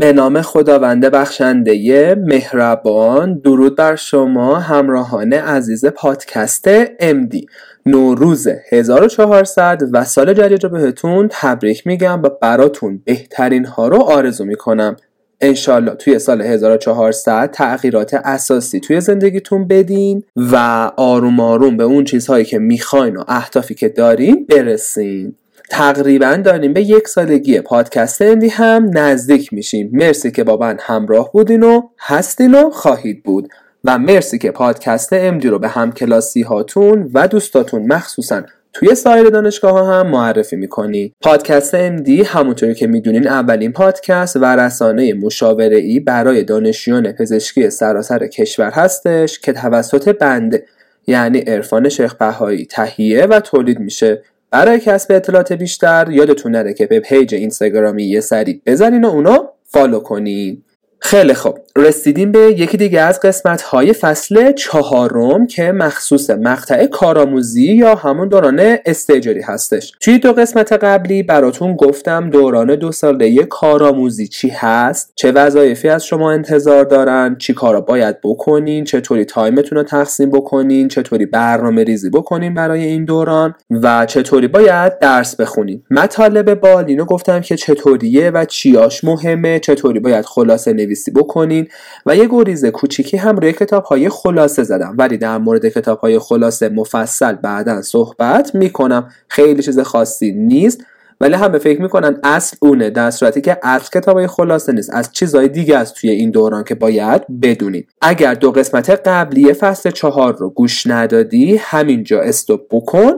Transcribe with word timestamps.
به 0.00 0.12
نام 0.12 0.42
خداوند 0.42 1.04
بخشنده 1.04 2.14
مهربان 2.26 3.38
درود 3.38 3.76
بر 3.76 3.96
شما 3.96 4.58
همراهان 4.58 5.32
عزیز 5.32 5.86
پادکست 5.86 6.86
MD 6.96 7.44
نوروز 7.86 8.48
1400 8.72 9.82
و 9.92 10.04
سال 10.04 10.34
جدید 10.34 10.64
رو 10.64 10.70
بهتون 10.70 11.28
تبریک 11.30 11.86
میگم 11.86 12.22
و 12.22 12.28
براتون 12.42 13.02
بهترین 13.04 13.64
ها 13.64 13.88
رو 13.88 14.02
آرزو 14.02 14.44
می‌کنم. 14.44 14.96
انشالله 15.40 15.94
توی 15.94 16.18
سال 16.18 16.42
1400 16.42 17.50
تغییرات 17.50 18.14
اساسی 18.14 18.80
توی 18.80 19.00
زندگیتون 19.00 19.68
بدین 19.68 20.22
و 20.36 20.56
آروم 20.96 21.40
آروم 21.40 21.76
به 21.76 21.84
اون 21.84 22.04
چیزهایی 22.04 22.44
که 22.44 22.58
می‌خواین 22.58 23.16
و 23.16 23.24
اهدافی 23.28 23.74
که 23.74 23.88
دارین 23.88 24.46
برسین. 24.48 25.34
تقریبا 25.70 26.36
داریم 26.44 26.72
به 26.72 26.82
یک 26.82 27.08
سالگی 27.08 27.60
پادکست 27.60 28.22
اندی 28.22 28.48
هم 28.48 28.90
نزدیک 28.94 29.52
میشیم. 29.52 29.90
مرسی 29.92 30.30
که 30.30 30.44
با 30.44 30.56
من 30.56 30.76
همراه 30.80 31.32
بودین 31.32 31.62
و 31.62 31.82
هستین 31.98 32.54
و 32.54 32.70
خواهید 32.70 33.22
بود. 33.22 33.48
و 33.84 33.98
مرسی 33.98 34.38
که 34.38 34.50
پادکست 34.50 35.12
امدی 35.12 35.48
رو 35.48 35.58
به 35.58 35.68
همکلاسی 35.68 36.42
هاتون 36.42 37.10
و 37.14 37.28
دوستاتون 37.28 37.86
مخصوصا 37.86 38.42
توی 38.72 38.94
سایر 38.94 39.28
دانشگاه 39.28 39.72
ها 39.72 40.00
هم 40.00 40.06
معرفی 40.06 40.56
می‌کنی. 40.56 41.14
پادکست 41.20 41.74
امدی 41.74 42.22
همونطوری 42.22 42.74
که 42.74 42.86
می‌دونین 42.86 43.28
اولین 43.28 43.72
پادکست 43.72 44.36
و 44.36 44.44
رسانه 44.44 45.14
مشاوره 45.14 45.76
ای 45.76 46.00
برای 46.00 46.44
دانشجویان 46.44 47.12
پزشکی 47.12 47.70
سراسر 47.70 48.26
کشور 48.26 48.70
هستش 48.70 49.38
که 49.38 49.52
توسط 49.52 50.08
بنده 50.08 50.64
یعنی 51.06 51.38
عرفان 51.38 51.88
شیخ 51.88 52.14
بهایی 52.14 52.66
تهیه 52.66 53.26
و 53.26 53.40
تولید 53.40 53.78
میشه. 53.78 54.22
برای 54.50 54.80
کسب 54.80 55.12
اطلاعات 55.12 55.52
بیشتر 55.52 56.06
یادتون 56.10 56.52
نره 56.52 56.74
که 56.74 56.86
به 56.86 57.00
page 57.00 57.34
اینستاگرامی 57.34 58.04
یه 58.04 58.20
سری 58.20 58.62
بزنین 58.66 59.04
و 59.04 59.08
اونو 59.08 59.36
follow 59.64 60.00
کنین. 60.00 60.62
خیلی 61.02 61.34
خوب. 61.34 61.58
رسیدیم 61.76 62.32
به 62.32 62.38
یکی 62.38 62.76
دیگه 62.76 63.00
از 63.00 63.20
قسمت 63.20 63.62
های 63.62 63.92
فصل 63.92 64.52
چهارم 64.52 65.46
که 65.46 65.72
مخصوص 65.72 66.30
مقطع 66.30 66.86
کارآموزی 66.86 67.72
یا 67.72 67.94
همون 67.94 68.28
دوران 68.28 68.76
استیجری 68.84 69.40
هستش. 69.40 69.92
توی 70.00 70.18
دو 70.18 70.32
قسمت 70.32 70.72
قبلی 70.72 71.22
براتون 71.22 71.76
گفتم 71.76 72.30
دوران 72.30 72.74
دو 72.74 72.92
ساله 72.92 73.44
کارآموزی 73.44 74.28
چی 74.28 74.48
هست 74.48 75.12
چه 75.14 75.32
وظایفی 75.32 75.88
از 75.88 76.04
شما 76.04 76.32
انتظار 76.32 76.84
دارن 76.84 77.36
چی 77.38 77.54
کارا 77.54 77.80
باید 77.80 78.20
بکنین 78.20 78.84
چطوری 78.84 79.24
time 79.24 79.55
تون 79.55 79.78
رو 79.78 79.84
تقسیم 79.84 80.30
بکنین 80.30 80.88
چطوری 80.88 81.26
برنامه 81.26 81.84
ریزی 81.84 82.10
بکنین 82.10 82.54
برای 82.54 82.84
این 82.84 83.04
دوران 83.04 83.54
و 83.70 84.06
چطوری 84.06 84.48
باید 84.48 84.98
درس 84.98 85.36
بخونین. 85.36 85.82
مطالب 85.90 86.54
بالینو 86.54 87.04
گفتم 87.04 87.40
که 87.40 87.56
چطوریه 87.56 88.30
و 88.30 88.44
چیاش 88.44 89.04
مهمه 89.04 89.58
چطوری 89.58 90.00
باید 90.00 90.24
خلاصه 90.24 90.72
نویسی 90.90 91.10
بکنین. 91.10 91.68
و 92.06 92.16
یه 92.16 92.28
گریز 92.30 92.66
کوچیکی 92.66 93.16
هم 93.16 93.36
روی 93.36 93.52
کتاب 93.52 93.84
های 93.84 94.08
خلاصه 94.08 94.62
زدم. 94.62 94.94
ولی 94.98 95.16
در 95.16 95.38
مورد 95.38 95.68
کتاب 95.68 95.98
های 95.98 96.18
خلاصه 96.18 96.68
مفصل 96.68 97.32
بعدا 97.32 97.82
صحبت 97.82 98.54
می‌کنم. 98.54 99.08
خیلی 99.28 99.62
چیز 99.62 99.78
خاصی 99.78 100.32
نیست. 100.32 100.84
ولی 101.20 101.34
همه 101.34 101.58
فکر 101.58 101.82
می‌کنن 101.82 102.16
اصل 102.24 102.56
اونه 102.60 102.90
در 102.90 103.10
صورتی 103.10 103.40
که 103.40 103.58
اصل 103.62 103.88
کتاب 104.00 104.16
های 104.16 104.26
خلاصه 104.26 104.72
نیست. 104.72 104.90
از 104.94 105.12
چیزهای 105.12 105.48
دیگه 105.48 105.76
است 105.76 105.94
توی 105.94 106.10
این 106.10 106.30
دوران 106.30 106.64
که 106.64 106.74
باید 106.74 107.22
بدونید 107.42 107.88
اگر 108.02 108.34
دو 108.34 108.52
قسمت 108.52 108.90
قبلی 108.90 109.52
فصل 109.52 109.90
چهار 109.90 110.36
رو 110.36 110.50
گوش 110.50 110.86
ندادی 110.86 111.56
همینجا 111.56 112.20
استوب 112.20 112.60
بکن. 112.70 113.12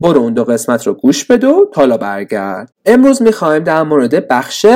برو 0.00 0.20
اون 0.20 0.34
دو 0.34 0.44
قسمت 0.44 0.86
رو 0.86 0.94
گوش 0.94 1.24
بده 1.24 1.46
و 1.46 1.64
تالا 1.74 1.96
برگرد. 1.96 2.70
امروز 2.86 3.22
می‌خوایم 3.22 3.64
در 3.64 3.82
مورد 3.82 4.28
بخش 4.28 4.66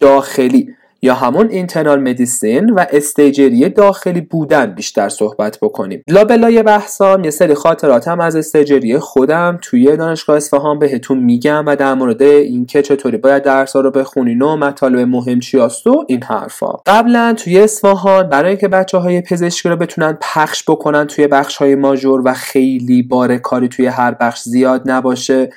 داخلی 0.00 0.74
یا 1.02 1.14
همون 1.14 1.48
اینترنال 1.50 2.00
مدیسین 2.00 2.70
و 2.70 2.86
استیجری 2.92 3.68
داخلی 3.68 4.20
بودن 4.20 4.66
بیشتر 4.66 5.08
صحبت 5.08 5.58
بکنیم. 5.62 6.02
لابلای 6.08 6.62
بحثام 6.62 7.24
یه 7.24 7.30
سری 7.30 7.54
خاطراتم 7.54 8.20
از 8.20 8.36
استیجری 8.36 8.98
خودم 8.98 9.58
توی 9.62 9.96
دانشگاه 9.96 10.36
اصفهان 10.36 10.78
بهتون 10.78 11.18
میگم 11.18 11.66
و 11.66 11.76
در 11.76 11.94
مورد 11.94 12.22
اینکه 12.22 12.82
چطوری 12.82 13.16
باید 13.16 13.42
درس 13.42 13.76
رو 13.76 13.90
بخونین 13.90 14.42
و 14.42 14.56
مطالب 14.56 14.98
مهم 14.98 15.40
چی 15.40 15.56
و 15.58 15.70
این 16.08 16.22
حرفا. 16.22 16.72
قبلا 16.86 17.34
توی 17.38 17.60
اصفهان 17.60 18.28
برای 18.28 18.50
اینکه 18.50 18.68
بچه 18.68 18.98
های 18.98 19.20
پزشکی 19.20 19.68
رو 19.68 19.76
بتونن 19.76 20.18
پخش 20.20 20.64
بکنن 20.68 21.06
توی 21.06 21.26
بخش 21.26 21.56
های 21.56 21.74
ماژور 21.74 22.22
و 22.24 22.34
خیلی 22.34 23.02
بار 23.02 23.36
کاری 23.36 23.68
توی 23.68 23.86
هر 23.86 24.14
بخش 24.14 24.40
زیاد 24.42 24.90
نباشه 24.90 25.50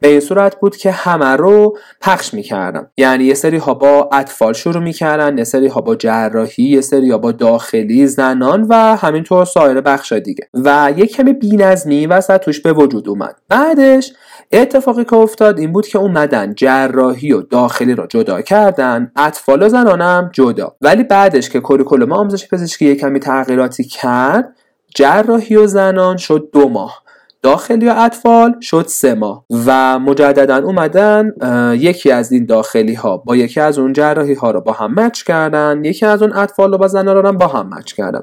به 0.00 0.08
این 0.08 0.20
صورت 0.20 0.60
بود 0.60 0.76
که 0.76 0.90
همه 0.90 1.36
رو 1.36 1.78
پخش 2.00 2.34
می‌کردم. 2.34 2.90
یعنی 2.96 3.24
یه 3.24 3.34
سری 3.34 3.56
ها 3.56 3.74
با 3.74 4.08
اطفال 4.12 4.52
شروع 4.52 4.82
می‌کردن 4.82 5.38
یه 5.38 5.44
سری 5.44 5.66
ها 5.66 5.80
با 5.80 5.96
جراحی 5.96 6.64
یه 6.64 6.80
سری 6.80 7.10
ها 7.10 7.18
با 7.18 7.32
داخلی 7.32 8.06
زنان 8.06 8.66
و 8.68 8.74
همینطور 8.74 9.44
سایر 9.44 9.80
بخش 9.80 10.12
دیگه. 10.12 10.48
و 10.54 10.92
یه 10.96 11.06
کمی 11.06 11.32
بینظمی 11.32 12.06
وسط 12.06 12.40
توش 12.40 12.60
به 12.60 12.72
وجود 12.72 13.08
اومد. 13.08 13.36
بعدش 13.48 14.12
اتفاقی 14.52 15.04
که 15.04 15.16
افتاد 15.16 15.58
این 15.58 15.72
بود 15.72 15.86
که 15.86 15.98
اومدن 15.98 16.54
جراحی 16.54 17.32
و 17.32 17.42
داخلی 17.42 17.94
رو 17.94 18.06
جدا 18.06 18.42
کردن 18.42 19.12
اطفال 19.16 19.62
و 19.62 19.68
زنانم 19.68 20.30
جدا. 20.32 20.76
ولی 20.80 21.02
بعدش 21.04 21.50
که 21.50 21.60
کوریکولوم 21.60 22.12
آموزش 22.12 22.48
پزشکی 22.48 22.86
یه 22.86 22.94
کمی 22.94 23.20
تغییراتی 23.20 23.84
کرد 23.84 24.56
جراحی 24.94 25.56
و 25.56 25.66
زنان 25.66 26.16
شد 26.16 26.48
دو 26.52 26.68
ماه. 26.68 27.02
داخلی 27.42 27.88
و 27.88 27.94
اطفال 27.96 28.60
شد 28.60 28.84
سه 28.88 29.14
ماه 29.14 29.44
و 29.66 29.98
مجددا 29.98 30.56
اومدن 30.56 31.32
یکی 31.78 32.10
از 32.10 32.32
این 32.32 32.46
داخلی 32.46 32.94
ها 32.94 33.16
با 33.16 33.36
یکی 33.36 33.60
از 33.60 33.78
اون 33.78 33.92
جراحی 33.92 34.34
ها 34.34 34.50
رو 34.50 34.60
با 34.60 34.72
هم 34.72 34.94
مچ 34.94 35.22
کردن 35.22 35.84
یکی 35.84 36.06
از 36.06 36.22
اون 36.22 36.32
اطفال 36.32 36.72
رو 36.72 36.78
با 36.78 36.88
زنان 36.88 37.16
رو 37.16 37.32
با 37.32 37.46
هم 37.46 37.70
مچ 37.74 37.92
کردن. 37.92 38.20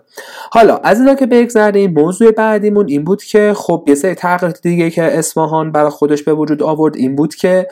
حالا 0.51 0.77
از 0.77 0.99
اینا 0.99 1.15
که 1.15 1.25
بگذریم 1.25 1.93
موضوع 1.93 2.31
بعدیمون 2.31 2.87
این 2.87 3.03
بود 3.03 3.23
که 3.23 3.53
خب 3.55 3.83
یه 3.87 3.95
سری 3.95 4.15
تغییرات 4.15 4.61
دیگه 4.61 4.89
که 4.89 5.19
اسمهان 5.19 5.71
برای 5.71 5.89
خودش 5.89 6.23
به 6.23 6.33
وجود 6.33 6.63
آورد 6.63 6.95
این 6.95 7.15
بود 7.15 7.35
که 7.35 7.67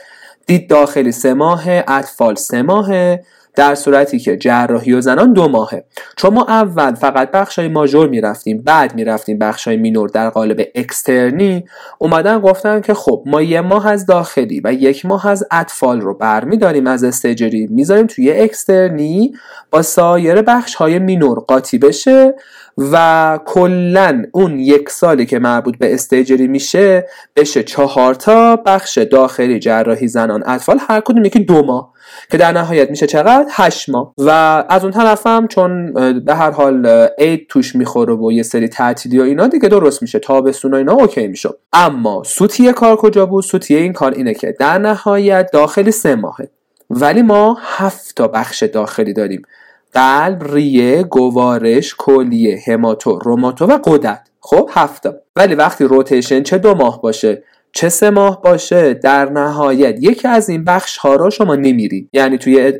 دید 0.47 0.69
داخلی 0.69 1.11
سه 1.11 1.33
ماه 1.33 1.63
اطفال 1.67 2.35
سه 2.35 2.61
ماهه. 2.61 3.23
در 3.55 3.75
صورتی 3.75 4.19
که 4.19 4.37
جراحی 4.37 4.93
و 4.93 5.01
زنان 5.01 5.33
دو 5.33 5.47
ماهه. 5.47 5.85
چون 6.15 6.33
ما 6.33 6.45
اول 6.49 6.93
فقط 6.93 7.31
بخش 7.31 7.59
های 7.59 7.67
ماژور 7.67 8.09
می‌رفتیم 8.09 8.61
بعد 8.61 8.95
می‌رفتیم 8.95 9.39
بخش 9.39 9.67
های 9.67 9.77
مینور 9.77 10.09
در 10.09 10.29
قالب 10.29 10.61
اکسترنی 10.75 11.65
اومدن 11.99 12.39
گفتن 12.39 12.81
که 12.81 12.93
خب 12.93 13.23
ما 13.25 13.41
یه 13.41 13.61
ماه 13.61 13.87
از 13.87 14.05
داخلی 14.05 14.61
و 14.63 14.73
یک 14.73 15.05
ماه 15.05 15.27
از 15.27 15.43
اطفال 15.51 16.01
رو 16.01 16.13
برمیداریم 16.13 16.87
از 16.87 17.03
استیجری 17.03 17.67
می‌ذاریم 17.67 18.07
توی 18.07 18.31
اکسترنی 18.31 19.33
با 19.71 19.81
سایر 19.81 20.41
بخش 20.41 20.75
های 20.75 20.99
minor 20.99 21.39
قاطی 21.39 21.77
بشه 21.77 22.35
و 22.77 23.39
کلا 23.45 24.23
اون 24.31 24.59
یک 24.59 24.89
سالی 24.89 25.25
که 25.25 25.39
مربوط 25.39 25.77
به 25.77 25.93
استیجری 25.93 26.47
میشه 26.47 27.07
بشه 27.35 27.63
چهار 27.63 28.13
تا 28.13 28.55
بخش 28.55 28.97
داخلی 28.97 29.59
جراحی 29.59 30.07
زنان. 30.07 30.43
اطفال 30.45 30.79
هر 30.89 30.99
کدوم 30.99 31.25
یکی 31.25 31.39
دو 31.39 31.65
ماه 31.65 31.93
که 32.31 32.37
در 32.37 32.51
نهایت 32.51 32.89
میشه 32.89 33.07
چقدر؟ 33.07 33.45
هشت 33.51 33.89
ماه. 33.89 34.13
و 34.17 34.29
از 34.69 34.83
اون 34.83 34.91
طرفم 34.91 35.47
چون 35.47 35.93
به 36.19 36.35
هر 36.35 36.51
حال 36.51 37.07
عید 37.17 37.47
توش 37.49 37.75
می‌خوره 37.75 38.13
و 38.13 38.31
یه 38.31 38.43
سری 38.43 38.67
تعطیلی 38.67 39.19
و 39.19 39.23
اینا 39.23 39.47
دیگه 39.47 39.69
درست 39.69 40.01
میشه. 40.01 40.19
تابستون 40.19 40.73
و 40.73 40.77
اینا 40.77 40.93
OK 40.93 41.27
میشه. 41.27 41.49
اما 41.73 42.23
سوتی 42.25 42.73
کار 42.73 42.95
کجا 42.95 43.25
بود؟ 43.25 43.43
سوتی 43.43 43.75
این 43.75 43.93
کار 43.93 44.11
اینه 44.11 44.33
که 44.33 44.55
در 44.59 44.77
نهایت 44.77 45.49
داخلی 45.53 45.91
سه 45.91 46.15
ماهه. 46.15 46.49
ولی 46.89 47.21
ما 47.21 47.57
هفت 47.61 48.15
تا 48.15 48.27
بخش 48.27 48.63
داخلی 48.63 49.13
داریم. 49.13 49.41
قلب 49.95 50.43
ریه 50.53 51.03
گوارش 51.03 51.95
کلیه 51.97 52.63
هماتو 52.67 53.19
روماتو 53.19 53.65
و 53.65 53.77
قدرت 53.83 54.29
خب 54.39 54.69
هفته 54.73 55.21
ولی 55.35 55.55
وقتی 55.55 55.83
روتیشن 55.83 56.43
چه 56.43 56.57
دو 56.57 56.75
ماه 56.75 57.01
باشه؟ 57.01 57.43
چه 57.77 57.89
سه 57.89 58.09
ماه 58.09 58.41
باشه؟ 58.41 58.93
در 58.93 59.29
نهایت. 59.29 59.95
یکی 60.03 60.27
از 60.27 60.49
این 60.49 60.63
بخش 60.63 60.97
ها 60.97 61.15
رو 61.15 61.29
شما 61.29 61.55
نمیرید. 61.55 62.09
یعنی 62.13 62.37
توی 62.37 62.73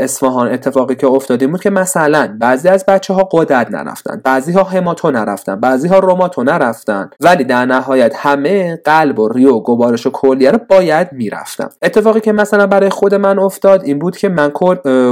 اصفهان 0.00 0.48
اتفاقی 0.48 0.94
که 0.94 1.06
افتاده 1.06 1.46
بود 1.46 1.62
که 1.62 1.70
مثلا 1.70 2.36
بعضی 2.40 2.68
از 2.68 2.84
بچه 2.86 3.14
ها 3.14 3.28
قدرت 3.32 3.70
نرفتن 3.70 4.20
بعضی 4.24 4.52
ها 4.52 4.62
هماتو 4.62 5.10
نرفتن 5.10 5.60
بعضی 5.60 5.88
ها 5.88 5.98
روماتو 5.98 6.42
نرفتن 6.42 7.10
ولی 7.20 7.44
در 7.44 7.64
نهایت 7.64 8.14
همه 8.16 8.76
قلب 8.76 9.18
و 9.18 9.28
ریو 9.28 9.54
و 9.54 9.60
گوارش 9.60 10.06
و 10.06 10.10
کلیه 10.10 10.50
رو 10.50 10.58
باید 10.68 11.08
می‌رفتم 11.12 11.70
اتفاقی 11.82 12.20
که 12.20 12.32
مثلا 12.32 12.66
برای 12.66 12.90
خود 12.90 13.14
من 13.14 13.38
افتاد 13.38 13.84
این 13.84 13.98
بود 13.98 14.16
که 14.16 14.28
من 14.28 14.52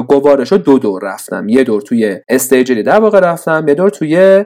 گوارش 0.08 0.52
رو 0.52 0.58
دو 0.58 0.78
دور 0.78 1.02
رفتم. 1.04 1.48
یه 1.48 1.64
دور 1.64 1.80
توی 1.80 2.16
استیجری 2.28 2.82
در 2.82 3.00
واقع 3.00 3.20
رفتم 3.20 3.64
یه 3.68 3.74
دور 3.74 3.90
توی 3.90 4.44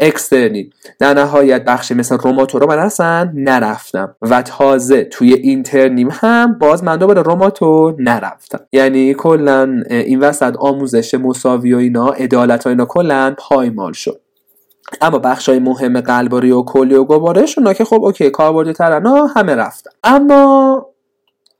اکسترنی 0.00 0.70
در 0.98 1.14
نهایت 1.14 1.64
بخشی 1.64 1.94
مثل 1.94 2.18
روماتو 2.18 2.58
رو 2.58 2.66
من 2.66 2.78
اصلا 2.78 3.30
نرفتم. 3.34 4.16
و 4.22 4.42
تازه 4.42 5.04
توی 5.04 5.34
اینترنیم 5.34 6.08
هم 6.12 6.58
باز 6.58 6.84
من 6.84 6.96
دوباره 6.96 7.22
روماتو 7.22 7.96
نرفتم. 7.98 8.60
یعنی 8.72 9.14
کلا 9.14 9.82
این 9.90 10.20
وسط 10.20 10.56
آموزش 10.58 11.14
مساوی 11.14 11.74
و 11.74 11.78
اینا 11.78 12.08
عدالت 12.08 12.66
و 12.66 12.68
اینا 12.68 12.84
کلا 12.84 13.34
پایمال 13.38 13.92
شد. 13.92 14.20
اما 15.00 15.18
بخش 15.18 15.48
های 15.48 15.58
مهم 15.58 16.00
قلباری 16.00 16.50
و 16.50 16.62
کلی 16.62 16.94
و 16.94 17.04
گوارش 17.04 17.58
اونا 17.58 17.72
که 17.72 17.84
خب 17.84 18.04
اوکی 18.04 18.30
کاربردی 18.30 18.72
همه 19.36 19.54
رفتن. 19.54 19.90
اما 20.04 20.86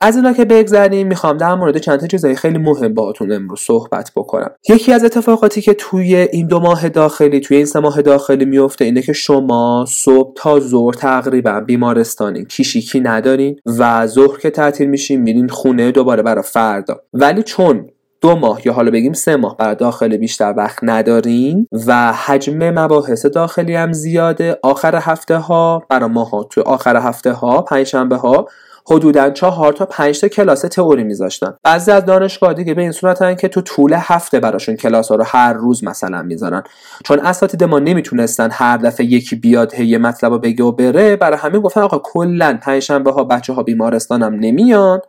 از 0.03 0.15
اینا 0.15 0.33
که 0.33 0.45
بگذریم 0.45 1.07
می‌خوام 1.07 1.37
در 1.37 1.55
مورد 1.55 1.77
چند 1.77 1.99
تا 1.99 2.07
چیزای 2.07 2.35
خیلی 2.35 2.57
مهم 2.57 2.93
باهاتون 2.93 3.31
امروز 3.31 3.59
صحبت 3.59 4.11
بکنم. 4.15 4.49
یکی 4.69 4.93
از 4.93 5.03
اتفاقاتی 5.03 5.61
که 5.61 5.73
توی 5.73 6.15
این 6.15 6.47
دو 6.47 6.59
ماه 6.59 6.89
داخلی 6.89 7.39
توی 7.39 7.57
این 7.57 7.65
سه 7.65 7.79
ماه 7.79 8.01
داخلی 8.01 8.45
میفته 8.45 8.85
اینه 8.85 9.01
که 9.01 9.13
شما 9.13 9.85
صبح 9.87 10.33
تا 10.35 10.59
ظهر 10.59 10.93
تقریبا 10.93 11.59
بیمارستانین 11.59 12.45
کیشیکی 12.45 12.99
ندارین 12.99 13.59
و 13.65 14.07
ظهر 14.07 14.39
که 14.39 14.49
تعطیل 14.49 14.89
میشین 14.89 15.21
میرین 15.21 15.47
خونه 15.47 15.91
دوباره 15.91 16.23
برای 16.23 16.43
فردا. 16.43 16.95
ولی 17.13 17.43
چون 17.43 17.89
دو 18.21 18.35
ماه 18.35 18.61
یا 18.65 18.73
حالا 18.73 18.91
بگیم 18.91 19.13
سه 19.13 19.35
ماه 19.35 19.57
برای 19.57 19.75
داخل 19.75 20.17
بیشتر 20.17 20.53
وقت 20.57 20.79
ندارین 20.81 21.67
و 21.87 22.13
حجم 22.13 22.69
مباحث 22.69 23.25
داخلی 23.25 23.75
هم 23.75 23.93
زیاده 23.93 24.59
آخر 24.63 24.95
هفته 24.95 25.37
ها 25.37 25.83
برای 25.89 26.09
ماها 26.09 26.43
تو 26.43 26.61
آخر 26.61 26.97
هفته 26.97 27.31
ها 27.31 27.61
پنجشنبه 27.61 28.15
ها 28.15 28.47
حدودا 28.87 29.29
چهار 29.29 29.73
تا 29.73 29.85
پنج 29.85 30.21
تا 30.21 30.27
کلاس 30.27 30.61
تئوری 30.61 31.03
میذاشتن. 31.03 31.53
بعضی 31.63 31.91
از 31.91 32.05
دانشگاه 32.05 32.53
دیگه 32.53 32.73
به 32.73 32.81
این 32.81 32.91
صورتن 32.91 33.35
که 33.35 33.47
تو 33.47 33.61
طول 33.61 33.93
هفته 33.97 34.39
براشون 34.39 34.75
کلاس 34.75 35.09
ها 35.09 35.15
رو 35.15 35.23
هر 35.27 35.53
روز 35.53 35.83
مثلا 35.83 36.21
می‌ذارن. 36.21 36.63
چون 37.05 37.19
اساتید 37.19 37.63
ما 37.63 37.79
نمی‌تونستن 37.79 38.49
هر 38.51 38.77
دفعه 38.77 39.05
یکی 39.05 39.35
بیاد 39.35 39.73
هی 39.73 39.97
مطلب 39.97 40.31
رو 40.31 40.39
بگه 40.39 40.63
و 40.63 40.71
بره 40.71 41.15
برای 41.15 41.37
همین 41.37 41.61
گفتن 41.61 41.81
آقا 41.81 41.97
کلا 42.03 42.59
پنجشنبه 42.61 43.11
ها 43.11 43.23
بچه 43.23 43.53
ها 43.53 43.63
بیمارستان 43.63 44.23
هم 44.23 44.33
نمیان. 44.33 44.99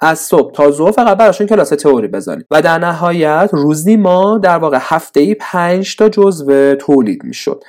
از 0.00 0.18
صبح 0.18 0.52
تا 0.52 0.70
ظهر 0.70 0.90
فقط 0.90 1.16
براشون 1.16 1.46
کلاس 1.46 1.68
تئوری 1.68 2.08
بزنیم 2.08 2.44
و 2.50 2.62
در 2.62 2.78
نهایت 2.78 3.50
روزی 3.52 3.96
ما 3.96 4.38
در 4.38 4.58
واقع 4.58 4.78
هفته 4.80 5.20
ای 5.20 5.34
5 5.34 5.96
تا 5.96 6.08
جزوه 6.08 6.74
تولید 6.74 7.24
می‌شد. 7.24 7.64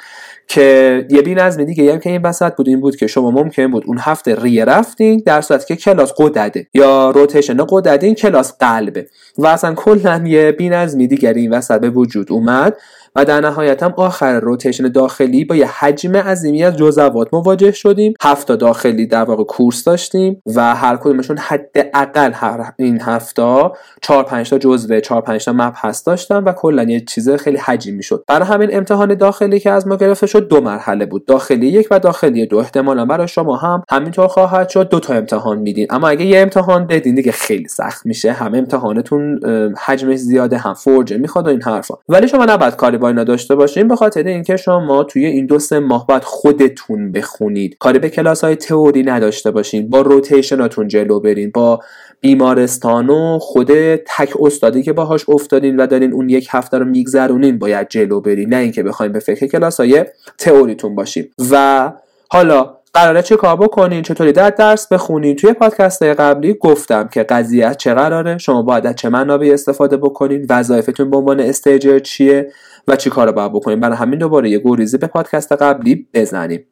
که 0.48 1.08
یه 1.10 1.22
بین 1.22 1.40
از 1.40 1.58
دیگه 1.58 1.94
هم 1.94 2.00
که 2.00 2.10
این 2.10 2.22
وسط 2.22 2.56
بود 2.56 2.68
این 2.68 2.82
بود 2.82 2.96
که 2.96 3.08
شما 3.08 3.32
ممکن 3.32 3.72
بود 3.72 3.84
اون 3.88 3.98
هفته 4.00 4.36
ریه 4.42 4.66
رفتین 4.66 5.24
در 5.26 5.42
صورتی 5.42 5.66
که 5.66 5.76
کلاس 5.76 6.14
قدده. 6.14 6.68
یا 6.74 7.12
روتیشن 7.12 7.58
قددین 7.70 8.16
کلاس 8.16 8.54
قلبه. 8.60 9.08
و 9.38 9.48
اصلا 9.48 9.74
کلا 9.74 10.24
یه 10.26 10.52
بین 10.52 10.74
از 10.74 10.98
دیگری 10.98 11.42
این 11.42 11.54
وسط 11.54 11.82
به 11.82 11.90
وجود 11.90 12.32
اومد 12.32 12.78
و 13.16 13.26
در 13.26 13.42
نهایت 13.42 13.84
هم 13.84 13.94
آخر 13.98 14.40
روتیشن 14.40 14.88
داخلی 14.88 15.46
با 15.46 15.56
یه 15.56 15.68
حجم 15.68 16.16
عظیمی 16.18 16.64
از 16.64 16.78
جزوات 16.78 17.28
مواجه 17.34 17.72
شدیم. 17.72 18.14
هفت 18.22 18.52
داخلی 18.52 19.08
در 19.08 19.24
واقع 19.24 19.44
کورس 19.44 19.84
داشتیم 19.84 20.42
و 20.56 20.76
هر 20.76 20.98
کدومشون 20.98 21.38
حداقل 21.38 22.32
هر 22.34 22.74
این 22.78 23.02
هفته 23.02 23.72
4 24.02 24.24
5 24.24 24.50
تا 24.50 24.58
جزوه 24.58 25.00
4 25.00 25.22
5 25.22 25.46
تا 25.46 25.54
مبحث 25.54 26.08
داشتن 26.08 26.44
و 26.44 26.54
کلا 26.54 26.84
یه 26.84 27.00
چیز 27.00 27.30
خیلی 27.30 27.58
حجمی 27.58 28.04
شد. 28.04 28.24
برای 28.28 28.48
همین 28.48 28.70
امتحان 28.72 29.16
داخلی 29.16 29.60
که 29.60 29.72
از 29.72 29.88
ما 29.88 29.96
گرفته 29.96 30.28
شد 30.28 30.48
دو 30.48 30.62
مرحله 30.62 31.06
بود. 31.06 31.26
داخلی 31.26 31.68
یک 31.68 31.88
و 31.92 32.00
داخلی 32.00 32.46
دو. 32.46 32.58
احتمالا 32.58 33.06
برای 33.06 33.28
شما 33.28 33.56
هم 33.56 33.84
همینطور 33.90 34.28
خواهد 34.28 34.70
شد. 34.70 34.90
دو 34.90 35.00
تا 35.00 35.14
امتحان 35.14 35.60
میدین. 35.60 35.88
اما 35.90 36.08
اگه 36.08 36.26
یه 36.26 36.40
امتحان 36.40 36.88
بدین 36.88 37.16
دیگه 37.16 37.32
خیلی 37.32 37.68
سخت 37.68 38.06
میشه. 38.06 38.32
هم 38.32 38.56
امتحانتون 38.56 39.40
حجمش 39.86 40.18
زیاده 40.18 40.58
هم 40.58 40.74
فرجه 40.74 41.18
می‌خواد 41.18 41.48
و 41.48 41.50
این 41.50 41.62
حرفا. 41.62 41.96
ولی 42.10 42.28
شما 42.28 42.46
نباید 42.46 42.76
کاری 42.76 42.98
با 43.06 43.10
اینا 43.10 43.24
داشته 43.24 43.56
باشین. 43.56 43.88
به 43.88 43.96
خاطر 43.96 44.24
اینکه 44.24 44.58
شما 44.58 45.04
توی 45.04 45.26
این 45.26 45.46
دو 45.46 45.60
سه 45.60 45.80
ماه 45.80 46.08
باید 46.08 46.24
خودتون 46.24 47.12
بخونید. 47.12 47.78
کاری 47.80 48.00
به 48.00 48.10
کلاس 48.10 48.44
های 48.44 48.56
تئوری 48.56 49.04
نداشته 49.04 49.52
باشین. 49.52 49.90
با 49.90 50.02
روتیشناتون 50.02 50.88
جلو 50.88 51.20
برین. 51.20 51.52
با 51.54 51.80
بیمارستان 52.22 53.10
و 53.10 53.40
خود 53.40 53.96
تک 53.96 54.34
استادی 54.42 54.84
که 54.84 54.94
باهاش 54.94 55.30
افتادین 55.30 55.78
و 55.78 55.88
دارین 55.88 56.14
اون 56.14 56.30
یک 56.30 56.48
هفته 56.52 56.78
رو 56.78 56.86
میگذرونین 56.86 57.60
باید 57.60 57.88
جلو 57.90 58.22
برین. 58.22 58.50
نه 58.50 58.58
اینکه 58.58 58.84
بخواین 58.84 59.12
به 59.12 59.20
فکر 59.20 59.48
کلاس 59.48 59.80
های 59.80 60.06
تئوریتون 60.38 60.96
باشین 60.96 61.28
و 61.52 61.92
حالا 62.30 62.76
قراره 62.96 63.22
چه 63.22 63.36
کار 63.36 63.56
بکنین؟ 63.56 64.02
چطوری 64.02 64.32
در 64.32 64.50
درس 64.50 64.88
بخونین؟ 64.88 65.36
توی 65.36 65.54
پادکست 65.54 66.04
قبلی 66.04 66.54
گفتم 66.54 67.08
که 67.08 67.24
قضیه 67.24 67.76
چه 67.78 67.94
قراره. 67.94 68.38
شما 68.38 68.62
باید 68.62 68.88
از 68.88 68.96
چه 68.96 69.10
منابعی 69.10 69.52
استفاده 69.52 69.98
بکنین؟ 69.98 70.46
وظایفتون 70.50 71.10
به 71.10 71.18
عنوان 71.18 71.40
استیجر 71.40 72.00
چیه؟ 72.00 72.52
و 72.88 72.96
چی 72.96 73.10
کار 73.10 73.32
باید 73.32 73.54
بکنیم. 73.54 73.80
برای 73.80 73.98
همین 73.98 74.20
دوباره 74.20 74.50
یه 74.50 74.60
گریزی 74.60 74.98
به 74.98 75.08
پادکست 75.08 75.52
قبلی 75.52 76.08
بزنیم. 76.14 76.66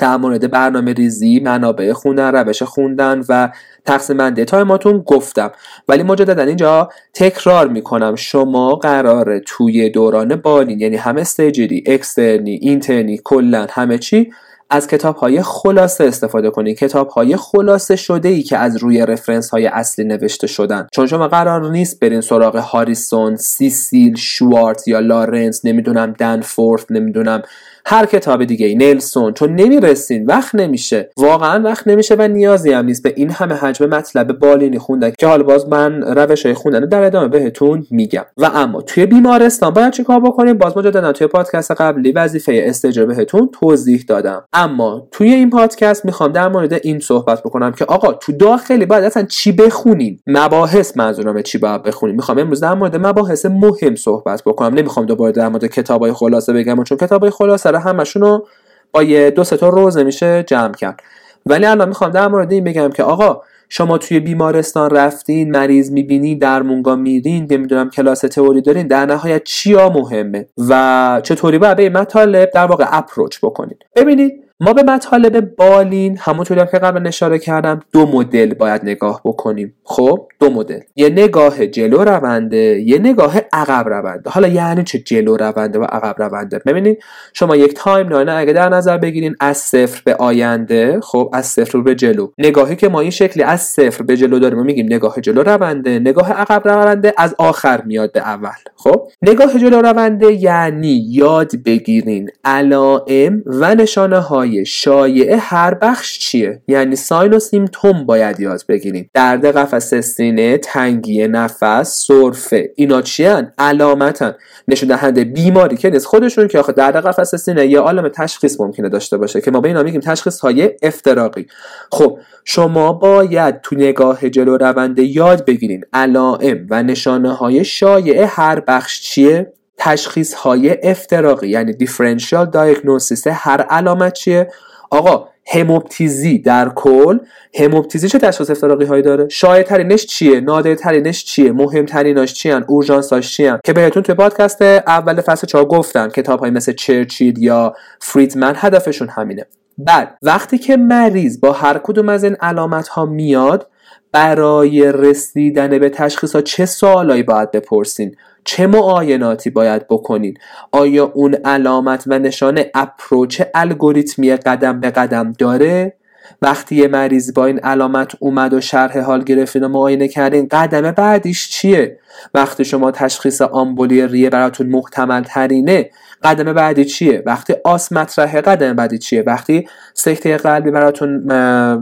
در 0.00 0.16
مورد 0.16 0.50
برنامه 0.50 0.92
ریزی 0.92 1.40
منابع 1.40 1.92
خوندن 1.92 2.34
روش 2.34 2.62
خوندن 2.62 3.22
و 3.28 3.50
تقسیم 3.84 4.30
time 4.30 4.69
اتون 4.69 4.98
گفتم. 4.98 5.52
ولی 5.88 6.02
مجددا 6.02 6.42
اینجا 6.42 6.88
تکرار 7.14 7.68
می‌کنم. 7.68 8.14
شما 8.16 8.74
قراره 8.74 9.40
توی 9.46 9.90
دوران 9.90 10.36
بالین 10.36 10.80
یعنی 10.80 10.96
هم 10.96 11.16
استیجری 11.16 11.84
اکسترنی 11.86 12.54
اینترنی 12.54 13.20
کلا 13.24 13.66
همه 13.70 13.98
چی 13.98 14.30
از 14.70 14.86
کتاب 14.86 15.16
های 15.16 15.42
خلاصه 15.42 16.04
استفاده 16.04 16.50
کنید 16.50 16.78
کتاب 16.78 17.08
های 17.08 17.36
خلاصه 17.36 17.96
شده 17.96 18.28
ای 18.28 18.42
که 18.42 18.56
از 18.58 18.76
روی 18.76 19.06
reference 19.06 19.50
های 19.50 19.66
اصلی 19.66 20.04
نوشته 20.04 20.46
شدن. 20.46 20.86
چون 20.92 21.06
شما 21.06 21.28
قرار 21.28 21.70
نیست 21.70 22.00
برین 22.00 22.20
سراغ 22.20 22.56
هاریسون 22.56 23.36
سیسیل 23.36 24.16
شوارتز 24.16 24.88
یا 24.88 25.00
لارنس 25.00 25.64
نمی‌دونم 25.64 26.12
دنفورث 26.12 26.90
نمی‌دونم 26.90 27.42
هر 27.90 28.06
کتاب 28.06 28.44
دیگه 28.44 28.66
ای. 28.66 28.74
نلسون 28.74 29.32
چون 29.32 29.54
نمی‌رسین 29.54 30.26
وقت 30.26 30.54
نمیشه. 30.54 31.10
واقعا 31.16 31.62
وقت 31.62 31.88
نمیشه 31.88 32.14
و 32.18 32.28
نیازی 32.28 32.72
هم 32.72 32.84
نیست. 32.84 33.02
به 33.02 33.12
این 33.16 33.30
همه 33.30 33.54
حجم 33.54 33.86
مطلب 33.86 34.38
بالینی 34.38 34.78
خوندن 34.78 35.12
که 35.18 35.26
حالا 35.26 35.42
باز 35.42 35.68
من 35.68 36.02
روش 36.02 36.46
های 36.46 36.54
خوندن 36.54 36.80
در 36.80 37.02
ادامه 37.02 37.28
بهتون 37.28 37.86
میگم. 37.90 38.24
و 38.36 38.50
اما 38.54 38.80
توی 38.80 39.06
بیمارستان 39.06 39.70
باید 39.70 39.92
چیکار 39.92 40.20
بکنیم؟ 40.20 40.58
باز 40.58 40.76
مجددا 40.76 41.12
توی 41.12 41.26
پادکست 41.26 41.70
قبلی 41.70 42.12
وظیفه 42.12 42.62
استجر 42.64 43.06
بهتون 43.06 43.50
توضیح 43.60 44.04
دادم. 44.08 44.44
اما 44.52 45.08
توی 45.10 45.32
این 45.34 45.50
پادکست 45.50 46.04
می‌خوام 46.04 46.32
در 46.32 46.48
مورد 46.48 46.72
این 46.82 46.98
صحبت 46.98 47.40
بکنم 47.40 47.72
که 47.72 47.84
آقا 47.84 48.12
تو 48.12 48.32
داخلی 48.32 48.86
باید 48.86 49.04
اصلا 49.04 49.22
چی 49.22 49.52
بخونیم 49.52 50.22
مباحث 50.26 50.96
منظورم 50.96 51.42
چی 51.42 51.58
باید 51.58 51.82
بخونیم 51.82 52.16
می‌خوام 52.16 52.38
امروز 52.38 52.60
در 52.60 52.74
مورد 52.74 52.96
مباحث 53.06 53.46
مهم 53.46 53.94
صحبت 53.94 54.42
بکنم. 54.46 54.74
نمی‌خوام 54.74 55.06
دوباره 55.06 55.32
در 55.32 55.48
مورد 55.48 55.66
کتابای 55.66 56.12
خلاصه 56.12 56.52
بگم 56.52 56.84
چون 56.84 56.98
کتابای 56.98 57.30
خلاصه 57.30 57.77
رو 57.78 57.90
همشون 57.90 58.22
رو 58.22 58.46
با 58.92 59.02
یه 59.02 59.30
دو 59.30 59.44
تا 59.44 59.68
روزه 59.68 60.04
میشه 60.04 60.42
جمع 60.42 60.74
کرد. 60.74 61.00
ولی 61.46 61.66
الان 61.66 61.88
می‌خوام 61.88 62.10
در 62.10 62.28
مورد 62.28 62.52
این 62.52 62.64
بگم 62.64 62.90
که 62.90 63.02
آقا 63.02 63.42
شما 63.68 63.98
توی 63.98 64.20
بیمارستان 64.20 64.90
رفتین 64.90 65.50
مریض 65.50 65.90
می‌بینین 65.90 66.38
درمونگا 66.38 66.96
میرین 66.96 67.46
نمی‌دونم 67.50 67.90
کلاس 67.90 68.20
تئوری 68.20 68.60
دارین 68.60 68.86
در 68.86 69.06
نهایت 69.06 69.44
چیا 69.44 69.88
مهمه 69.88 70.48
و 70.68 71.20
چطوری 71.24 71.58
باید 71.58 71.76
به 71.76 71.90
مطالب 71.90 72.50
در 72.50 72.66
واقع 72.66 72.86
اپروچ 72.88 73.38
بکنید 73.42 73.84
ببینید 73.96 74.47
ما 74.60 74.72
به 74.72 74.82
مطالب 74.82 75.56
بالین 75.56 76.18
همونطوری 76.20 76.60
که 76.60 76.78
قبل 76.78 77.06
اشاره 77.06 77.38
کردم 77.38 77.80
دو 77.92 78.06
مدل 78.06 78.54
باید 78.54 78.80
نگاه 78.84 79.20
بکنیم. 79.24 79.74
خب 79.84 80.28
دو 80.40 80.50
مدل. 80.50 80.80
یه 80.96 81.08
نگاه 81.08 81.66
جلو 81.66 82.04
رونده 82.04 82.80
یه 82.86 82.98
نگاه 82.98 83.36
عقب 83.52 83.88
رونده. 83.88 84.30
حالا 84.30 84.48
یعنی 84.48 84.84
چه 84.84 84.98
جلو 84.98 85.36
رونده 85.36 85.78
و 85.78 85.84
عقب 85.84 86.22
رونده؟ 86.22 86.60
ببینید 86.66 86.98
شما 87.32 87.56
یک 87.56 87.74
timeline 87.74 88.28
اگه 88.28 88.52
در 88.52 88.68
نظر 88.68 88.98
بگیرین 88.98 89.36
از 89.40 89.56
صفر 89.56 90.02
به 90.04 90.14
آینده 90.14 91.00
خب 91.00 91.30
از 91.32 91.46
صفر 91.46 91.80
به 91.80 91.94
جلو. 91.94 92.28
نگاهی 92.38 92.76
که 92.76 92.88
ما 92.88 93.00
این 93.00 93.10
شکلی 93.10 93.42
از 93.42 93.60
صفر 93.60 94.04
به 94.04 94.16
جلو 94.16 94.38
داریم 94.38 94.62
میگیم 94.62 94.86
نگاه 94.86 95.20
جلو 95.20 95.42
رونده 95.42 95.98
نگاه 95.98 96.32
عقب 96.32 96.68
رونده 96.68 97.14
از 97.18 97.34
آخر 97.38 97.82
میاد 97.82 98.12
به 98.12 98.20
اول. 98.20 98.50
خب 98.76 99.08
نگاه 99.22 99.58
جلو 99.58 99.82
رونده 99.82 100.32
یعنی 100.32 101.06
یاد 101.08 101.62
بگیرین 101.64 102.30
علائم 102.44 103.42
و 103.46 103.74
نشانه 103.74 104.18
های 104.18 104.47
های 104.48 104.66
شایع 104.66 105.36
هر 105.40 105.74
بخش 105.74 106.18
چیه؟ 106.18 106.62
یعنی 106.68 106.96
sign 106.96 107.32
و 107.32 107.38
symptom 107.38 108.06
باید 108.06 108.40
یاد 108.40 108.64
بگیریم. 108.68 109.10
درد 109.14 109.46
قفس 109.46 109.94
سینه 109.94 110.58
تنگی 110.58 111.28
نفس 111.28 112.06
سرفه 112.06 112.72
اینا 112.76 113.02
چیان؟ 113.02 113.52
علامتن 113.58 114.34
نشون 114.68 114.88
دهنده 114.88 115.24
بیماری 115.24 115.76
که 115.76 115.90
نیست. 115.90 116.06
خودشون 116.06 116.48
که 116.48 116.58
آخه 116.58 116.72
درد 116.72 116.96
قفس 116.96 117.34
سینه 117.34 117.66
یه 117.66 117.80
عالم 117.80 118.08
تشخیص 118.08 118.60
ممکنه 118.60 118.88
داشته 118.88 119.16
باشه 119.16 119.40
که 119.40 119.50
ما 119.50 119.60
به 119.60 119.68
اینا 119.68 119.82
میگیم 119.82 120.00
تشخیص 120.00 120.40
های 120.40 120.70
افتراقی. 120.82 121.46
خب 121.92 122.18
شما 122.44 122.92
باید 122.92 123.60
تو 123.60 123.76
نگاه 123.76 124.30
جلو 124.30 124.56
رونده 124.56 125.02
یاد 125.02 125.44
بگیرین 125.44 125.84
علائم 125.92 126.66
و 126.70 126.82
نشانه 126.82 127.34
های 127.34 127.64
شایع 127.64 128.26
هر 128.28 128.60
بخش 128.60 129.00
چیه؟ 129.00 129.52
تشخیص 129.88 130.34
های 130.34 130.78
افتراقی 130.82 131.48
یعنی 131.48 131.72
دیفرنشیال 131.72 132.46
دایگنوسیس 132.46 133.26
هر 133.26 133.60
علامت 133.62 134.12
چیه؟ 134.12 134.50
آقا 134.90 135.28
هموپتیزی 135.46 136.38
در 136.38 136.68
کل 136.68 137.18
هموپتیزی 137.54 138.08
چه 138.08 138.18
تشخیص 138.18 138.50
افتراقی 138.50 138.84
هایی 138.84 139.02
داره؟ 139.02 139.28
شایع 139.28 139.62
ترینش 139.62 140.06
چیه؟ 140.06 140.40
نادر 140.40 140.74
ترینش 140.74 141.24
چیه؟ 141.24 141.52
مهم 141.52 141.86
تریناش 141.86 142.34
چیان؟ 142.34 142.64
اورژانساش 142.68 143.36
چیان؟ 143.36 143.60
که 143.64 143.72
بهتون 143.72 144.02
توی 144.02 144.14
پادکست 144.14 144.62
اول 144.62 145.20
فصل 145.20 145.46
4 145.46 145.64
گفتم 145.64 146.08
کتاب 146.08 146.40
های 146.40 146.50
مثل 146.50 146.72
چرچیل 146.72 147.38
یا 147.38 147.74
فریدمن 148.00 148.52
هدفشون 148.56 149.08
همینه. 149.08 149.46
بعد 149.78 150.18
وقتی 150.22 150.58
که 150.58 150.76
مریض 150.76 151.40
با 151.40 151.52
هر 151.52 151.78
کدوم 151.78 152.08
از 152.08 152.24
این 152.24 152.34
علامت 152.34 152.88
ها 152.88 153.06
میاد 153.06 153.70
برای 154.12 154.92
رسیدن 154.92 155.78
به 155.78 155.88
تشخیص 155.88 156.34
ها 156.34 156.42
چه 156.42 156.66
سوالایی 156.66 157.22
باید 157.22 157.50
بپرسین؟ 157.50 158.16
چه 158.48 158.66
معایناتی 158.66 159.50
باید 159.50 159.88
بکنین؟ 159.88 160.34
آیا 160.72 161.04
اون 161.14 161.34
علامت 161.34 162.04
و 162.06 162.18
نشان 162.18 162.60
اپروچ 162.74 163.42
الگوریتمی 163.54 164.36
قدم 164.36 164.80
به 164.80 164.90
قدم 164.90 165.32
داره؟ 165.32 165.94
وقتی 166.42 166.76
یه 166.76 166.88
مریض 166.88 167.34
با 167.34 167.46
این 167.46 167.58
علامت 167.58 168.12
اومد 168.18 168.54
و 168.54 168.60
شرح 168.60 169.00
حال 169.00 169.24
گرفتین 169.24 169.64
و 169.64 169.68
معاینه 169.68 170.08
کردین 170.08 170.48
قدم 170.50 170.90
بعدیش 170.90 171.48
چیه؟ 171.48 171.98
وقتی 172.34 172.64
شما 172.64 172.90
تشخیص 172.90 173.40
آمبولی 173.40 174.06
ریه 174.06 174.30
براتون 174.30 174.66
محتمل 174.66 175.22
ترینه 175.22 175.90
قدم 176.22 176.52
بعدی 176.52 176.84
چیه؟ 176.84 177.22
وقتی 177.26 177.54
آس 177.64 177.92
مطرحه 177.92 178.40
قدم 178.40 178.72
بعدی 178.72 178.98
چیه؟ 178.98 179.22
وقتی 179.22 179.68
سکته 179.94 180.36
قلبی 180.36 180.70
براتون 180.70 181.10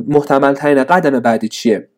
محتمل 0.09 0.55
ترینه 0.55 0.85
قدم 0.85 1.21
بعدی 1.21 1.49
چیه؟ 1.49 1.89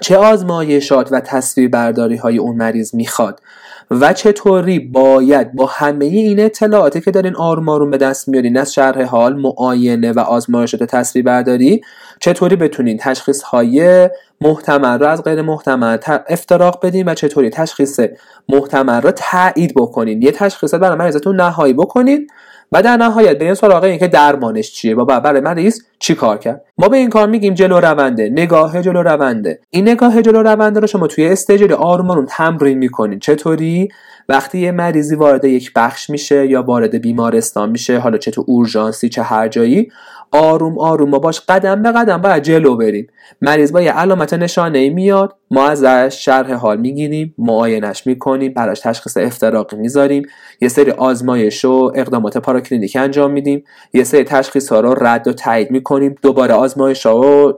چه 0.00 0.16
آزمایشات 0.16 1.12
و 1.12 1.20
تصویر 1.20 1.68
برداری 1.68 2.16
های 2.16 2.38
اون 2.38 2.56
مریض 2.56 2.94
می‌خواد؟ 2.94 3.40
و 3.90 4.12
چطوری 4.12 4.78
باید 4.78 5.52
با 5.52 5.66
همه 5.66 6.04
این 6.04 6.40
اطلاعاتی 6.40 7.00
که 7.00 7.10
دارین 7.10 7.36
آروم 7.36 7.68
آروم 7.68 7.90
به 7.90 7.96
دست 7.96 8.28
میارین 8.28 8.56
از 8.56 8.74
شرح 8.74 9.02
حال 9.02 9.36
معاینه 9.36 10.12
و 10.12 10.20
آزمایشات 10.20 10.82
تصویر 10.82 11.24
برداری 11.24 11.80
چطوری 12.20 12.56
بتونین 12.56 12.96
تشخیص 12.96 13.42
های 13.42 14.08
محتمل 14.40 14.98
رو 14.98 15.06
از 15.06 15.22
غیر 15.22 15.42
محتمل 15.42 15.98
افتراق 16.28 16.86
بدین 16.86 17.08
و 17.08 17.14
چطوری 17.14 17.50
تشخیص 17.50 18.00
محتمل 18.48 19.02
رو 19.02 19.10
تایید 19.10 19.74
بکنین. 19.76 20.22
یه 20.22 20.32
تشخیص 20.32 20.74
برای 20.74 20.98
مریضتون 20.98 21.36
نهایی 21.36 21.72
بکنین. 21.72 22.26
و 22.72 22.82
در 22.82 22.96
نهایت 22.96 23.42
این 23.42 23.54
سراغ 23.54 23.84
این 23.84 23.98
که 23.98 24.08
درمانش 24.08 24.72
چیه. 24.72 24.96
و 24.96 25.04
برای 25.04 25.40
مریض 25.40 25.82
چی 25.98 26.14
کار 26.14 26.38
کرد؟ 26.38 26.64
ما 26.78 26.88
به 26.88 26.96
این 26.96 27.10
کار 27.10 27.28
میگیم 27.28 27.54
جلو 27.54 27.80
رونده. 27.80 28.28
نگاه 28.28 28.82
جلو 28.82 29.02
رونده. 29.02 29.60
این 29.70 29.88
نگاه 29.88 30.22
جلو 30.22 30.42
رونده 30.42 30.80
رو 30.80 30.86
شما 30.86 31.06
توی 31.06 31.28
استیج 31.28 31.72
آروم 31.72 32.24
تمرین 32.24 32.78
می‌کنین. 32.78 33.18
چطوری؟ 33.18 33.88
وقتی 34.28 34.58
یه 34.58 34.72
مریضی 34.72 35.14
وارد 35.14 35.44
یک 35.44 35.72
بخش 35.76 36.10
میشه 36.10 36.46
یا 36.46 36.62
وارد 36.62 36.94
بیمارستان 36.94 37.70
میشه 37.70 37.98
حالا 37.98 38.18
چه 38.18 38.30
تو 38.30 38.44
اورژانسی 38.46 39.08
چه 39.08 39.22
هر 39.22 39.48
جایی 39.48 39.88
آروم 40.30 40.78
آروم 40.78 41.10
ما 41.10 41.18
باش 41.18 41.40
قدم 41.40 41.82
به 41.82 41.92
قدم 41.92 42.16
باید 42.16 42.42
جلو 42.42 42.76
بریم. 42.76 43.06
مریض 43.42 43.72
با 43.72 43.82
یه 43.82 43.92
علامت 43.92 44.34
نشانه 44.34 44.78
ای 44.78 44.90
میاد 44.90 45.34
ما 45.50 45.68
ازش 45.68 46.24
شرح 46.24 46.52
حال 46.52 46.80
می‌گیریم 46.80 47.34
معاینش 47.38 48.06
می‌کنیم 48.06 48.54
براش 48.54 48.80
تشخیص 48.80 49.16
افتراقی 49.16 49.76
می‌ذاریم 49.76 50.22
یه 50.60 50.68
سری 50.68 50.90
آزمایش 50.90 51.64
و 51.64 51.92
اقدامات 51.94 52.38
پاراکلینیکی 52.38 52.98
انجام 52.98 53.30
میدیم 53.30 53.64
یه 53.92 54.04
سری 54.04 54.24
تشخیص 54.24 54.72
ها 54.72 54.80
رو 54.80 54.94
رد 55.00 55.28
و 55.28 55.32
تایید 55.32 55.70
می‌کنیم 55.70 56.14
دوباره 56.22 56.54
آزمایش 56.54 57.06
ها 57.06 57.20
و 57.20 57.52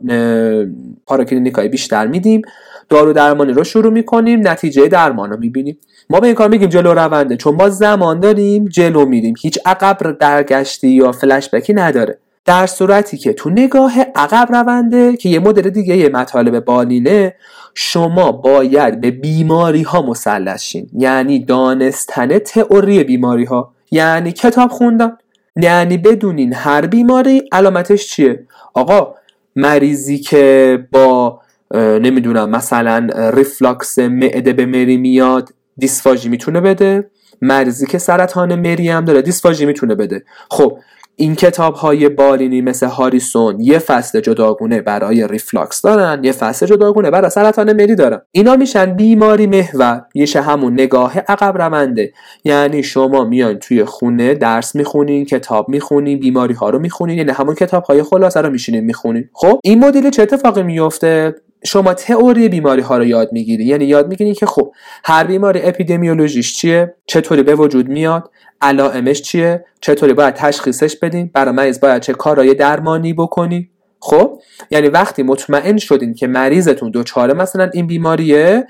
پاراکلینیک 1.06 1.54
های 1.54 1.68
بیشتر 1.68 2.06
میدیم. 2.06 2.42
دارو 2.88 3.12
درمانی 3.12 3.52
رو 3.52 3.64
شروع 3.64 3.92
می‌کنیم 3.92 4.49
نتیجه 4.49 4.88
درمان 4.88 5.30
رو 5.30 5.37
می‌بینیم. 5.37 5.78
ما 6.11 6.21
به 6.21 6.26
این 6.26 6.37
کار 6.37 6.49
میگیم 6.49 6.68
جلو 6.68 6.95
رونده 6.95 7.37
چون 7.37 7.54
ما 7.54 7.68
زمان 7.68 8.21
داریم 8.21 8.64
جلو 8.64 9.07
میریم. 9.07 9.35
هیچ 9.40 9.59
عقب 9.66 10.18
درگشتی 10.18 10.88
یا 10.88 11.12
فلشبکی 11.12 11.73
نداره. 11.73 12.18
در 12.45 12.66
صورتی 12.66 13.16
که 13.16 13.33
تو 13.33 13.50
نگاه 13.50 13.92
عقب 14.14 14.49
رونده 14.54 15.16
که 15.16 15.28
یه 15.28 15.38
مدل 15.38 15.71
دیگه 15.71 15.97
یه 15.97 16.09
مطالب 16.09 16.64
بالینه 16.64 17.35
شما 17.75 18.33
باید 18.33 19.00
به 19.00 19.11
بیماری 19.11 19.83
ها 19.83 20.02
مسلط 20.02 20.59
شین. 20.59 20.90
یعنی 20.92 21.45
دانستن 21.45 22.38
تئوری 22.38 23.04
بیماری 23.04 23.45
ها 23.45 23.73
یعنی 23.90 24.33
کتاب 24.33 24.71
خوندن. 24.71 25.12
یعنی 25.57 25.99
بدونین 25.99 26.52
هر 26.52 26.87
بیماری 26.87 27.42
علامتش 27.52 28.09
چیه. 28.09 28.47
آقا 28.75 29.14
مریضی 29.57 30.18
که 30.18 30.78
با 30.92 31.40
نمی‌دونم 31.75 32.50
مثلا 32.50 33.08
ریفلاکس 33.34 33.98
معده 33.98 34.52
به 34.52 34.66
مری 34.66 34.96
میاد 34.96 35.48
دیسفاژی 35.76 36.28
می‌تونه 36.28 36.60
بده. 36.60 37.10
مریضی 37.42 37.87
که 37.87 37.98
سرطان 37.98 38.54
مری 38.54 38.88
هم 38.88 39.04
داره 39.04 39.22
دیسفاژی 39.22 39.66
می‌تونه 39.66 39.94
بده. 39.94 40.22
خب 40.50 40.78
این 41.20 41.34
کتاب 41.34 41.75
های 41.75 42.08
بالینی 42.08 42.60
مثل 42.60 42.87
هاریسون 42.87 43.60
یه 43.60 43.78
فصل 43.78 44.20
جداگونه 44.20 44.80
برای 44.80 45.28
ریفلاکس 45.28 45.82
دارن 45.82 46.25
یه 46.25 46.32
فصل 46.32 46.66
جداگونه 46.66 47.10
برای 47.10 47.30
سرطان 47.30 47.72
مری 47.72 47.94
دارن. 47.94 48.20
اینا 48.32 48.56
میشن 48.56 48.94
بیماری 48.94 49.46
محور 49.46 50.04
میشه 50.14 50.40
همون 50.40 50.72
نگاه 50.72 51.18
عقب 51.18 51.62
رونده. 51.62 52.12
یعنی 52.44 52.82
شما 52.82 53.25
میان 53.25 53.58
توی 53.58 53.84
خونه 53.84 54.34
درس 54.34 54.75
می‌خونین 54.75 55.25
کتاب 55.25 55.68
می‌خونین 55.68 56.18
بیماری 56.18 56.54
ها 56.54 56.70
رو 56.70 56.78
می‌خونین 56.78 57.18
یعنی 57.18 57.30
همون 57.30 57.54
کتاب 57.54 57.82
های 57.82 58.02
خلاصه 58.02 58.40
رو 58.40 58.50
میشینین 58.50 58.84
می‌خونین. 58.84 59.28
خب 59.32 59.60
این 59.64 59.84
مدل 59.84 60.10
چه 60.10 60.22
اتفاقی 60.22 60.62
میفته 60.62 61.34
شما 61.68 61.94
تئوری 61.94 62.48
بیماری 62.48 62.82
ها 62.82 62.98
رو 62.98 63.04
یاد 63.04 63.32
می‌گیری. 63.32 63.64
یعنی 63.64 63.84
یاد 63.84 64.08
می‌گیری 64.08 64.34
که 64.34 64.46
خب 64.46 64.72
هر 65.04 65.25
بیماری 65.25 65.62
اپیدمیولوژیش 65.62 66.56
چیه؟ 66.56 66.94
چطوری 67.06 67.42
به 67.42 67.54
وجود 67.54 67.88
میاد؟ 67.88 68.30
علائمش 68.60 69.22
چیه؟ 69.22 69.64
چطوری 69.80 70.12
باید 70.12 70.34
تشخیصش 70.34 70.96
بدین؟ 70.96 71.30
برای 71.34 71.54
مریض 71.54 71.80
باید 71.80 72.02
چه 72.02 72.12
کارهای 72.12 72.54
درمانی 72.54 73.12
بکنی؟ 73.12 73.70
خب؟ 74.00 74.40
یعنی 74.70 74.88
وقتی 74.88 75.22
مطمئن 75.22 75.76
شدین 75.76 76.14
که 76.14 76.26
مریضتون 76.26 76.90
دوچاره 76.90 77.34
مثلا 77.34 77.70
این 77.75 77.87
بیماریه 77.87 78.66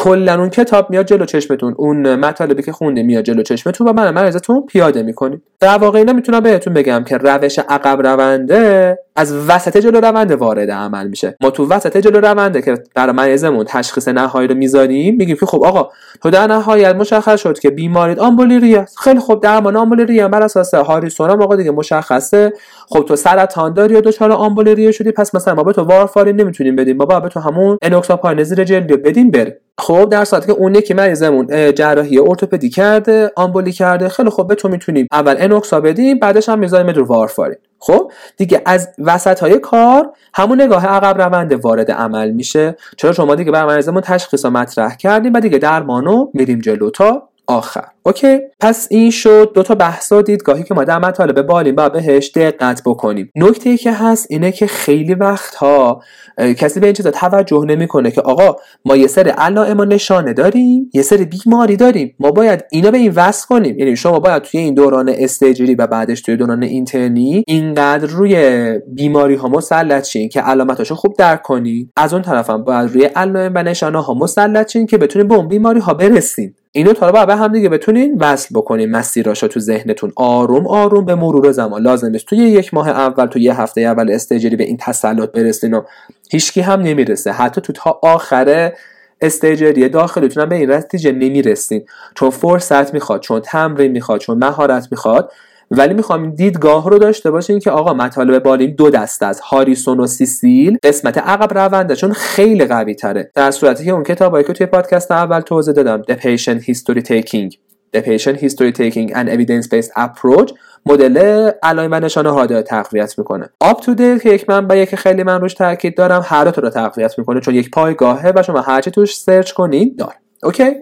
کلا 0.00 0.34
اون 0.34 0.50
کتاب 0.50 0.90
میاد 0.90 1.06
جلو 1.06 1.24
چشمتون. 1.24 1.74
اون 1.78 2.14
مطالبی 2.14 2.62
که 2.62 2.72
خونده 2.72 3.02
میاد 3.02 3.24
جلو 3.24 3.42
چشمتون 3.42 3.88
و 3.88 3.92
من 3.92 4.10
مریضتون 4.10 4.66
پیاده 4.66 5.02
می‌کنید 5.02 5.42
در 5.60 5.78
واقع 5.78 5.98
اینا 5.98 6.12
می‌تونم 6.12 6.40
بهتون 6.40 6.74
بگم 6.74 7.04
که 7.04 7.16
روش 7.16 7.58
عقب 7.58 8.06
رونده 8.06 8.98
از 9.16 9.48
وسط 9.48 9.76
جلو 9.76 10.00
رونده 10.00 10.36
وارد 10.36 10.70
عمل 10.70 11.08
میشه. 11.08 11.36
ما 11.40 11.50
تو 11.50 11.68
وسط 11.68 11.96
جلو 11.96 12.20
رونده 12.20 12.62
که 12.62 12.74
برای 12.94 13.12
مریضمون 13.12 13.64
تشخیص 13.68 14.08
نهایی 14.08 14.48
رو 14.48 14.54
می‌ذاریم 14.54 15.16
میگیم 15.16 15.36
که 15.36 15.46
خب 15.46 15.64
آقا 15.64 15.88
تو 16.22 16.30
در 16.30 16.46
نهایت 16.46 16.94
مشخص 16.94 17.40
شد 17.40 17.58
که 17.58 17.70
بیماریت 17.70 18.18
آمبولی 18.18 18.84
خیلی 18.98 19.20
خوب 19.20 19.42
درمان 19.42 19.76
آمبولی 19.76 20.04
ریه 20.04 20.28
بر 20.28 20.42
اساس 20.42 20.74
هاریسون 20.74 21.30
آقا 21.30 21.56
دیگه 21.56 21.70
مشخصه. 21.70 22.52
خب 22.88 23.04
تو 23.04 23.16
سرطان 23.16 23.74
داری 23.74 23.94
یا 23.94 24.00
دچار 24.00 24.32
آمبولی 24.32 24.92
شدی 24.92 25.12
پس 25.12 25.34
مثلا 25.34 25.54
ما 25.54 25.62
به 25.62 25.72
تو 25.72 25.82
وارفارین 25.82 26.40
نمی‌تونیم 26.40 26.76
بدیم. 26.76 26.96
ما 26.96 27.04
به 27.04 27.28
تو 27.28 27.40
همون 27.40 27.78
انوکساپاین 27.82 28.42
زیر 28.42 28.64
جلدی 28.64 28.96
بدیم 28.96 29.30
بره 29.30 29.60
خب 29.90 30.08
در 30.08 30.24
صورتی 30.24 30.46
که 30.46 30.52
اون 30.52 30.74
یکی 30.74 30.94
مریضمون 30.94 31.74
جراحی 31.74 32.18
ارتوپدی 32.18 32.68
کرده 32.68 33.32
آمبولی 33.36 33.72
کرده 33.72 34.08
خیلی 34.08 34.30
خوب 34.30 34.48
به 34.48 34.54
تو 34.54 34.68
می‌تونیم 34.68 35.06
اول 35.12 35.34
انوکسا 35.38 35.80
بدیم 35.80 36.18
بعدش 36.18 36.48
هم 36.48 36.58
می‌ذاریم 36.58 36.94
رو 36.94 37.04
وارفارین. 37.04 37.56
خب؟ 37.78 38.12
دیگه 38.36 38.62
از 38.66 38.88
وسط 38.98 39.40
های 39.40 39.58
کار 39.58 40.12
همون 40.34 40.60
نگاه 40.60 40.86
عقب 40.86 41.22
رونده 41.22 41.56
وارد 41.56 41.90
عمل 41.90 42.30
میشه. 42.30 42.76
چرا؟ 42.96 43.12
شما 43.12 43.34
دیگه 43.34 43.52
بر 43.52 43.66
مریضمون 43.66 44.00
تشخیص 44.00 44.44
مطرح 44.44 44.96
کردیم 44.96 45.32
و 45.34 45.40
دیگه 45.40 45.58
درمانو 45.58 46.26
میریم 46.34 46.58
جلو 46.58 46.90
تا 46.90 47.29
آخر. 47.50 47.84
اوکی. 48.02 48.38
پس 48.60 48.88
این 48.90 49.10
شد. 49.10 49.52
دو 49.54 49.62
تا 49.62 49.74
بحث 49.74 50.12
و 50.12 50.22
دیدگاهی 50.22 50.62
که 50.62 50.74
ما 50.74 50.84
در 50.84 50.98
مطالب 50.98 51.42
بالیم 51.42 51.74
با 51.74 51.88
بهش 51.88 52.30
دقت 52.34 52.82
بکنیم. 52.86 53.30
نکته 53.36 53.70
ای 53.70 53.76
که 53.76 53.92
هست 53.92 54.26
اینه 54.30 54.52
که 54.52 54.66
خیلی 54.66 55.14
وقتها 55.14 56.02
کسی 56.38 56.80
به 56.80 56.86
این 56.86 56.92
چیزا 56.92 57.10
توجه 57.10 57.64
نمی‌کنه 57.68 58.10
که 58.10 58.20
آقا 58.20 58.56
ما 58.84 58.96
یه 58.96 59.06
سری 59.06 59.30
علائم 59.30 59.80
و 59.80 59.84
نشانه 59.84 60.32
داریم 60.32 60.90
یه 60.94 61.02
سری 61.02 61.24
بیماری 61.24 61.76
داریم. 61.76 62.14
ما 62.20 62.30
باید 62.30 62.64
اینا 62.70 62.90
به 62.90 62.98
این 62.98 63.12
وصل 63.16 63.46
کنیم. 63.46 63.78
یعنی 63.78 63.96
شما 63.96 64.18
باید 64.20 64.42
توی 64.42 64.60
این 64.60 64.74
دوران 64.74 65.08
استیجری 65.18 65.74
و 65.74 65.86
بعدش 65.86 66.20
توی 66.20 66.36
دوران 66.36 66.62
اینترنی 66.62 67.44
اینقدر 67.46 68.06
روی 68.06 68.78
بیماری 68.88 69.34
ها 69.34 69.48
مسلط 69.48 70.04
شین 70.04 70.28
که 70.28 70.40
علامتاشو 70.40 70.94
خوب 70.94 71.14
درک 71.18 71.42
کنید 71.42 71.90
از 71.96 72.12
اون 72.12 72.22
طرفم 72.22 72.64
باید 72.64 72.90
روی 72.90 73.04
علائم 73.04 73.52
و 73.54 73.62
نشانه 73.62 74.02
ها 74.02 74.14
مسلط 74.14 74.72
شین 74.72 74.86
که 74.86 74.98
بتونید 74.98 75.28
به 75.28 75.34
اون 75.34 75.48
بیماری 75.48 75.80
ها 75.80 75.94
برسین 75.94 76.54
اینو 76.72 76.92
تا 76.92 77.26
به 77.26 77.36
هم 77.36 77.52
دیگه 77.52 77.68
بتونین 77.68 78.16
وصل 78.20 78.48
بکنین 78.54 78.90
مسیراشو 78.90 79.48
تو 79.48 79.60
ذهنتون. 79.60 80.12
آروم 80.16 80.66
آروم 80.66 81.04
به 81.04 81.14
مرور 81.14 81.52
زمان. 81.52 81.82
لازم 81.82 82.08
نیست. 82.08 82.26
توی 82.26 82.38
یک 82.38 82.74
ماه 82.74 82.88
اول 82.88 83.26
تو 83.26 83.38
یه 83.38 83.60
هفته 83.60 83.80
اول 83.80 84.10
استیجری 84.10 84.56
به 84.56 84.64
این 84.64 84.76
تسلط 84.76 85.32
برسین 85.32 85.74
و 85.74 85.82
هیچکی 86.30 86.60
هم 86.60 86.80
نمی‌رسه. 86.80 87.32
حتی 87.32 87.60
تو 87.60 87.72
تا 87.72 88.00
آخره 88.02 88.76
استیجری 89.20 89.88
داخلتون 89.88 90.42
هم 90.42 90.48
به 90.48 90.56
این 90.56 90.70
نتیجه 90.70 91.12
نمی‌رسین. 91.12 91.84
چون 92.14 92.30
فرصت 92.30 92.94
می‌خواد 92.94 93.20
چون 93.20 93.40
تمرین 93.40 93.92
می‌خواد 93.92 94.20
چون 94.20 94.38
مهارت 94.38 94.88
می‌خواد 94.90 95.32
ولی 95.70 95.94
می‌خوام 95.94 96.30
دیدگاه 96.30 96.90
رو 96.90 96.98
داشته 96.98 97.30
باشین 97.30 97.58
که 97.58 97.70
آقا 97.70 97.94
مطالب 97.94 98.42
بالین 98.42 98.74
دو 98.74 98.90
دست 98.90 99.22
از 99.22 99.40
هاریسون 99.40 100.00
و 100.00 100.06
سیسیل 100.06 100.78
قسمت 100.82 101.18
عقب 101.18 101.58
رونده 101.58 101.96
چون 101.96 102.12
خیلی 102.12 102.64
قوی 102.64 102.94
تره. 102.94 103.30
در 103.34 103.50
صورتی 103.50 103.84
که 103.84 103.90
اون 103.90 104.02
کتابایی 104.02 104.44
که 104.44 104.52
توی 104.52 104.66
پادکست 104.66 105.10
اول 105.10 105.40
توضیح 105.40 105.74
دادم 105.74 106.02
The 106.02 106.16
Patient 106.16 106.64
History 106.64 107.02
Taking. 107.02 107.56
The 107.96 108.00
Patient 108.00 108.38
History 108.38 108.72
Taking 108.72 109.14
and 109.14 109.28
Evidence 109.28 109.66
Based 109.66 109.92
Approach 109.96 110.52
مدل 110.86 111.50
علائم 111.62 111.90
و 111.92 111.94
نشانه 111.94 112.30
ها 112.30 112.46
داره 112.46 112.62
تقویت 112.62 113.18
می‌کنه. 113.18 113.50
آپ 113.60 113.80
تو 113.80 113.94
که 113.94 114.30
یک 114.30 114.48
منبعی 114.48 114.86
که 114.86 114.96
خیلی 114.96 115.22
من 115.22 115.40
روش 115.40 115.54
تاکید 115.54 115.96
دارم 115.96 116.22
هر 116.24 116.44
رو 116.44 116.70
تقویت 116.70 117.18
می‌کنه 117.18 117.40
چون 117.40 117.54
یک 117.54 117.70
پایگاهه 117.70 118.32
و 118.36 118.42
شما 118.42 118.60
هرچی 118.60 118.90
توش 118.90 119.16
سرچ 119.16 119.52
کنید 119.52 119.98
داره. 119.98 120.14
اوکی 120.42 120.74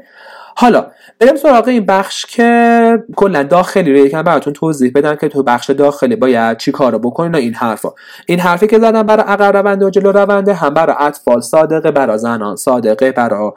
حالا 0.61 0.87
بریم 1.21 1.37
سراغ 1.37 1.69
این 1.69 1.87
بخش 1.87 2.27
که 2.27 3.05
کلا 3.17 3.43
داخلی 3.43 3.93
رو 3.93 3.99
یکم 3.99 4.23
براتون 4.23 4.53
توضیح 4.53 4.93
بدم 4.95 5.15
که 5.15 5.29
تو 5.29 5.43
بخش 5.43 5.71
داخلی 5.71 6.17
باید 6.17 6.57
چی 6.57 6.73
کارو 6.73 6.99
بکنین 6.99 7.33
و 7.33 7.37
این 7.37 7.55
حرفا. 7.55 7.93
این 8.27 8.41
حرفی 8.41 8.67
که 8.67 8.79
زدم 8.79 9.03
برای 9.03 9.25
عقب 9.27 9.57
رونده 9.57 9.87
و 9.87 9.91
جلو 9.91 10.13
رونده 10.13 10.55
هم 10.55 10.75
برای 10.75 10.97
اطفال 10.99 11.41
صادقه 11.41 11.91
برای 11.91 12.19
زنان 12.19 12.57
صادقه 12.57 13.13
برای 13.13 13.51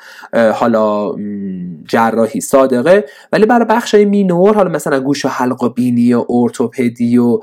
حالا 0.53 1.15
جراحی 1.87 2.41
صادقه. 2.41 3.05
ولی 3.31 3.45
برای 3.45 3.65
بخش 3.65 3.95
مینور 3.95 4.55
حالا 4.55 4.69
مثلا 4.69 4.99
گوش 4.99 5.25
و 5.25 5.29
حلق 5.29 5.63
و 5.63 5.69
بینی 5.69 6.13
و 6.13 6.25
ارتوپدی 6.29 7.17
و 7.17 7.39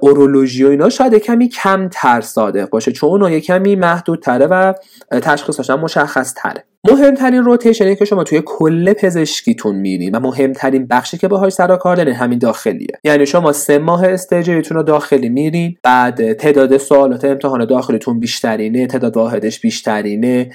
اورولوژی 0.00 0.64
و 0.64 0.68
اینا 0.68 0.88
شاید 0.88 1.14
کمی 1.14 1.48
کمتر 1.48 2.20
صادق 2.20 2.70
باشه 2.70 2.92
چون 2.92 3.22
اون 3.22 3.40
کمی 3.40 3.76
محدودتره 3.76 4.46
و 4.46 4.74
تشخیصش 5.10 5.70
مشخص 5.70 6.34
تره 6.34 6.64
مهمترین 6.84 7.44
روتیشنی 7.44 7.96
که 7.96 8.04
شما 8.04 8.24
توی 8.24 8.42
کل 8.46 8.92
پزشکیتون 8.92 9.76
میرین 9.76 10.14
و 10.14 10.20
مهمترین 10.20 10.86
بخشی 10.86 11.18
که 11.18 11.28
باهاش 11.28 11.52
سر 11.52 11.76
کار 11.76 11.96
دارین 11.96 12.14
همین 12.14 12.38
داخلیه. 12.38 12.88
یعنی 13.04 13.26
شما 13.26 13.52
سه 13.52 13.78
ماه 13.78 14.04
استجریتون 14.04 14.76
رو 14.76 14.82
داخلی 14.82 15.28
میرین 15.28 15.76
بعد 15.82 16.32
تعداد 16.32 16.76
سوالات 16.76 17.24
امتحان 17.24 17.64
داخلیتون 17.64 18.20
بیشترینه 18.20 18.86
تعداد 18.86 19.16
واحدش 19.16 19.60
بیشترینه 19.60 20.50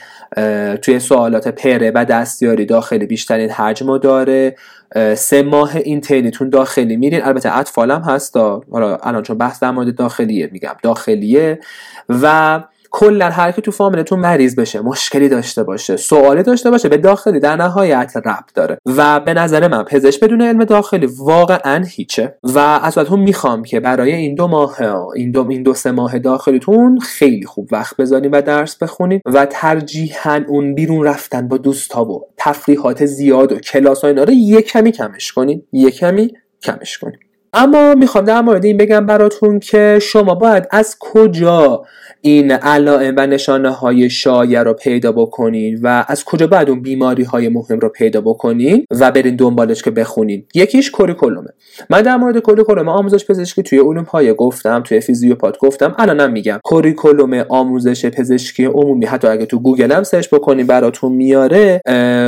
توی 0.81 0.99
سوالات 0.99 1.47
پره 1.47 1.91
و 1.95 2.05
دستیاری 2.05 2.65
داخلی 2.65 3.05
بیشترین 3.05 3.49
حجم 3.49 3.97
داره. 3.97 4.55
سه 5.15 5.43
ماه 5.43 5.75
این 5.75 6.01
تینیتون 6.01 6.49
داخلی 6.49 6.97
میرین 6.97 7.23
البته 7.23 7.57
اطفالم 7.57 8.01
هست 8.01 8.37
حالا 8.71 8.95
الان 8.95 9.23
چون 9.23 9.37
بحث 9.37 9.59
در 9.59 9.71
مورد 9.71 9.95
داخلیه 9.95 10.49
میگم 10.51 10.75
داخلیه. 10.83 11.59
و 12.09 12.63
کلا 12.97 13.29
هر 13.29 13.51
کی 13.51 13.61
تو 13.61 13.71
فامیلتون 13.71 14.19
مریض 14.19 14.55
بشه 14.55 14.81
مشکلی 14.81 15.29
داشته 15.29 15.63
باشه 15.63 15.97
سوالی 15.97 16.43
داشته 16.43 16.71
باشه 16.71 16.89
به 16.89 16.97
داخلی 16.97 17.39
در 17.39 17.55
نهایت 17.55 18.13
ربط 18.15 18.53
داره. 18.55 18.77
و 18.85 19.19
به 19.19 19.33
نظر 19.33 19.67
من 19.67 19.83
پزشک 19.83 20.19
بدون 20.19 20.41
علم 20.41 20.63
داخلی 20.63 21.05
واقعا 21.19 21.83
هیچه. 21.87 22.37
و 22.43 22.59
ازتون 22.59 23.19
می‌خوام 23.19 23.63
که 23.63 23.79
برای 23.79 24.13
این 24.13 24.35
دو 24.35 24.47
ماه 24.47 24.77
این 25.15 25.31
دو 25.31 25.49
این 25.49 25.63
دو 25.63 25.73
سه 25.73 25.91
ماه 25.91 26.19
داخلیتون 26.19 26.99
خیلی 26.99 27.45
خوب 27.45 27.69
وقت 27.71 27.97
بذارین 27.97 28.31
و 28.31 28.41
درس 28.41 28.77
بخونین 28.77 29.21
و 29.25 29.45
ترجیحاً 29.45 30.41
اون 30.47 30.75
بیرون 30.75 31.05
رفتن 31.05 31.47
با 31.47 31.57
دوستا 31.57 32.05
و 32.05 32.27
تفریحات 32.37 33.05
زیاد 33.05 33.51
و 33.51 33.59
کلاس 33.59 34.01
ها 34.01 34.07
اینا 34.07 34.23
رو 34.23 34.33
یه 34.33 34.61
کمی 34.61 34.91
کمش 34.91 35.33
کنین 35.33 35.63
یه 35.71 35.91
کمی 35.91 36.33
کمش 36.63 36.97
کنین. 36.97 37.24
اما 37.55 37.95
می‌خوام 37.95 38.25
در 38.25 38.41
مورد 38.41 38.65
این 38.65 38.77
بگم 38.77 39.05
براتون 39.05 39.59
که 39.59 39.99
شما 40.01 40.35
باید 40.35 40.67
از 40.71 40.95
کجا 40.99 41.83
این 42.21 42.51
علائم 42.51 43.13
و 43.17 43.27
نشانه 43.27 43.69
های 43.69 44.09
شایع 44.09 44.63
رو 44.63 44.73
پیدا 44.73 45.11
بکنین 45.11 45.79
و 45.83 46.05
از 46.07 46.25
کجا 46.25 46.47
باید 46.47 46.69
اون 46.69 46.81
بیماری 46.81 47.23
های 47.23 47.49
مهم 47.49 47.79
رو 47.79 47.89
پیدا 47.89 48.21
بکنین 48.21 48.85
و 48.99 49.11
برین 49.11 49.35
دنبالش 49.35 49.83
که 49.83 49.91
بخونین. 49.91 50.45
یکیش 50.53 50.91
curriculum 50.91 51.40
ه. 51.40 51.49
من 51.89 52.01
در 52.01 52.17
مورد 52.17 52.39
curriculum 52.39 52.89
آموزش 52.89 53.25
پزشکی 53.25 53.63
توی 53.63 53.79
علوم 53.79 54.03
پایه 54.03 54.33
گفتم 54.33 54.83
توی 54.83 54.99
فیزیوپات 54.99 55.57
گفتم. 55.57 55.95
الانم 55.97 56.31
میگم. 56.31 56.59
curriculum 56.63 57.45
آموزش 57.49 58.05
پزشکی 58.05 58.65
عمومی 58.65 59.05
حتی 59.05 59.27
اگه 59.27 59.45
تو 59.45 59.59
گوگل 59.59 59.91
هم 59.91 60.03
search 60.03 60.29
بکنین 60.29 60.67
براتون 60.67 61.11
میاره 61.11 61.81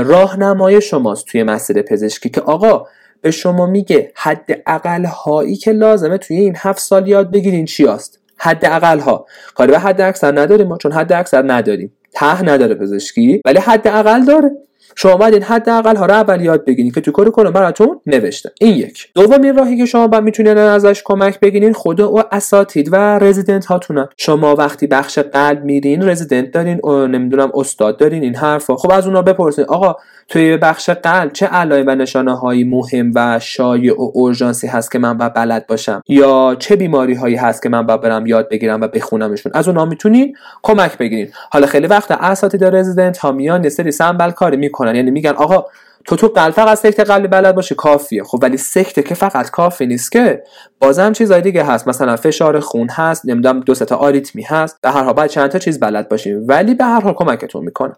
راهنمای 0.05 0.81
شماست 0.81 1.25
توی 1.25 1.43
مسیر 1.43 1.81
پزشکی 1.81 2.29
که 2.29 2.41
آقا 2.41 2.85
به 3.21 3.31
شما 3.31 3.65
میگه 3.65 4.11
حد 4.15 4.61
اقل 4.65 5.05
هایی 5.05 5.55
که 5.55 5.71
لازمه 5.71 6.17
توی 6.17 6.37
این 6.37 6.53
هفت 6.57 6.79
سال 6.79 7.07
یاد 7.07 7.31
بگیرین 7.31 7.65
چی 7.65 7.87
است 7.87 8.19
حد 8.37 8.65
اقل 8.65 8.99
ها 8.99 9.25
به 9.57 9.79
حد 9.79 10.01
اکثر 10.01 10.39
نداریم 10.39 10.67
ما 10.67 10.77
چون 10.77 10.91
حد 10.91 11.13
اکثر 11.13 11.51
نداریم. 11.51 11.93
ته 12.13 12.43
نداره 12.43 12.75
پزشکی 12.75 13.41
ولی 13.45 13.59
حد 13.59 13.87
اقل 13.87 14.25
داره. 14.25 14.51
شما 14.95 15.17
باید 15.17 15.33
این 15.33 15.43
حداقل 15.43 15.95
ها 15.95 16.05
رو 16.05 16.13
اول 16.13 16.41
یاد 16.41 16.65
بگیرین 16.65 16.91
که 16.91 17.01
تو 17.01 17.11
کار 17.11 17.29
کنم 17.29 17.51
براتون 17.51 17.99
نوشته. 18.05 18.51
این 18.59 18.75
یک. 18.77 19.09
دومین 19.15 19.57
راهی 19.57 19.77
که 19.77 19.85
شما 19.85 20.07
باید 20.07 20.23
می‌تونین 20.23 20.57
ازش 20.57 21.01
کمک 21.05 21.39
بگیرین 21.39 21.73
خود 21.73 21.99
و 21.99 22.23
اساتید 22.31 22.89
و 22.91 22.95
رزیدنت 22.95 23.65
هاتونن. 23.65 24.07
شما 24.17 24.55
وقتی 24.55 24.87
بخش 24.87 25.19
قلب 25.19 25.63
میرین 25.63 26.09
رزیدنت 26.09 26.51
دارین 26.51 26.79
و 26.83 27.07
نمی‌دونم 27.07 27.51
استاد 27.53 27.97
دارین 27.97 28.23
این 28.23 28.35
حرفا. 28.35 28.75
خب 28.75 28.91
از 28.91 29.07
اونا 29.07 29.21
بپرسین 29.21 29.65
آقا 29.65 29.95
توی 30.29 30.57
بخش 30.57 30.89
قلب 30.89 31.33
چه 31.33 31.45
علائم 31.45 31.87
و 31.87 31.95
نشانه 31.95 32.37
هایی 32.37 32.63
مهم 32.63 33.11
و 33.15 33.39
شایع 33.39 33.93
و 33.93 34.11
اورژانسی 34.13 34.67
هست 34.67 34.91
که 34.91 34.99
من 34.99 35.17
باید 35.17 35.33
بلد 35.33 35.67
باشم؟ 35.67 36.01
یا 36.07 36.55
چه 36.59 36.75
بیماری 36.75 37.13
هایی 37.13 37.35
هست 37.35 37.63
که 37.63 37.69
من 37.69 37.85
باید 37.85 38.01
برم 38.01 38.25
یاد 38.25 38.49
بگیرم 38.49 38.81
و 38.81 38.87
بخونمشون؟ 38.87 39.51
از 39.55 39.67
اونا 39.67 39.85
می‌تونین 39.85 40.35
کمک 40.63 40.97
بگیرین. 40.97 41.27
حالا 41.51 41.67
خیلی 41.67 41.87
وقت 41.87 42.11
اساتید 42.11 42.63
رزیدنت 42.63 43.17
ها 43.17 43.31
میان 43.31 43.63
یه 43.63 43.69
سری 43.69 43.91
سنبل 43.91 44.31
کاری 44.31 44.57
می‌کنن. 44.77 44.95
یعنی 44.95 45.11
میگن 45.11 45.31
آقا 45.31 45.65
تو 46.05 46.15
تو 46.15 46.27
قلب 46.27 46.53
فقط 46.53 46.77
سکت 46.77 46.99
قلبی 46.99 47.27
بلد 47.27 47.55
باشه 47.55 47.75
کافیه. 47.75 48.23
خب 48.23 48.39
ولی 48.41 48.57
سکته 48.57 49.03
که 49.03 49.15
فقط 49.15 49.49
کافی 49.49 49.85
نیست 49.85 50.11
که. 50.11 50.43
بازم 50.79 51.11
چیزای 51.11 51.41
دیگه 51.41 51.63
هست. 51.63 51.87
مثلا 51.87 52.15
فشار 52.15 52.59
خون 52.59 52.89
هست 52.89 53.25
نمی‌دونم 53.25 53.59
دو 53.59 53.75
تا 53.75 53.95
آریتمی 53.95 54.41
هست. 54.43 54.77
به 54.81 54.89
هر 54.89 55.03
حال 55.03 55.13
باید 55.13 55.29
چند 55.29 55.49
تا 55.49 55.59
چیز 55.59 55.79
بلد 55.79 56.09
باشیم 56.09 56.45
ولی 56.47 56.73
به 56.75 56.85
هر 56.85 56.99
حال 57.01 57.13
کمکتون 57.13 57.65
می‌کنه. 57.65 57.95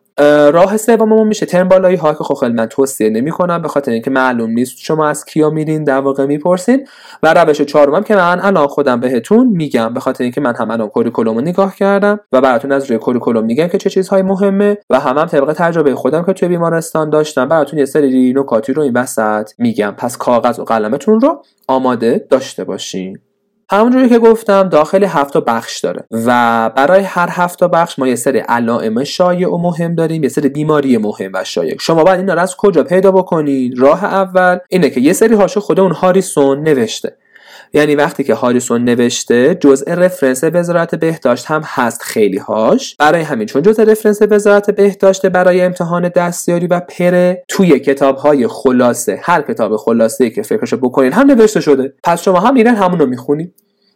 راه 0.54 0.78
سوممون 0.78 1.28
میشه. 1.28 1.46
ترم 1.46 1.68
بالایی 1.68 1.96
ها 1.96 2.14
که 2.14 2.24
خب 2.24 2.46
من 2.46 2.66
توصیه 2.66 3.10
نمی‌کنم 3.10 3.62
به 3.62 3.68
خاطر 3.68 3.92
اینکه 3.92 4.10
معلوم 4.10 4.50
نیست 4.50 4.78
شما 4.78 5.08
از 5.08 5.26
کیا 5.26 5.50
میرین 5.50 5.84
در 5.84 6.00
واقع 6.00 6.26
می‌پرسین. 6.26 6.88
و 7.24 7.34
روش 7.34 7.62
چهارمم 7.62 8.04
که 8.04 8.16
من 8.16 8.40
الان 8.42 8.68
خودم 8.68 9.00
بهتون 9.00 9.48
میگم 9.48 9.94
به 9.94 10.00
خاطر 10.00 10.24
اینکه 10.24 10.42
من 10.42 10.56
هم 10.56 10.72
الان 10.72 10.88
curriculum 10.88 11.40
نگاه 11.40 11.76
کردم 11.76 12.20
و 12.32 12.42
براتون 12.42 12.72
از 12.72 12.86
روی 12.86 12.98
curriculum 12.98 13.46
میگم 13.46 13.68
که 13.68 13.78
چه 13.78 13.90
چیزهای 13.90 14.22
مهمه 14.22 14.78
و 14.90 15.00
هم 15.00 15.18
هم 15.18 15.26
طبق 15.26 15.54
تجربه 15.54 15.96
خودم 15.96 16.24
که 16.24 16.34
توی 16.34 16.48
بیمارستان 16.48 17.10
داشتم 17.10 17.48
براتون 17.48 17.80
یه 17.80 17.86
سری 17.86 18.34
نکاتی 18.34 18.74
رو 18.74 18.82
این 18.82 18.94
وسط 18.94 19.52
میگم. 19.58 19.94
پس 19.98 20.18
کاغذ 20.18 20.60
و 20.60 20.64
قلمتون 20.64 21.20
رو 21.20 21.44
آماده 21.68 22.26
داشته 22.30 22.64
باشین. 22.64 23.20
همونجوری 23.72 24.10
که 24.10 24.20
گفتم 24.20 24.70
داخل 24.70 25.04
هفت 25.04 25.38
بخش 25.38 25.80
داره. 25.80 26.04
و 26.12 26.70
برای 26.76 27.04
هر 27.04 27.30
هفت 27.32 27.64
بخش 27.64 28.00
ما 28.00 28.08
یه 28.08 28.16
سری 28.16 28.40
علائم 28.40 29.04
شایع 29.04 29.54
و 29.54 29.58
مهم 29.58 29.96
داریم 29.96 30.24
یه 30.24 30.30
سری 30.30 30.50
بیماری 30.50 30.98
مهم 30.98 31.32
و 31.34 31.44
شایع. 31.44 31.76
شما 31.80 32.04
باید 32.04 32.20
این 32.20 32.30
رو 32.30 32.40
از 32.40 32.56
کجا 32.56 32.84
پیدا 32.84 33.12
بکنید 33.12 33.80
راه 33.80 34.06
اول 34.06 34.58
اینه 34.70 34.90
که 34.90 35.02
یه 35.02 35.14
سری 35.14 35.36
هاشو 35.36 35.60
خود 35.60 35.80
اون 35.80 35.92
هاریسون 35.92 36.64
نوشته. 36.64 37.18
یعنی 37.74 37.96
وقتی 37.96 38.24
که 38.24 38.34
هاریسون 38.34 38.84
نوشته 38.84 39.56
جزء 39.56 39.96
رفرنس 39.96 40.44
وزارت 40.44 40.96
بهداشت 40.96 41.46
هم 41.46 41.62
هست 41.66 42.02
خیلی 42.02 42.38
هاش. 42.38 42.96
برای 42.96 43.22
همین 43.22 43.48
چون 43.48 43.62
جزء 43.62 43.84
رفرنس 43.84 44.22
وزارت 44.30 44.72
بهداشت 44.72 45.26
برای 45.26 45.62
امتحان 45.62 46.10
دستیاری 46.10 46.68
و 46.68 46.80
پره 46.80 47.44
توی 47.48 47.80
کتاب 47.80 48.18
های 48.18 48.48
خلاصه 48.48 49.20
هر 49.24 49.42
کتاب 49.42 49.78
خلاصه 49.78 50.30
که 50.30 50.42
فکرشو 50.42 50.78
بکنین 50.78 51.14
هم 51.14 51.28
نوشته 51.28 51.60
شده. 51.60 51.94
پس 52.04 52.24
شما 52.24 52.40
هم 52.40 52.54
میرن 52.54 52.76
همونو 52.76 53.06
می‌خونید 53.06 53.54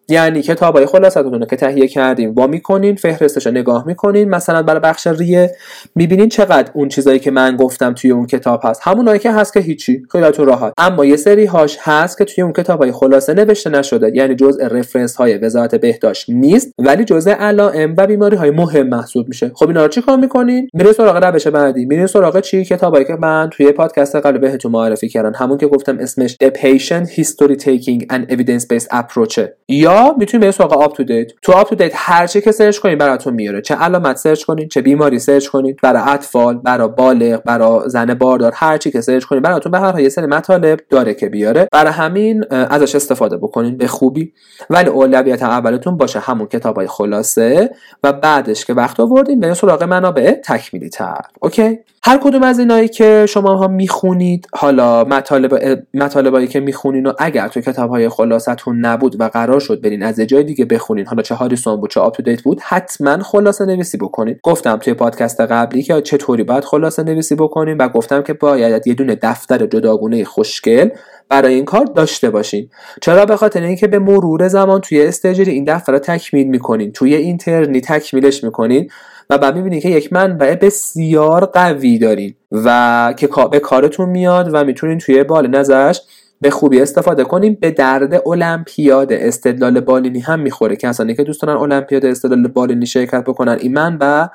یعنی 0.10 0.42
کتاب 0.42 0.76
های 0.76 0.86
خلاصتون 0.86 1.46
که 1.46 1.56
تهیه 1.56 1.88
کردیم 1.88 2.34
با 2.34 2.48
می‌کنین 2.48 2.96
فهرستش 2.96 3.46
رو 3.46 3.52
نگاه 3.52 3.88
می‌کنین. 3.88 4.30
مثلا 4.30 4.64
برای 4.64 4.80
بخش 4.80 5.08
ریه 5.08 5.56
می‌بینین 5.96 6.30
چقدر 6.30 6.72
اون 6.74 6.90
چیزایی 6.90 7.20
که 7.20 7.32
من 7.32 7.56
گفتم 7.56 7.94
توی 7.94 8.12
اون 8.12 8.26
کتاب 8.26 8.62
هست. 8.64 8.82
همونایی 8.84 9.20
که 9.20 9.32
هست 9.32 9.54
که 9.54 9.60
هیچی. 9.60 10.04
خیلیتون 10.12 10.46
راحت. 10.46 10.74
اما 10.78 11.06
یه 11.06 11.16
سری 11.16 11.46
هاش 11.46 11.78
هست 11.82 12.18
که 12.18 12.26
توی 12.26 12.44
اون 12.44 12.54
کتاب 12.54 12.82
های 12.82 12.92
خلاصه 12.92 13.34
نوشته 13.34 13.70
نشده. 13.70 14.12
یعنی 14.16 14.36
جزء 14.36 14.68
رفرنس 14.68 15.16
های 15.16 15.38
وزارت 15.38 15.76
بهداشت 15.76 16.30
نیست 16.30 16.72
ولی 16.80 17.04
جزء 17.04 17.32
علائم 17.32 17.96
و 17.98 18.08
بیماری 18.08 18.36
های 18.36 18.52
مهم 18.52 18.88
محسوب 18.88 19.28
میشه. 19.28 19.52
خب 19.56 19.68
اینا 19.68 19.82
رو 19.82 19.88
چیکار 19.88 20.18
می‌کنین؟ 20.18 20.70
میرین 20.74 20.94
سراغ 20.94 21.24
روش 21.24 21.48
بعدی. 21.48 21.86
میرین 21.86 22.08
سراغ 22.08 22.40
چی؟ 22.40 22.66
کتابایی 22.66 23.06
که 23.06 23.16
من 23.16 23.50
توی 23.52 23.72
پادکست 23.72 24.16
قبل 24.16 24.38
بهتون 24.38 24.72
معرفی 24.72 25.10
کردم. 25.10 25.32
همون 25.36 25.58
که 25.58 25.68
گفتم 25.68 25.98
اسمش 26.00 26.38
The 26.44 26.48
Patient 26.48 27.08
History 27.08 27.56
Taking 27.56 28.06
and 28.14 28.34
Evidence 28.34 28.66
Based 28.74 28.88
Approach. 28.92 29.40
یا 29.68 29.93
یا 29.94 30.16
می‌تونید 30.18 30.46
به 30.46 30.52
سراغ 30.52 30.74
آپ 30.74 30.96
تو 30.96 31.04
دیت 31.04 31.32
تو 31.42 31.52
آپ 31.52 31.70
تو 31.70 31.76
دیت 31.76 31.92
هر 31.96 32.28
چی 32.28 32.42
که 32.42 32.52
search 32.52 32.78
کنید 32.78 32.98
براتون 32.98 33.34
میاره. 33.34 33.62
چه 33.62 33.76
علامت 33.76 34.18
search 34.18 34.44
کنید 34.44 34.70
چه 34.70 34.82
بیماری 34.82 35.20
search 35.20 35.48
کنید 35.48 35.80
برای 35.84 36.02
اطفال 36.06 36.58
برای 36.58 36.88
بالغ 36.88 37.44
برای 37.44 37.90
زن 37.90 38.14
باردار 38.14 38.52
هر 38.56 38.78
چی 38.78 38.92
که 38.92 39.02
search 39.02 39.24
کنید 39.24 39.44
براتون 39.44 39.72
به 39.72 39.80
هر 39.80 40.00
یه 40.00 40.10
سری 40.10 40.26
مطالب 40.26 40.80
داره 40.90 41.14
که 41.14 41.30
بیاره. 41.30 41.68
برای 41.72 41.92
همین 41.92 42.44
ازش 42.52 42.96
استفاده 42.96 43.38
بکنید 43.38 43.78
به 43.78 43.88
خوبی. 43.88 44.34
ولی 44.70 44.90
اولویت 44.90 45.44
اولتون 45.44 45.98
باشه 45.98 46.20
همون 46.20 46.48
کتابای 46.48 46.88
خلاصه 46.88 47.72
و 48.04 48.14
بعدش 48.14 48.66
که 48.66 48.74
وقت 48.74 49.00
آوردین 49.00 49.40
به 49.40 49.54
سراغ 49.54 49.84
منابع 49.84 50.32
تکمیلی 50.32 50.90
تر 50.90 51.22
اوکی؟ 51.42 51.80
هر 52.06 52.18
کدوم 52.18 52.44
از 52.44 52.60
اینایی 52.60 52.88
که 52.88 53.26
شما 53.30 53.56
ها 53.56 53.68
می‌خونید 53.68 54.48
حالا 54.54 55.04
مطالب 55.04 55.84
مطالبایی 55.94 56.48
که 56.48 56.60
می‌خونین 56.60 57.06
و 57.06 57.14
اگر 57.20 57.48
تو 57.48 57.62
کتاب 57.62 57.90
های 57.90 58.10
خلاصتون 58.10 58.86
نبود 58.86 59.22
و 59.22 59.24
قرار 59.28 59.60
شد 59.60 59.82
برین. 59.84 60.04
از 60.04 60.20
جای 60.20 60.44
دیگه 60.44 60.66
بخونین. 60.66 61.06
حالا 61.06 61.22
چه 61.22 61.36
هاریسون 61.36 61.76
بود 61.76 61.90
چه 61.90 62.00
آپ 62.00 62.18
بود 62.44 62.62
حتما 62.62 63.24
خلاصه 63.24 63.66
نویسی 63.66 63.98
بکنین. 63.98 64.40
گفتم 64.44 64.78
توی 64.78 64.94
پادکست 64.94 65.42
قبلی 65.42 65.84
که 65.84 66.02
چطوری 66.02 66.44
باید 66.44 66.64
خلاصه 66.64 67.04
نویسی 67.04 67.36
بکنین 67.36 67.78
و 67.78 67.90
گفتم 67.90 68.22
که 68.22 68.34
باید 68.34 68.88
یه 68.88 68.94
دونه 68.94 69.18
دفتر 69.22 69.66
جداگونه 69.66 70.24
خوشگل 70.24 70.90
برای 71.30 71.54
این 71.54 71.66
کار 71.66 71.86
داشته 71.86 72.30
باشین. 72.30 72.70
چرا؟ 73.02 73.26
به 73.26 73.36
خاطر 73.36 73.62
اینکه 73.62 73.88
به 73.88 74.00
مرور 74.00 74.48
زمان 74.48 74.82
توی 74.82 75.02
استجری 75.02 75.52
این 75.52 75.64
دفتر 75.64 75.92
رو 75.92 76.00
تکمیل 76.00 76.48
می‌کنین. 76.48 76.92
توی 76.92 77.16
اینترنی 77.16 77.82
تکمیلش 77.82 78.44
می‌کنین 78.44 78.90
و 79.30 79.38
بعد 79.38 79.56
می‌بینید 79.56 79.84
که 79.84 79.90
یک 79.90 80.14
منبع 80.14 80.56
بسیار 80.56 81.46
قوی 81.46 81.98
دارین 81.98 82.36
و 82.52 83.14
که 83.18 83.30
به 83.52 83.60
کارتون 83.60 84.10
میاد 84.10 84.50
و 84.54 84.64
می‌تونین 84.64 84.98
توی 84.98 85.24
بال 85.24 85.48
نظرش 85.48 86.02
به 86.44 86.50
خوبی 86.50 86.82
استفاده 86.82 87.24
کنیم. 87.24 87.58
به 87.62 87.72
درد 87.72 88.28
المپیاد 88.28 89.14
استدلال 89.14 89.80
بالینی 89.80 90.20
هم 90.20 90.40
می‌خوره. 90.40 90.78
اصلا 90.84 91.14
که 91.14 91.24
دوست 91.24 91.42
دارن 91.42 91.58
المپیاد 91.58 92.06
استدلال 92.06 92.48
بالینی 92.48 92.86
شرکت 92.86 93.24
بکنن 93.24 93.58
این 93.60 93.74
منبع 93.74 94.26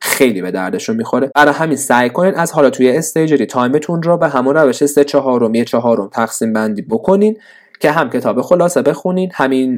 خیلی 0.00 0.42
به 0.42 0.50
دردشون 0.50 0.96
می‌خوره. 0.96 1.30
برای 1.34 1.54
همین 1.54 1.76
سعی 1.76 2.10
کنین 2.10 2.34
از 2.34 2.52
حالا 2.52 2.70
توی 2.70 2.90
استیجری 2.90 3.46
تایمتون 3.46 4.02
رو 4.02 4.16
به 4.16 4.28
همون 4.28 4.54
روش 4.54 4.86
سه 4.86 5.04
چهارم 5.04 5.54
یه 5.54 5.64
چهارم 5.64 6.08
تقسیم 6.12 6.52
بندی 6.52 6.82
بکنین 6.82 7.36
که 7.80 7.90
هم 7.90 8.10
کتاب 8.10 8.42
خلاصه 8.42 8.82
بخونین 8.82 9.30
همین 9.34 9.76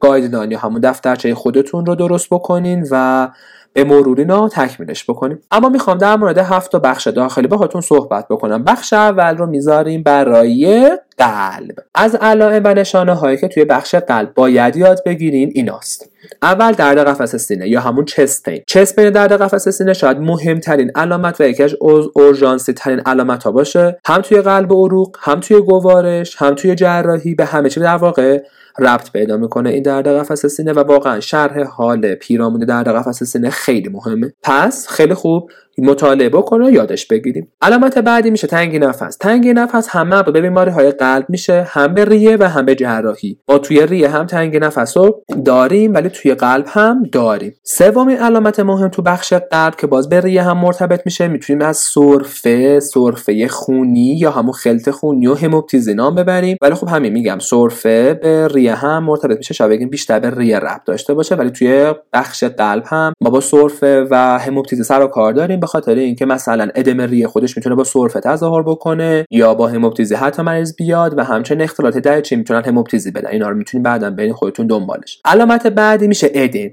guideline 0.00 0.50
یا 0.50 0.58
همون 0.58 0.80
دفترچه 0.80 1.34
خودتون 1.34 1.86
رو 1.86 1.94
درست 1.94 2.28
بکنین 2.30 2.86
و 2.90 3.28
اینا 3.76 4.48
تکمیلش 4.48 5.10
بکنیم. 5.10 5.38
اما 5.50 5.68
می‌خوام 5.68 5.98
در 5.98 6.16
مورد 6.16 6.38
هفت 6.38 6.72
تا 6.72 6.78
بخش 6.78 7.06
داخلی 7.06 7.46
باهاتون 7.46 7.80
صحبت 7.80 8.28
بکنم. 8.28 8.64
بخش 8.64 8.92
اول 8.92 9.36
رو 9.36 9.46
می‌ذاریم 9.46 10.02
برای 10.02 10.90
قلب. 11.18 11.76
از 11.94 12.14
علائم 12.14 12.62
و 12.64 12.74
نشانه 12.74 13.14
هایی 13.14 13.36
که 13.36 13.48
توی 13.48 13.64
بخش 13.64 13.94
قلب 13.94 14.34
باید 14.34 14.76
یاد 14.76 15.00
بگیرین 15.06 15.52
ایناست. 15.54 16.10
اول 16.42 16.72
درد 16.72 16.98
قفس 16.98 17.36
سینه 17.36 17.68
یا 17.68 17.80
همون 17.80 18.04
chest 18.04 18.44
pain 18.44 18.62
chest 18.66 18.96
pain 18.96 19.10
درد 19.10 19.42
قفس 19.42 19.68
سینه 19.68 19.92
شاید 19.92 20.18
مهمترین 20.18 20.90
علامت 20.94 21.40
و 21.40 21.44
یکی 21.44 21.62
از 21.62 21.74
اورژانسی 22.14 22.72
ترین 22.72 23.00
علامت 23.00 23.44
ها 23.44 23.52
باشه. 23.52 23.98
هم 24.06 24.20
توی 24.20 24.40
قلب 24.40 24.72
عروق 24.72 25.16
هم 25.20 25.40
توی 25.40 25.60
گوارش 25.60 26.36
هم 26.36 26.54
توی 26.54 26.74
جراحی 26.74 27.34
به 27.34 27.44
همه 27.44 27.68
چی 27.68 27.80
در 27.80 27.96
واقع. 27.96 28.42
ربط 28.78 29.12
پیدا 29.12 29.36
می‌کنه. 29.36 29.70
این 29.70 29.82
درد 29.82 30.08
قفس 30.08 30.46
سینه 30.46 30.72
و 30.72 30.78
واقعا 30.78 31.20
شرح 31.20 31.62
حال 31.62 32.14
پیرامون 32.14 32.60
درد 32.60 32.88
قفس 32.88 33.22
سینه 33.22 33.50
خیلی 33.50 33.88
مهمه. 33.88 34.32
پس 34.42 34.88
خیلی 34.88 35.14
خوب 35.14 35.50
مطالعه 35.78 36.28
بکنه 36.28 36.66
و 36.66 36.70
یادش 36.70 37.06
بگیریم. 37.06 37.52
علامت 37.62 37.98
بعدی 37.98 38.30
میشه 38.30 38.46
تنگی 38.46 38.78
نفس. 38.78 39.16
تنگی 39.16 39.52
نفس 39.52 39.88
هم 39.88 40.22
به 40.22 40.40
بیماری 40.40 40.70
های 40.70 40.90
قلب 40.90 41.26
میشه 41.28 41.66
هم 41.68 41.94
به 41.94 42.04
ریه 42.04 42.36
و 42.40 42.48
هم 42.48 42.66
به 42.66 42.74
جراحی. 42.74 43.38
ما 43.48 43.58
توی 43.58 43.86
ریه 43.86 44.08
هم 44.08 44.26
تنگی 44.26 44.58
نفس 44.58 44.96
رو 44.96 45.22
داریم 45.44 45.94
ولی 45.94 46.08
توی 46.08 46.34
قلب 46.34 46.64
هم 46.68 47.02
داریم. 47.12 47.54
سومین 47.62 48.16
علامت 48.16 48.60
مهم 48.60 48.88
تو 48.88 49.02
بخش 49.02 49.32
قلب 49.32 49.74
که 49.74 49.86
باز 49.86 50.08
به 50.08 50.20
ریه 50.20 50.42
هم 50.42 50.58
مرتبط 50.58 51.02
میشه 51.04 51.28
می‌تونیم 51.28 51.62
از 51.62 51.76
سرفه 51.76 52.80
سرفه 52.80 53.48
خونی 53.48 54.16
یا 54.18 54.30
همون 54.30 54.52
خلط 54.52 54.90
خونی 54.90 55.26
و 55.26 55.34
هموپتیزی 55.34 55.94
نام 55.94 56.14
ببریم. 56.14 56.56
ولی 56.62 56.74
خب 56.74 56.88
همین 56.88 57.12
میگم 57.12 57.38
سرفه 57.38 58.14
به 58.14 58.48
ریه 58.48 58.74
هم 58.74 59.04
مرتبط 59.04 59.36
میشه. 59.36 59.54
شاید 59.54 59.70
بگیم 59.70 59.88
بیشتر 59.88 60.18
به 60.18 60.30
ریه 60.30 60.58
ربط 60.58 60.84
داشته 60.86 61.14
باشه 61.14 61.34
ولی 61.34 61.50
توی 61.50 61.94
بخش 62.12 62.44
قلب 62.44 62.82
هم 62.86 63.12
ما 63.20 63.30
با 63.30 63.40
سرفه 63.40 64.06
و 64.10 64.38
هموپتیزی 64.38 64.82
سر 64.84 65.02
و 65.02 65.06
کار 65.06 65.32
داریم. 65.32 65.60
به 65.64 65.68
خاطر 65.68 65.94
اینکه 65.94 66.26
مثلا 66.26 66.68
ادم 66.74 67.00
ری 67.00 67.26
خودش 67.26 67.56
می‌تونه 67.56 67.76
با 67.76 67.84
سرفه 67.84 68.20
تظاهر 68.20 68.62
بکنه 68.62 69.26
یا 69.30 69.54
با 69.54 69.68
هموپتیزی 69.68 70.14
حتی 70.14 70.42
مریض 70.42 70.76
بیاد 70.76 71.18
و 71.18 71.24
همچنین 71.24 71.62
اختلالات 71.62 71.98
درچی 71.98 72.36
می‌تونن 72.36 72.64
هموپتیزی 72.64 73.10
بدن. 73.10 73.28
اینا 73.28 73.48
رو 73.48 73.56
می‌تونید 73.56 73.84
بعدا 73.84 74.10
بین 74.10 74.32
خودتون 74.32 74.66
دنبالش. 74.66 75.20
علامت 75.24 75.66
بعدی 75.66 76.08
میشه 76.08 76.30
ادم. 76.34 76.70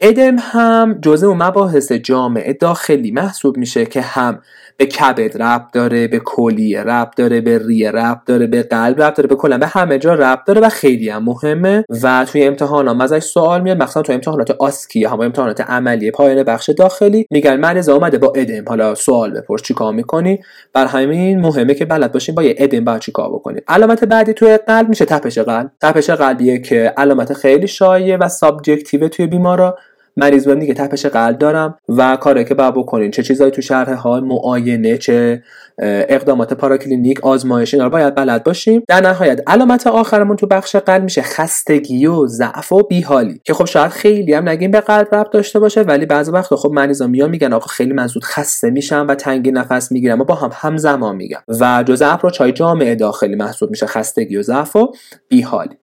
ادم 0.00 0.36
هم 0.38 0.98
جزء 1.02 1.34
مباحث 1.34 1.92
جامعه 1.92 2.52
داخلی 2.52 3.10
محسوب 3.10 3.56
میشه 3.56 3.86
که 3.86 4.00
هم 4.00 4.42
به 4.80 4.86
کبد 4.86 5.42
رب 5.42 5.66
داره 5.72 6.08
به 6.08 6.18
کلیه 6.18 6.82
رب 6.82 7.10
داره 7.16 7.40
به 7.40 7.66
ریه 7.66 7.90
رب 7.90 8.20
داره 8.26 8.46
به 8.46 8.62
قلب 8.62 9.02
رب 9.02 9.14
داره 9.14 9.28
به 9.28 9.34
کلا 9.34 9.58
به 9.58 9.66
همه 9.66 9.98
جا 9.98 10.14
رب 10.14 10.42
داره 10.46 10.60
و 10.60 10.68
خیلی 10.68 11.08
هم 11.08 11.24
مهمه. 11.24 11.84
و 12.02 12.26
توی 12.32 12.44
امتحان 12.44 12.88
هم 12.88 13.00
ازش 13.00 13.18
سوال 13.18 13.60
میاد 13.60 13.82
مثلا 13.82 14.02
توی 14.02 14.14
امتحانات 14.14 14.50
آسکی 14.50 15.04
هم 15.04 15.20
امتحانات 15.20 15.60
عملی 15.60 16.10
پایان 16.10 16.42
بخش 16.42 16.70
داخلی. 16.70 17.26
میگن 17.30 17.56
مریض 17.56 17.88
اومده 17.88 18.18
با 18.18 18.32
ادم. 18.36 18.64
حالا 18.68 18.94
سوال 18.94 19.30
بپرس 19.30 19.62
چیکار 19.62 19.92
می‌کنی؟ 19.92 20.38
بر 20.72 20.86
همین 20.86 21.40
مهمه 21.40 21.74
که 21.74 21.84
بلد 21.84 22.12
باشین 22.12 22.34
با 22.34 22.42
یه 22.42 22.54
ادم 22.58 22.84
باید 22.84 23.00
چیکار 23.00 23.30
بکنید 23.32 23.64
علامت 23.68 24.04
بعدی 24.04 24.32
توی 24.32 24.56
قلب 24.56 24.88
میشه 24.88 25.04
تپش 25.04 25.38
قلب. 25.38 25.70
تپش 25.82 26.10
قلبیه 26.10 26.58
که 26.58 26.94
علامت 26.96 27.32
خیلی 27.32 27.66
شایع 27.66 28.16
و 28.16 28.28
subjective 28.28 29.08
توی 29.08 29.26
بیمارا. 29.26 29.78
مریض 30.16 30.48
بودن 30.48 30.66
که 30.66 30.74
تپش 30.74 31.06
قلب 31.06 31.38
دارم 31.38 31.78
و 31.88 32.16
کاری 32.16 32.44
که 32.44 32.54
باید 32.54 32.74
بکنین. 32.74 33.10
چه 33.10 33.22
چیزایی 33.22 33.50
تو 33.50 33.62
شرح 33.62 33.92
حال 33.92 34.24
معاینه 34.24 34.98
چه 34.98 35.42
اقدامات 35.82 36.54
پاراکلینیک 36.54 37.24
آزمایش 37.24 37.74
اینا 37.74 37.84
رو 37.86 37.90
باید 37.90 38.14
بلد 38.14 38.44
باشیم. 38.44 38.82
در 38.88 39.00
نهایت 39.00 39.40
علامت 39.46 39.86
آخرمون 39.86 40.36
تو 40.36 40.46
بخش 40.46 40.76
قلب 40.76 41.02
میشه 41.02 41.22
خستگی 41.22 42.06
و 42.06 42.26
ضعف 42.26 42.72
و 42.72 42.82
بیحالی. 42.82 43.40
که 43.44 43.54
خب 43.54 43.64
شاید 43.64 43.90
خیلی 43.90 44.34
هم 44.34 44.48
نگیم 44.48 44.70
به 44.70 44.80
قلب 44.80 45.14
ربط 45.14 45.30
داشته 45.30 45.58
باشه 45.58 45.82
ولی 45.82 46.06
بعضی 46.06 46.30
وقتا 46.30 46.56
خب 46.56 46.70
مریضا 46.72 47.06
میان 47.06 47.30
میگن 47.30 47.52
آقا 47.52 47.66
خیلی 47.66 47.92
من 47.92 48.06
زود 48.06 48.24
خسته 48.24 48.70
میشم 48.70 49.06
و 49.08 49.14
تنگی 49.14 49.50
نفس 49.50 49.92
می‌گیرم 49.92 50.20
و 50.20 50.24
با 50.24 50.34
هم 50.34 50.50
همزمان 50.52 51.16
میگم 51.16 51.40
و 51.60 51.84
جزء 51.86 52.06
approach 52.12 52.42
جامع 52.42 52.94
داخلی 52.94 53.34
محسوب 53.34 53.70
میشه 53.70 53.86
خستگی 53.86 54.36
و 54.36 54.42
ضعف 54.42 54.76
و 54.76 54.92
بیحالی. 55.28 55.76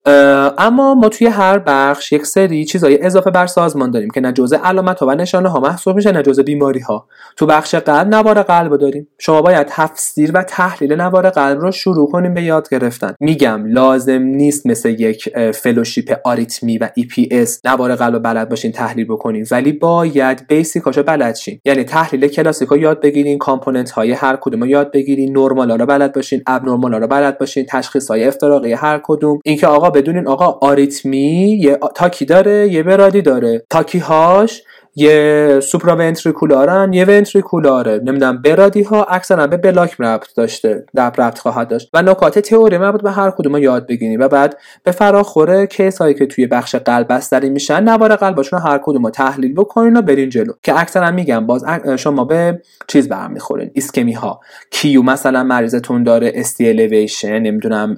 اما 0.58 0.96
ما 0.96 1.10
توی 1.10 1.28
هر 1.28 1.60
بخش 1.60 2.12
یک 2.12 2.26
سری 2.26 2.66
چیزای 2.66 3.02
اضافه 3.02 3.32
بر 3.32 3.48
سازمان 3.48 3.92
داریم 3.92 4.10
که 4.10 4.22
نه 4.22 4.32
جزء 4.32 4.58
علامت 4.64 5.00
ها 5.00 5.08
و 5.08 5.16
نشانه 5.16 5.50
ها 5.50 5.60
محسوب 5.60 5.96
میشه 5.96 6.12
نه 6.12 6.22
جزء 6.22 6.44
بیماری 6.44 6.80
ها 6.80 7.08
تو 7.38 7.46
بخش 7.46 7.76
قلب 7.76 8.16
نوار 8.16 8.44
قلب 8.44 8.78
داریم. 8.78 9.08
شما 9.18 9.42
باید 9.42 9.70
تفسیر 9.86 10.32
و 10.34 10.44
تحلیل 10.44 10.94
نوار 10.94 11.30
قلب 11.30 11.60
رو 11.60 11.72
شروع 11.72 12.12
کنیم 12.12 12.34
به 12.34 12.44
یاد 12.44 12.70
گرفتن. 12.72 13.16
میگم 13.20 13.66
لازم 13.66 14.22
نیست 14.22 14.68
مثل 14.68 14.90
یک 14.90 15.30
fellowship 15.52 16.20
آریتمی 16.24 16.78
و 16.78 16.90
EPS 16.96 17.62
نوار 17.66 17.96
قلب 17.96 18.24
بلد 18.24 18.50
باشین 18.50 18.72
تحلیل 18.72 19.06
بکنین. 19.06 19.46
ولی 19.52 19.72
باید 19.72 20.48
basic 20.48 20.79
هاشو 20.79 21.04
بلد 21.04 21.36
شین. 21.36 21.60
یعنی 21.66 21.84
تحلیل 21.84 22.28
کلاسیکا 22.28 22.78
یاد 22.78 23.02
بگیرین 23.02 23.38
component 23.38 23.92
های 23.92 24.12
هر 24.12 24.36
کدوم 24.42 24.62
رو 24.62 24.68
یاد 24.68 24.92
بگیرین 24.92 25.38
نرمال 25.38 25.72
رو 25.72 25.86
بلد 25.86 26.16
باشین 26.16 26.42
abnormal 26.48 26.94
رو 26.94 27.08
بلد 27.08 27.38
باشین 27.38 27.66
تشخیص 27.70 28.12
های 28.12 28.28
افتراقی 28.28 28.74
هر 28.74 29.02
کدوم. 29.04 29.40
اینکه 29.46 29.68
آقا 29.68 29.90
بدونین 29.90 30.28
آقا 30.28 30.68
آریتمی 30.68 31.58
یه 31.62 31.80
tachy 31.96 32.26
داره؟ 32.26 32.68
یه 32.72 32.84
brady 32.84 33.22
داره. 33.22 33.66
tachy 33.70 34.00
هاش 34.00 34.64
یه 34.96 35.60
supraventricular 35.64 35.96
ن 35.96 36.94
یه 36.94 37.06
ventricular 37.06 37.94
ه 37.94 38.02
نمی‌دونم 38.06 38.42
brady 38.42 38.84
ها 38.84 39.04
اکثرا 39.04 39.48
به 39.48 39.58
block 39.58 39.96
ربط 40.00 40.36
داشته 40.36 40.86
در 40.96 41.10
ربط 41.10 41.40
خواهد 41.40 41.68
داشت. 41.68 41.90
و 41.94 42.02
نکات 42.02 42.40
تئوری 42.40 42.78
مربوط 42.78 43.02
به 43.02 43.12
هر 43.12 43.32
کدوم 43.32 43.58
یاد 43.58 43.88
بگیریم. 43.88 44.20
و 44.20 44.28
بعد 44.28 44.58
به 44.84 44.92
فراخور 44.92 45.66
case 45.66 45.98
هایی 45.98 46.14
که 46.14 46.26
توی 46.26 46.48
بخش 46.48 46.76
قلب 46.76 47.08
بستری 47.14 47.50
میشن 47.50 47.84
نوار 47.84 48.16
قلبشون 48.16 48.60
هر 48.60 48.80
کدوم 48.84 49.04
رو 49.04 49.10
تحلیل 49.10 49.54
بکنین 49.54 49.98
و 49.98 50.02
برین 50.02 50.30
جلو. 50.30 50.54
که 50.64 50.80
اکثرا 50.80 51.12
میگم 51.12 51.46
باز 51.46 51.66
شما 51.98 52.26
به 52.26 52.62
چیز 52.88 53.10
برمیخورین 53.10 53.72
ایسکمی 53.76 54.14
های 54.14 54.40
acute 54.72 55.02
مثلا 55.02 55.44
مریضتون 55.44 56.04
داره 56.04 56.32
ST 56.36 56.70
elevation 56.70 57.40
نمی‌دونم 57.40 57.98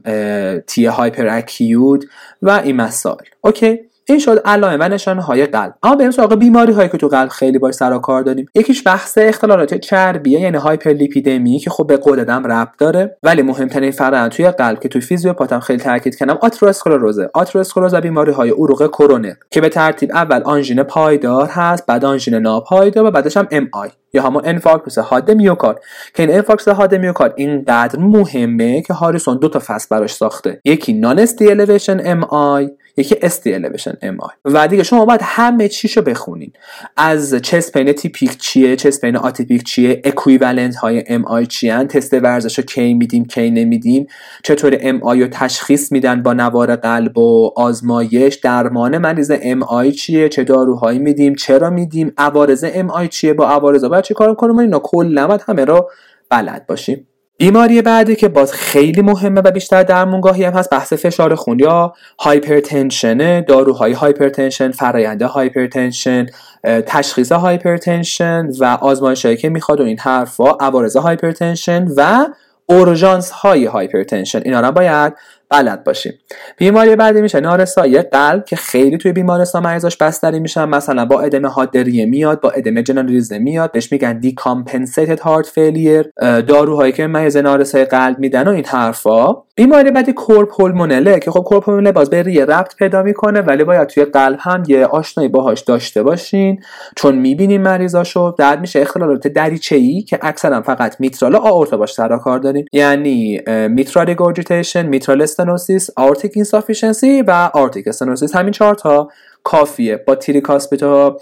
T 0.67 0.85
hyperacute 0.85 2.05
و 2.41 2.49
این 2.49 2.75
مسائل. 2.75 3.25
اوکی؟ 3.41 3.79
این 4.09 4.19
شد 4.19 4.41
علائم 4.45 4.79
و 4.79 4.89
نشانه 4.89 5.21
های 5.21 5.45
قلب. 5.45 5.73
اما 5.83 5.95
بریم 5.95 6.11
سراغ 6.11 6.35
بیماری 6.35 6.73
هایی 6.73 6.89
که 6.89 6.97
تو 6.97 7.07
قلب 7.07 7.29
خیلی 7.29 7.59
باش 7.59 7.73
سر 7.73 7.97
کار 7.97 8.21
داریم. 8.21 8.45
یکیش 8.55 8.87
بحث 8.87 9.17
اختلالات 9.21 9.73
چربیه 9.73 10.39
یعنی 10.39 10.57
hyperlipidemia 10.57 11.59
که 11.59 11.69
خب 11.69 11.87
به 11.87 11.97
غدد 11.97 12.27
هم 12.27 12.47
ربط 12.47 12.77
داره. 12.79 13.17
ولی 13.23 13.41
مهمترین 13.41 13.91
فرآیند 13.91 14.31
توی 14.31 14.51
قلب 14.51 14.79
که 14.79 14.89
توی 14.89 15.01
فیزیوپاتم 15.01 15.59
خیلی 15.59 15.79
تاکید 15.79 16.15
کردم 16.15 16.37
آتروسکلروزه. 16.41 17.29
آتروسکلروز 17.33 17.95
بیماری 17.95 18.31
های 18.31 18.49
عروق 18.49 18.87
کرونره 18.87 19.37
که 19.49 19.61
به 19.61 19.69
ترتیب 19.69 20.11
اول 20.13 20.41
آنژین 20.43 20.83
پایدار 20.83 21.47
هست 21.47 21.85
بعد 21.85 22.05
آنژین 22.05 22.35
ناپایدار 22.35 23.05
و 23.05 23.11
بعدش 23.11 23.37
هم 23.37 23.47
MI. 23.51 23.89
یا 24.13 24.23
همون 24.23 24.41
انفارکتوس 24.45 24.97
حاد 24.97 25.31
میوکارد. 25.31 25.79
که 26.13 26.23
این 26.23 26.35
انفارکتوس 26.35 26.73
حاد 26.73 26.95
میوکارد 26.95 27.33
اینقدر 27.35 27.99
مهمه 27.99 28.81
که 28.81 28.93
هاریسون 28.93 29.37
دو 29.37 29.49
تا 29.49 29.59
فصل 29.59 29.87
براش 29.91 30.13
ساخته. 30.13 30.61
یکی 30.65 30.93
non 30.93 31.19
ST 31.19 31.51
MI 31.89 32.69
یکی 32.97 33.15
elevation 33.45 33.93
MI 34.01 34.29
و 34.45 34.67
دیگه 34.67 34.83
شما 34.83 35.05
باید 35.05 35.21
همه 35.23 35.67
چیشو 35.67 36.01
بخونین. 36.01 36.51
از 36.97 37.35
chest 37.35 37.73
pain 37.73 37.93
تیپیک 37.93 38.37
چیه 38.37 38.75
chest 38.75 39.01
pain 39.01 39.15
آتیپیک 39.15 39.63
چیه 39.63 40.01
equivalent 40.05 40.75
های 40.75 41.03
MI 41.25 41.45
چیان 41.45 41.87
تست 41.87 42.13
ورزش 42.13 42.57
رو 42.59 42.65
کی 42.65 42.93
میدیم 42.93 43.25
کی 43.25 43.51
نمیدیم 43.51 44.07
چطور 44.43 44.99
MI 45.01 45.21
رو 45.21 45.27
تشخیص 45.27 45.91
میدن 45.91 46.23
با 46.23 46.33
نوار 46.33 46.75
قلب 46.75 47.17
و 47.17 47.53
آزمایش 47.55 48.35
درمان 48.35 48.97
مریض 48.97 49.31
MI 49.67 49.91
چیه 49.91 50.29
چه 50.29 50.43
داروهایی 50.43 50.99
میدیم 50.99 51.35
چرا 51.35 51.69
میدیم 51.69 52.13
عوارض 52.17 52.63
MI 52.89 53.07
چیه 53.07 53.33
با 53.33 53.49
عوارض 53.49 53.83
باید 53.83 54.03
چه 54.03 54.13
کار 54.13 54.35
کنیم 54.35 54.59
اینا 54.59 54.79
کلا 54.79 55.37
همه 55.47 55.65
رو 55.65 55.89
بلد 56.29 56.67
باشیم. 56.67 57.07
بیماری 57.37 57.81
بعدی 57.81 58.15
که 58.15 58.27
باز 58.27 58.53
خیلی 58.53 59.01
مهمه 59.01 59.41
و 59.41 59.51
بیشتر 59.51 59.83
درمونگاهی 59.83 60.43
هم 60.43 60.53
هست 60.53 60.69
بحث 60.69 60.93
فشار 60.93 61.35
خون 61.35 61.59
یا 61.59 61.93
hypertension 62.19 63.41
داروهای 63.41 63.93
hypertension 63.93 64.71
فرآیند 64.71 65.21
hypertension 65.21 66.25
تشخیص 66.63 67.31
hypertension 67.31 68.49
و 68.59 68.65
آزمایشهایی 68.65 69.37
که 69.37 69.49
می‌خواد 69.49 69.79
و 69.79 69.83
این 69.83 69.99
حرفا 69.99 70.51
عوارض 70.51 70.95
hypertension 70.95 71.87
و 71.97 72.25
اورژانس 72.65 73.31
های 73.31 73.65
hypertension. 73.65 74.41
اینا 74.45 74.59
رو 74.59 74.71
باید 74.71 75.13
بلد 75.49 75.83
باشیم. 75.83 76.13
بیماری 76.57 76.95
بعدی 76.95 77.21
میشه 77.21 77.39
نارسایی 77.39 78.01
قلب 78.01 78.45
که 78.45 78.55
خیلی 78.55 78.97
توی 78.97 79.11
بیمارستان 79.11 79.63
مریضاش 79.63 79.97
بستری 79.97 80.39
میشن 80.39 80.65
مثلا 80.65 81.05
با 81.05 81.21
ادم 81.21 81.45
حاد 81.45 81.69
ریه 81.69 82.05
میاد 82.05 82.41
با 82.41 82.49
ادم 82.49 82.81
جنرالیزه 82.81 83.39
میاد 83.39 83.71
بهش 83.71 83.91
میگن 83.91 84.19
decompensated 84.19 85.19
heart 85.19 85.47
failure 85.47 86.11
داروهایی 86.47 86.91
که 86.91 87.07
مریض 87.07 87.37
نارسایی 87.37 87.85
قلب 87.85 88.19
میدن 88.19 88.47
و 88.47 88.51
این 88.51 88.65
حرفا. 88.65 89.47
بیماری 89.55 89.91
بعدی 89.91 90.13
cor 90.13 90.38
pulmonale 90.38 91.11
ه 91.11 91.19
که 91.19 91.31
خب 91.31 91.39
cor 91.39 91.52
pulmonale 91.52 91.91
باز 91.91 92.09
به 92.09 92.23
ریه 92.23 92.45
ربط 92.45 92.75
پیدا 92.75 93.03
می‌کنه 93.03 93.41
ولی 93.41 93.63
باید 93.63 93.87
توی 93.87 94.05
قلب 94.05 94.37
هم 94.41 94.63
یه 94.67 94.85
آشنایی 94.85 95.29
باهاش 95.29 95.61
داشته 95.61 96.03
باشین 96.03 96.59
چون 96.95 97.15
می‌بینیم 97.15 97.61
مریضاشو. 97.61 98.35
بعد 98.37 98.61
میشه 98.61 98.79
اختلالات 98.79 99.27
دریچه 99.27 99.75
ای 99.75 100.01
که 100.01 100.19
اکثرا 100.21 100.61
فقط 100.61 100.95
میترال 100.99 101.35
آورتا 101.35 101.77
باش 101.77 101.93
سر 101.93 102.17
کار 102.17 102.39
داریم. 102.39 102.65
یعنی 102.73 103.41
mitral 103.69 104.05
regurgitation 104.05 104.85
mitral 104.85 105.21
stenosis 105.39 105.89
aortic 105.95 106.31
insufficiency 106.35 107.21
و 107.21 107.49
aortic 107.53 107.87
stenosis. 107.87 108.35
همین 108.35 108.51
چهار 108.51 108.75
تا 108.75 109.09
کافیه. 109.43 109.97
با 109.97 110.15
tricuspid 110.15 111.07
ها 111.07 111.17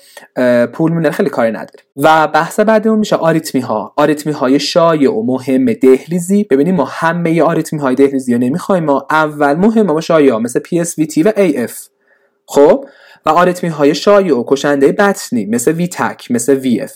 پول 0.73 0.91
مونر 0.91 1.11
خیلی 1.11 1.29
کاری 1.29 1.51
نداره. 1.51 1.83
و 1.97 2.27
بحث 2.27 2.59
بعدمون 2.59 2.99
میشه 2.99 3.15
آریتمی 3.15 3.61
ها 3.61 3.93
آریتمی 3.97 4.33
های 4.33 4.59
شایع 4.59 5.11
و 5.11 5.23
مهم 5.25 5.73
دهلیزی. 5.73 6.43
ببینیم 6.43 6.75
ما 6.75 6.85
همه 6.85 7.41
آریتمی 7.41 7.79
های 7.79 7.95
دهلیزی 7.95 8.33
رو 8.33 8.39
نمی‌خوایم 8.39 8.83
ما. 8.83 9.07
اول 9.11 9.53
مهم 9.53 9.85
ما 9.85 10.01
شایع 10.01 10.37
مثل 10.37 10.59
PSVT 10.59 11.25
و 11.25 11.31
AF 11.31 11.73
خب؟ 12.45 12.85
و 13.25 13.29
آریتمی 13.29 13.69
های 13.69 13.95
شایع 13.95 14.37
و 14.37 14.43
کشنده 14.47 14.91
بطنی 14.91 15.45
مثل 15.45 15.71
ویتک 15.71 16.31
مثل 16.31 16.61
VF 16.61 16.91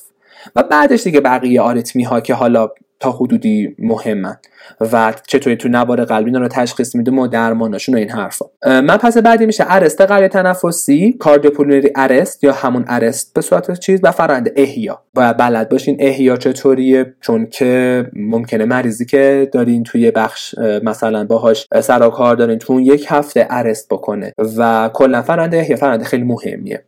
و 0.56 0.64
بعدش 0.64 1.04
دیگه 1.04 1.22
بقیه 1.22 1.62
آریتمی 1.62 2.04
ها 2.04 2.20
که 2.22 2.34
حالا 2.34 2.70
تا 3.00 3.12
حدودی 3.12 3.76
مهمن. 3.80 4.38
و 4.82 5.14
چطوری 5.28 5.56
تو 5.56 5.70
نوار 5.70 6.06
قلبی 6.06 6.32
رو 6.32 6.48
تشخیص 6.48 6.96
میده 6.96 7.12
و 7.12 7.28
درماناشون 7.28 7.96
و 7.96 7.98
این 7.98 8.10
حرفا. 8.10 8.46
من 8.66 8.98
پس 8.98 9.18
بعدی 9.18 9.46
میشه 9.46 9.66
ارست 9.68 10.02
قلب 10.02 10.28
تنفسی 10.28 11.14
کاردیوپولمونری 11.20 11.92
ارست 11.96 12.44
یا 12.44 12.54
همون 12.54 12.86
ارست 12.88 13.34
به 13.34 13.42
صورت 13.42 13.80
چیز 13.80 14.00
و 14.04 14.12
فرند 14.12 14.52
احیا. 14.56 15.02
باید 15.14 15.38
بلد 15.38 15.70
باشین 15.70 15.98
احیا 16.00 16.38
چطوریه 16.38 17.14
چون 17.22 17.46
که 17.46 18.06
ممکنه 18.14 18.66
مریضی 18.66 19.06
که 19.06 19.50
دارین 19.54 19.84
توی 19.84 20.12
بخش 20.12 20.56
مثلا 20.84 21.24
باهاش 21.24 21.68
سر 21.82 22.10
کار 22.10 22.36
دارین 22.36 22.60
تو 22.60 22.80
یک 22.80 23.06
هفته 23.10 23.48
ارست 23.50 23.88
بکنه 23.90 24.34
و 24.58 24.90
کلا 24.94 25.22
فرند 25.22 25.56
احیا 25.56 25.76
فرند 25.76 26.04
خیلی 26.04 26.24
مهمیه. 26.24 26.84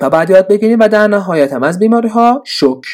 و 0.00 0.10
بعد 0.10 0.30
یاد 0.30 0.48
بگیریم 0.48 0.78
و 0.80 0.88
در 0.88 1.06
نهایت 1.06 1.52
هم 1.52 1.62
از 1.62 1.78
بیماری 1.78 2.08
ها 2.08 2.42
شوک 2.44 2.86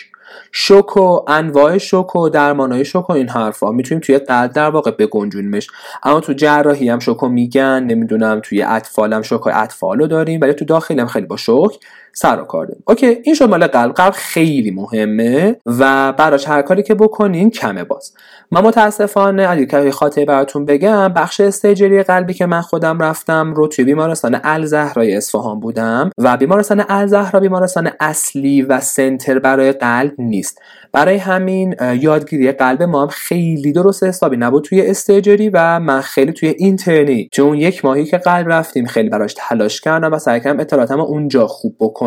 شوک 0.52 0.96
و 0.96 1.20
انواع 1.26 1.78
شوک 1.78 2.16
و 2.16 2.28
درمانهای 2.28 2.84
شوک 2.84 3.10
این 3.10 3.28
حرفا. 3.28 3.70
می‌تونیم 3.70 4.00
توی 4.00 4.18
قلب 4.18 4.52
در 4.52 4.70
واقع 4.70 4.90
بگنجونیمش. 4.90 5.66
اما 6.02 6.20
تو 6.20 6.32
جراحی 6.32 6.88
هم 6.88 6.98
شوکو 6.98 7.28
میگن 7.28 7.82
نمی‌دونم 7.82 8.40
توی 8.42 8.62
اطفال 8.62 9.12
هم 9.12 9.22
شوک 9.22 9.46
اطفال 9.46 9.98
رو 9.98 10.06
داریم 10.06 10.40
ولی 10.40 10.52
تو 10.52 10.64
داخل 10.64 11.00
هم 11.00 11.06
خیلی 11.06 11.26
با 11.26 11.36
شوک. 11.36 11.78
سر 12.12 12.40
و 12.40 12.44
کار 12.44 12.66
داریم. 12.66 12.82
اوکی 12.86 13.06
این 13.06 13.34
شد 13.34 13.48
مال 13.48 13.66
قلب 13.66 13.92
قلب 13.92 14.12
خیلی 14.12 14.70
مهمه 14.70 15.56
و 15.66 16.12
براش 16.12 16.48
هر 16.48 16.62
کاری 16.62 16.82
که 16.82 16.94
بکنین 16.94 17.50
کمه 17.50 17.84
باز. 17.84 18.14
من 18.50 18.60
متاسفانه 18.60 19.46
اگه 19.50 19.66
که 19.66 19.90
خاطره 19.90 20.24
براتون 20.24 20.64
بگم 20.64 21.08
بخش 21.08 21.40
استیجری 21.40 22.02
قلبی 22.02 22.34
که 22.34 22.46
من 22.46 22.60
خودم 22.60 22.98
رفتم 22.98 23.54
رو 23.54 23.66
توی 23.66 23.84
بیمارستان 23.84 24.40
الزهرای 24.44 25.16
اصفهان 25.16 25.60
بودم 25.60 26.10
و 26.18 26.36
بیمارستان 26.36 26.84
الزهرا 26.88 27.40
بیمارستان 27.40 27.90
اصلی 28.00 28.62
و 28.62 28.80
سنتر 28.80 29.38
برای 29.38 29.72
قلب 29.72 30.12
نیست. 30.18 30.58
برای 30.92 31.16
همین 31.16 31.76
یادگیری 32.00 32.52
قلب 32.52 32.82
ما 32.82 33.02
هم 33.02 33.08
خیلی 33.08 33.72
درست 33.72 34.04
حسابی 34.04 34.36
نبود 34.36 34.64
توی 34.64 34.86
استیجری 34.86 35.48
و 35.48 35.80
من 35.80 36.00
خیلی 36.00 36.32
توی 36.32 36.48
اینترنی. 36.48 37.28
چون 37.32 37.54
یک 37.54 37.84
ماهی 37.84 38.04
که 38.04 38.18
قلب 38.18 38.48
رفتیم 38.48 38.86
خیلی 38.86 39.08
براش 39.08 39.34
تلاش 39.38 39.80
کردم 39.80 40.12
و 40.12 40.18
سعی 40.18 40.40
کردم 40.40 40.60
اطلاعاتم 40.60 41.00
اونجا 41.00 41.46
خوب 41.46 41.76
بکنم. 41.80 41.99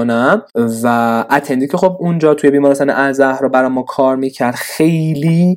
و 0.84 0.88
اتندی 1.32 1.68
که 1.68 1.78
خب 1.78 1.98
اونجا 2.00 2.34
توی 2.34 2.52
بیمارستان 2.52 2.90
الزهرا 2.90 3.50
برای 3.50 3.70
ما 3.70 3.82
کار 3.82 4.16
می‌کرد 4.16 4.56
خیلی 4.56 5.56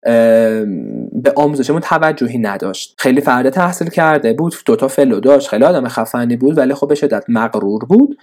به 1.12 1.33
آموزشمون 1.37 1.81
توجهی 1.81 2.38
نداشت. 2.38 2.94
خیلی 2.99 3.20
فرده 3.20 3.51
تحصیل 3.51 3.88
کرده 3.88 4.33
بود 4.33 4.55
دوتا 4.66 4.88
فلو 4.88 5.20
داشت. 5.20 5.49
خیلی 5.49 5.64
آدم 5.64 5.88
خفنی 5.88 6.37
بود 6.37 6.59
ولی 6.59 6.75
خب 6.75 6.88
به 6.88 6.94
شدت 6.94 7.25
مغرور 7.29 7.85
بود 7.85 8.18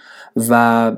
و 0.48 0.92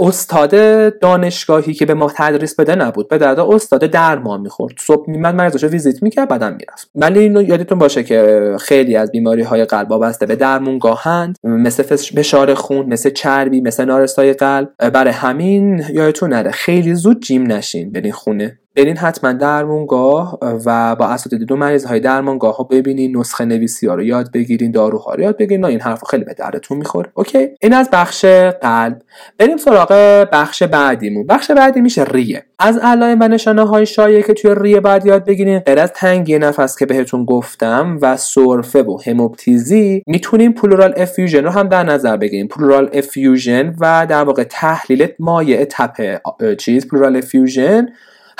استاد 0.00 0.50
دانشگاهی 0.98 1.74
که 1.74 1.86
به 1.86 1.94
ما 1.94 2.12
تدریس 2.16 2.54
بده 2.54 2.74
نبود. 2.74 3.08
به 3.08 3.18
درد 3.18 3.40
استاد 3.40 3.80
درمان 3.80 4.40
می‌خورد. 4.40 4.74
صبح 4.78 5.10
من 5.10 5.34
مریضاشو 5.34 5.66
ویزیت 5.66 6.02
می‌کرد 6.02 6.28
بعدم 6.28 6.52
می‌رفت. 6.52 6.90
ولی 6.94 7.18
اینو 7.18 7.42
یادتون 7.42 7.78
باشه 7.78 8.02
که 8.02 8.56
خیلی 8.60 8.96
از 8.96 9.10
بیماری 9.10 9.42
های 9.42 9.64
قلب 9.64 9.90
وابسته 9.90 10.26
به 10.26 10.36
درمونگاهند 10.36 11.36
مثل 11.44 11.82
فشار 11.82 12.54
خون 12.54 12.86
مثل 12.86 13.10
چربی 13.10 13.60
مثل 13.60 13.84
نارسای 13.84 14.32
قلب. 14.32 14.68
برای 14.92 15.12
همین 15.12 15.84
یادتون 15.92 16.30
نره 16.30 16.50
خیلی 16.50 16.94
زود 16.94 17.20
جیم 17.20 17.52
نشین 17.52 17.92
برین 17.92 18.12
خونه. 18.12 18.59
برین 18.76 18.96
حتما 18.96 19.32
درمونگاه 19.32 20.38
و 20.66 20.96
با 20.96 21.06
اساتید 21.06 21.42
دو 21.42 21.56
مریض 21.56 21.84
های 21.84 22.00
درمانگاه 22.00 22.56
ها 22.56 22.64
ببینین 22.64 23.16
نسخه 23.16 23.44
نویسی 23.44 23.86
ها 23.86 23.94
رو 23.94 24.02
یاد 24.02 24.32
بگیرین 24.32 24.70
داروها 24.70 25.14
رو 25.14 25.22
یاد 25.22 25.36
بگیرین. 25.36 25.64
این 25.64 25.80
حرف 25.80 26.04
خیلی 26.04 26.24
به 26.24 26.34
دردتون 26.34 26.78
می‌خوره. 26.78 27.10
اوکی؟ 27.14 27.48
این 27.60 27.72
از 27.72 27.88
بخش 27.92 28.24
قلب. 28.62 29.02
بریم 29.38 29.56
سراغ 29.56 29.92
بخش 30.32 30.62
بعدیمون. 30.62 31.26
بخش 31.26 31.50
بعدی 31.50 31.80
میشه 31.80 32.04
ریه. 32.04 32.44
از 32.58 32.78
علائم 32.78 33.18
و 33.20 33.28
نشانه 33.28 33.66
های 33.66 33.86
شایعه 33.86 34.22
که 34.22 34.34
توی 34.34 34.54
ریه 34.56 34.80
بعد 34.80 35.06
یاد 35.06 35.24
بگیرین 35.24 35.58
غیر 35.58 35.78
از 35.78 35.92
تنگی 35.92 36.38
نفس 36.38 36.78
که 36.78 36.86
بهتون 36.86 37.24
گفتم 37.24 37.98
و 38.02 38.16
سرفه 38.16 38.82
و 38.82 38.98
هموپتیزی 39.06 40.02
می‌تونیم 40.06 40.52
pleural 40.52 40.94
effusion 40.96 41.44
رو 41.44 41.50
هم 41.50 41.68
در 41.68 41.82
نظر 41.82 42.16
بگیریم 42.16 42.48
pleural 42.48 42.90
effusion 42.92 43.74
و 43.80 44.06
در 44.08 44.24
واقع 44.24 44.44
تحلیل 44.44 45.08
مایع 45.18 45.64
تپ 45.64 46.20
چیز 46.58 46.88
pleural 46.88 47.16
effusion 47.16 47.88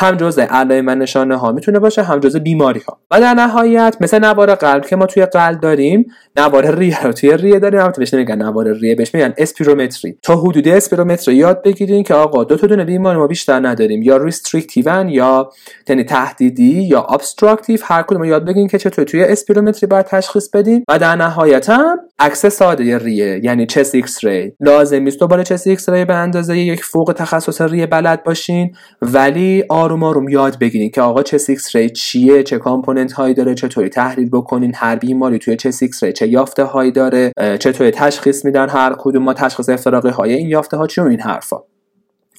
هم 0.01 0.17
جزء 0.17 0.43
علائم 0.43 0.91
نشانه 0.91 1.37
ها 1.37 1.53
می‌تونه 1.53 1.79
باشه 1.79 2.03
هم 2.03 2.21
جزء 2.21 2.39
بیماری 2.39 2.81
ها. 2.89 2.99
و 3.11 3.21
در 3.21 3.35
نهایت 3.35 3.97
مثل 4.01 4.19
نوار 4.19 4.55
قلب 4.55 4.87
که 4.87 4.97
ما 4.97 5.07
توی 5.07 5.27
قلب 5.27 5.61
داریم 5.61 6.07
نوار 6.37 6.75
ریه 6.75 7.03
رو 7.03 7.13
توی 7.13 7.37
ریه 7.37 7.59
داریم. 7.59 7.81
البته 7.81 7.99
بهش 7.99 8.15
نمیگن 8.15 8.43
نوار 8.43 8.73
ریه 8.73 8.95
بهش 8.95 9.15
میگن 9.15 9.35
اسپیرومتری. 9.39 10.19
تا 10.23 10.37
حدود 10.37 10.69
اسپیرومتری 10.69 11.35
یاد 11.35 11.63
بگیرین 11.63 12.03
که 12.03 12.15
آقا 12.15 12.45
دو 12.45 12.57
تا 12.57 12.67
دونه 12.67 12.85
بیماری 12.85 13.19
ما 13.19 13.27
بیشتر 13.27 13.69
نداریم. 13.69 14.03
یا 14.03 14.17
restrictive 14.17 15.09
یا 15.09 15.51
یعنی 15.89 16.05
تحدیدی 16.05 16.83
یا 16.83 17.03
obstructive 17.03 17.79
هر 17.83 18.03
کدوم 18.03 18.25
یاد 18.25 18.45
بگیرین 18.45 18.69
که 18.69 18.79
چطور 18.79 19.05
توی 19.05 19.25
اسپیرومتری 19.25 19.87
باید 19.87 20.07
تشخیص 20.07 20.51
بدین 20.51 20.85
و 20.89 20.99
در 20.99 21.17
نهایت 21.17 21.71
هم 21.71 21.99
عکس 22.19 22.47
ساده 22.47 22.99
ریه 22.99 23.41
یعنی 23.45 23.67
chest 23.67 23.95
X-ray 23.95 24.53
لازم 24.61 25.03
نیست 25.03 25.21
دوباره 25.21 25.45
chest 25.45 25.67
X-ray 25.67 26.05
به 26.05 26.15
اندازه 26.15 26.59
یک 26.59 26.85
فوق 26.85 27.15
تخصص 27.17 27.61
ریه 27.61 27.87
بلد 27.87 28.25
باشین. 28.25 28.75
ولی 29.03 29.65
آروم 29.91 30.03
آروم 30.03 30.29
یاد 30.29 30.59
بگیرین 30.59 30.91
که 30.91 31.03
آقا 31.03 31.23
chest 31.23 31.39
X-ray 31.39 31.91
چیه 31.91 32.43
چه 32.43 32.59
component 32.59 33.13
هایی 33.13 33.35
داره 33.35 33.55
چطوری 33.55 33.89
تحلیل 33.89 34.31
بکنین 34.31 34.73
هر 34.75 34.97
بیماری 34.97 35.39
توی 35.39 35.57
chest 35.57 35.71
X-ray 35.71 36.13
چه 36.13 36.29
یافته 36.29 36.65
هایی 36.65 36.93
داره 36.93 37.33
چطوری 37.61 37.91
تشخیص 37.91 38.45
میدن 38.45 38.69
هر 38.69 38.95
کدوم 38.99 39.23
ما 39.23 39.35
تشخیص 39.35 39.69
افتراقی 39.69 40.09
های 40.09 40.35
این 40.35 40.49
یافته 40.49 40.77
ها 40.77 40.87
چی 40.87 41.01
این 41.01 41.21
حرفا. 41.21 41.57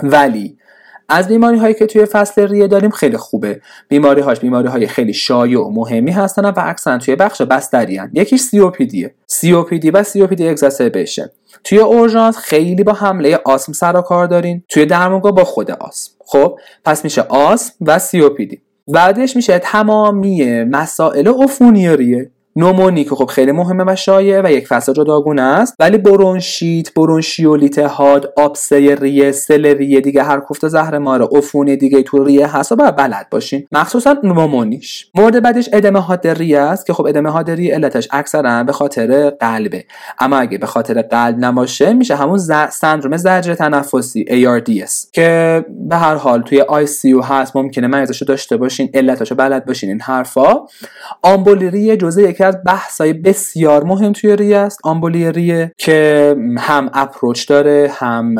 ولی 0.03 0.57
از 1.09 1.27
بیماری 1.27 1.57
هایی 1.57 1.73
که 1.73 1.85
توی 1.85 2.05
فصل 2.05 2.47
ریه 2.47 2.67
داریم 2.67 2.89
خیلی 2.89 3.17
خوبه. 3.17 3.61
بیماری 3.87 4.21
هاش 4.21 4.39
بیماری 4.39 4.67
های 4.67 4.87
خیلی 4.87 5.13
شایع 5.13 5.59
و 5.59 5.69
مهمی 5.69 6.11
هستن 6.11 6.45
و 6.45 6.53
اکثرا 6.57 6.97
توی 6.97 7.15
بخش 7.15 7.41
بستری 7.41 7.97
هن. 7.97 8.11
یکیش 8.13 8.41
COPD 8.73 9.51
و 9.51 9.63
COPD 9.63 10.55
توی 11.63 11.79
اورژانس 11.79 12.37
خیلی 12.37 12.83
با 12.83 12.93
حمله 12.93 13.39
آسم 13.45 13.73
سر 13.73 13.97
و 13.97 14.01
کار 14.01 14.27
دارین. 14.27 14.63
توی 14.69 14.85
درمانگاه 14.85 15.31
با 15.31 15.43
خود 15.43 15.71
آسم. 15.71 16.11
خب 16.31 16.59
پس 16.85 17.03
میشه 17.03 17.21
آسم 17.21 17.73
و 17.81 17.99
سی 17.99 18.21
او 18.21 18.29
پی 18.29 18.45
دی 18.45 18.61
بعدش 18.87 19.35
میشه 19.35 19.59
تمامی 19.59 20.63
مسائل 20.63 21.27
عفونی 21.27 21.87
نومونی 22.55 23.03
که 23.03 23.15
خب 23.15 23.25
خیلی 23.25 23.51
مهمه 23.51 23.83
و 23.87 23.95
شایع 23.95 24.41
و 24.41 24.51
یک 24.51 24.67
فصل 24.67 24.93
جداگونه 24.93 25.41
است. 25.41 25.75
ولی 25.79 25.97
برونشیت 25.97 26.93
برونشیولیت 26.93 27.79
حاد 27.79 28.33
آبسه 28.37 28.95
ریه 28.95 29.31
سل 29.31 29.65
ریه 29.65 30.01
دیگه 30.01 30.23
هر 30.23 30.39
کوفت 30.39 30.67
زهر 30.67 30.97
ماره 30.97 31.27
عفونی 31.31 31.77
دیگه 31.77 32.03
تو 32.03 32.23
ریه 32.23 32.57
هست 32.57 32.71
و 32.71 32.75
باید 32.75 32.95
بلد 32.95 33.27
باشین 33.31 33.67
مخصوصا 33.71 34.15
نومونیش 34.23 35.07
مورد 35.15 35.43
بعدش 35.43 35.69
ادمه 35.73 35.99
حاد 35.99 36.27
ریه 36.27 36.59
است 36.59 36.85
که 36.85 36.93
خب 36.93 37.05
ادمه 37.05 37.29
حاد 37.29 37.51
ریه 37.51 37.73
علتش 37.73 38.07
اکثرا 38.11 38.63
به 38.63 38.71
خاطر 38.71 39.29
قلبه. 39.29 39.85
اما 40.19 40.37
اگه 40.37 40.57
به 40.57 40.65
خاطر 40.65 41.01
قلب 41.01 41.35
نباشه 41.39 41.93
میشه 41.93 42.15
همون 42.15 42.37
سندروم 42.71 43.17
زجر 43.17 43.53
تنفسی 43.53 44.25
ARDS 44.25 45.11
که 45.11 45.65
به 45.89 45.95
هر 45.95 46.15
حال 46.15 46.41
توی 46.41 46.61
ICU 46.61 47.25
هست 47.25 47.55
ممکنه 47.55 47.87
مریضشو 47.87 48.25
داشته 48.25 48.57
باشین 48.57 48.89
علتاشو 48.93 49.35
بلد 49.35 49.65
باشین 49.65 49.89
این 49.89 50.01
حرفا. 50.01 50.65
آمبولی 51.21 51.69
ریه 51.69 51.97
جزء 51.97 52.31
یکی 52.41 52.47
از 52.47 52.57
بحثای 52.65 53.13
بسیار 53.13 53.83
مهم 53.83 54.13
توی 54.13 54.35
ریه 54.35 54.57
است. 54.57 54.79
آمبولی 54.83 55.69
که 55.77 56.35
هم 56.57 56.89
اپروچ 56.93 57.47
داره 57.47 57.91
هم 57.93 58.35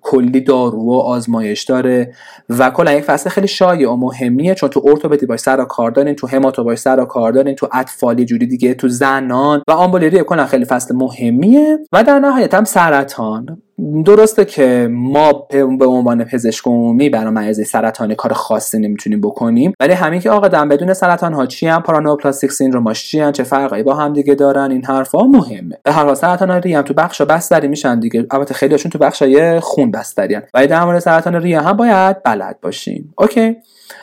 کلی 0.00 0.40
دارو 0.40 0.78
و 0.78 0.92
آزمایش 0.92 1.64
داره 1.64 2.14
و 2.48 2.70
کلا 2.70 2.92
یک 2.92 3.04
فصل 3.04 3.30
خیلی 3.30 3.48
شایع 3.48 3.90
و 3.90 3.96
مهمیه 3.96 4.54
چون 4.54 4.68
تو 4.68 4.82
ارتوپدی 4.86 5.26
باش 5.26 5.40
سر 5.40 5.64
کار 5.64 5.90
دارین 5.90 6.14
تو 6.14 6.26
هماتو 6.26 6.64
باش 6.64 6.78
سر 6.78 7.04
کار 7.04 7.32
دارین 7.32 7.54
تو 7.54 7.68
اطفالی 7.72 8.24
جوری 8.24 8.46
دیگه 8.46 8.74
تو 8.74 8.88
زنان. 8.88 9.62
و 9.68 9.72
آمبولی 9.72 10.10
ریه 10.10 10.22
کلا 10.22 10.46
خیلی 10.46 10.64
فصل 10.64 10.96
مهمیه 10.96 11.78
و 11.92 12.04
در 12.04 12.18
نهایت 12.18 12.54
هم 12.54 12.64
سرطان. 12.64 13.62
درسته 14.04 14.44
که 14.44 14.88
ما 14.90 15.32
به 15.78 15.86
عنوان 15.86 16.24
پزشک 16.24 16.66
عمومی 16.66 17.08
برای 17.08 17.30
مریض 17.30 17.68
سرطانی 17.68 18.14
کار 18.14 18.32
خاصی 18.32 18.78
نمی‌تونیم 18.78 19.20
بکنیم. 19.20 19.72
ولی 19.80 19.92
همین 19.92 20.20
که 20.20 20.30
آقا 20.30 20.48
آدم 20.48 20.68
بدونه 20.68 20.94
سرطان 20.94 21.32
ها 21.32 21.46
چی 21.46 21.66
هم 21.66 21.82
paraneoplastic 21.82 22.52
syndrome 22.52 22.98
اش 22.98 23.10
چی 23.10 23.32
چه 23.32 23.42
فرقی 23.42 23.82
با 23.82 23.94
هم 23.94 24.12
دیگه 24.12 24.34
دارن؟ 24.34 24.70
این 24.70 24.84
حرفا 24.84 25.24
مهمه. 25.24 25.78
به 25.82 25.92
هر 25.92 26.04
حال 26.04 26.14
سرطان 26.14 26.50
ریه 26.50 26.78
هم 26.78 26.82
تو 26.82 26.94
بخشا 26.94 27.24
بستری 27.24 27.68
میشن 27.68 28.00
دیگه. 28.00 28.26
البته 28.30 28.54
خیلیشون 28.54 28.90
تو 28.90 28.98
بخشای 28.98 29.60
خون 29.60 29.90
بستریان 29.90 30.42
ولی 30.54 30.66
در 30.66 30.84
مورد 30.84 30.98
سرطان 30.98 31.34
ریه 31.34 31.60
هم 31.60 31.76
باید 31.76 32.22
بلد 32.22 32.60
باشیم. 32.62 33.14
اوکی. 33.18 33.56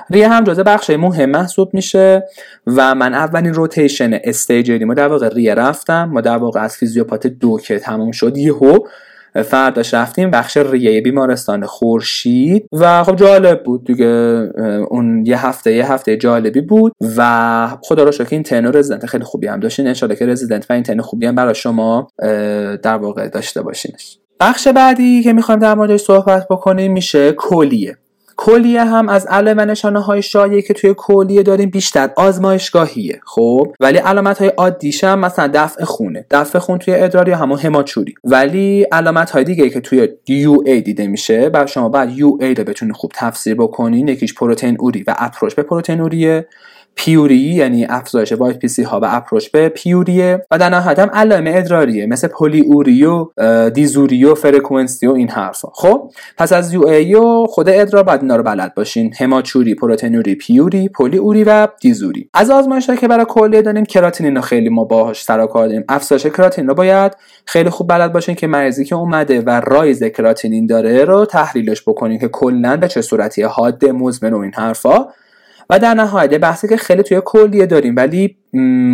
ریه 0.09 0.29
هم 0.29 0.43
جزء 0.43 0.63
بخش 0.63 0.89
مهم 0.89 1.29
محسوب 1.29 1.69
میشه 1.73 2.23
و 2.67 2.95
من 2.95 3.13
اولین 3.13 3.53
rotation 3.53 4.19
استاژ 4.23 4.83
ما 4.83 4.93
در 4.93 5.07
واقع 5.07 5.29
ریه 5.29 5.53
رفتم. 5.53 6.09
ما 6.13 6.21
در 6.21 6.37
واقع 6.37 6.59
از 6.59 6.75
فیزیوپات 6.75 7.27
دو 7.27 7.57
که 7.57 7.79
تموم 7.79 8.11
شد 8.11 8.37
یهو 8.37 8.77
فرداش 9.43 9.93
رفتیم 9.93 10.31
بخش 10.31 10.57
ریه 10.57 11.01
بیمارستان 11.01 11.65
خورشید 11.65 12.67
و 12.71 13.03
خب 13.03 13.15
جالب 13.15 13.63
بود 13.63 13.85
دیگه 13.85 14.05
اون 14.89 15.25
یه 15.25 15.45
هفته 15.45 15.73
یه 15.73 15.91
هفته 15.91 16.17
جالبی 16.17 16.61
بود 16.61 16.93
و 17.17 17.77
خدا 17.83 18.03
رو 18.03 18.11
شکر 18.11 18.27
این 18.31 18.43
تنو 18.43 18.71
رزیدنت 18.71 19.05
خیلی 19.05 19.23
خوبی 19.23 19.47
هم 19.47 19.59
داشتین. 19.59 19.87
انشالله 19.87 20.15
که 20.15 20.25
رزیدنت 20.25 20.65
و 20.69 20.73
این 20.73 20.83
تنو 20.83 21.03
خوبی 21.03 21.25
هم 21.25 21.35
برای 21.35 21.55
شما 21.55 22.07
در 22.83 22.97
واقع 22.97 23.27
داشته 23.27 23.61
باشینش. 23.61 24.17
بخش 24.39 24.67
بعدی 24.67 25.23
که 25.23 25.33
می‌خوایم 25.33 25.59
در 25.59 25.75
موردش 25.75 26.01
صحبت 26.01 26.47
بکنیم 26.49 26.93
میشه 26.93 27.31
کلیه. 27.31 27.97
کلیه 28.37 28.83
هم 28.83 29.09
از 29.09 29.25
علائم 29.25 29.59
نشانه 29.59 29.99
های 29.99 30.21
شایعی 30.21 30.61
که 30.61 30.73
توی 30.73 30.93
کلیه 30.97 31.43
داریم 31.43 31.69
بیشتر 31.69 32.09
آزمایشگاهیه 32.15 33.19
خب؟ 33.25 33.73
ولی 33.79 33.97
علامت 33.97 34.37
های 34.37 34.47
عادیش 34.47 35.03
هم 35.03 35.19
مثلا 35.19 35.51
دفع 35.53 35.83
خونه. 35.83 36.25
دفع 36.31 36.59
خون 36.59 36.79
توی 36.79 36.95
ادرار 36.95 37.29
یا 37.29 37.37
همون 37.37 37.59
هماچوری. 37.59 38.13
ولی 38.23 38.83
علامت 38.91 39.29
های 39.29 39.43
دیگه 39.43 39.69
که 39.69 39.79
توی 39.79 40.09
یو 40.27 40.57
ای 40.65 40.81
دیده 40.81 41.07
میشه 41.07 41.49
بعد 41.49 41.67
شما 41.67 41.89
بعد 41.89 42.11
یو 42.17 42.37
ای 42.41 42.53
رو 42.53 42.63
بتونید 42.63 42.95
خوب 42.95 43.11
تفسیر 43.15 43.55
بکنین 43.55 44.07
یکیش 44.07 44.33
پروتئین 44.33 44.77
اوری 44.79 45.03
و 45.07 45.15
اپروچ 45.17 45.55
به 45.55 45.63
پروتئین 45.63 46.01
اوریه. 46.01 46.47
پیوری 46.97 47.35
یعنی 47.35 47.85
افزایش 47.89 48.31
WBC 48.31 48.83
ها 48.83 48.99
و 48.99 49.05
approach 49.09 49.47
به 49.47 49.69
پیوریه 49.69 50.45
و 50.51 50.57
در 50.57 50.69
نهایت 50.69 50.99
هم 50.99 51.09
علائم 51.13 51.43
ادراریه 51.47 52.05
مثل 52.05 52.27
پلی 52.27 52.61
اوری 52.61 53.25
و 53.69 53.79
دیزوری 53.79 54.35
و 54.35 54.42
frequency 54.42 55.07
و 55.07 55.11
این 55.11 55.29
حرفا. 55.29 55.69
خب 55.73 56.11
پس 56.37 56.53
از 56.53 56.73
U/A 56.73 57.15
و 57.15 57.45
خود 57.45 57.69
ادرار 57.69 58.03
باید 58.03 58.21
اینا 58.21 58.35
رو 58.35 58.43
بلد 58.43 58.75
باشین. 58.75 59.13
هماتوری 59.19 59.75
پروتئینوری 59.75 60.35
پیوری 60.35 60.89
پلی 60.89 61.17
اوری 61.17 61.43
و 61.43 61.67
دیزوری. 61.81 62.29
از 62.33 62.49
آزمایش 62.49 62.89
که 62.89 63.07
برای 63.07 63.25
کلیه 63.29 63.61
داریم 63.61 63.85
کراتینین 63.85 64.35
رو 64.35 64.41
خیلی 64.41 64.69
ما 64.69 64.83
باهاش 64.83 65.23
سر 65.23 65.47
کار 65.47 65.67
داریم. 65.67 65.83
افزایش 65.89 66.25
کراتینین 66.25 66.67
رو 66.67 66.75
باید 66.75 67.11
خیلی 67.45 67.69
خوب 67.69 67.89
بلد 67.89 68.13
باشین 68.13 68.35
که 68.35 68.47
مریضی 68.47 68.85
که 68.85 68.95
اومده 68.95 69.41
و 69.41 69.49
rise 69.49 70.03
کراتینین 70.03 70.65
داره 70.65 71.05
رو 71.05 71.25
تحلیلش 71.25 71.81
بکنین 71.81 72.19
که 72.19 72.27
کلا 72.27 72.77
به 72.77 72.87
چه 72.87 73.01
صورتی 73.01 73.41
حاد 73.41 73.85
مزمن 73.85 74.33
و 74.33 74.37
این 74.37 74.53
حرفا. 74.53 75.07
و 75.69 75.79
در 75.79 75.93
نهایت 75.93 76.33
بحثی 76.33 76.67
که 76.67 76.77
خیلی 76.77 77.03
توی 77.03 77.21
کلیه 77.25 77.65
داریم 77.65 77.95
ولی 77.95 78.37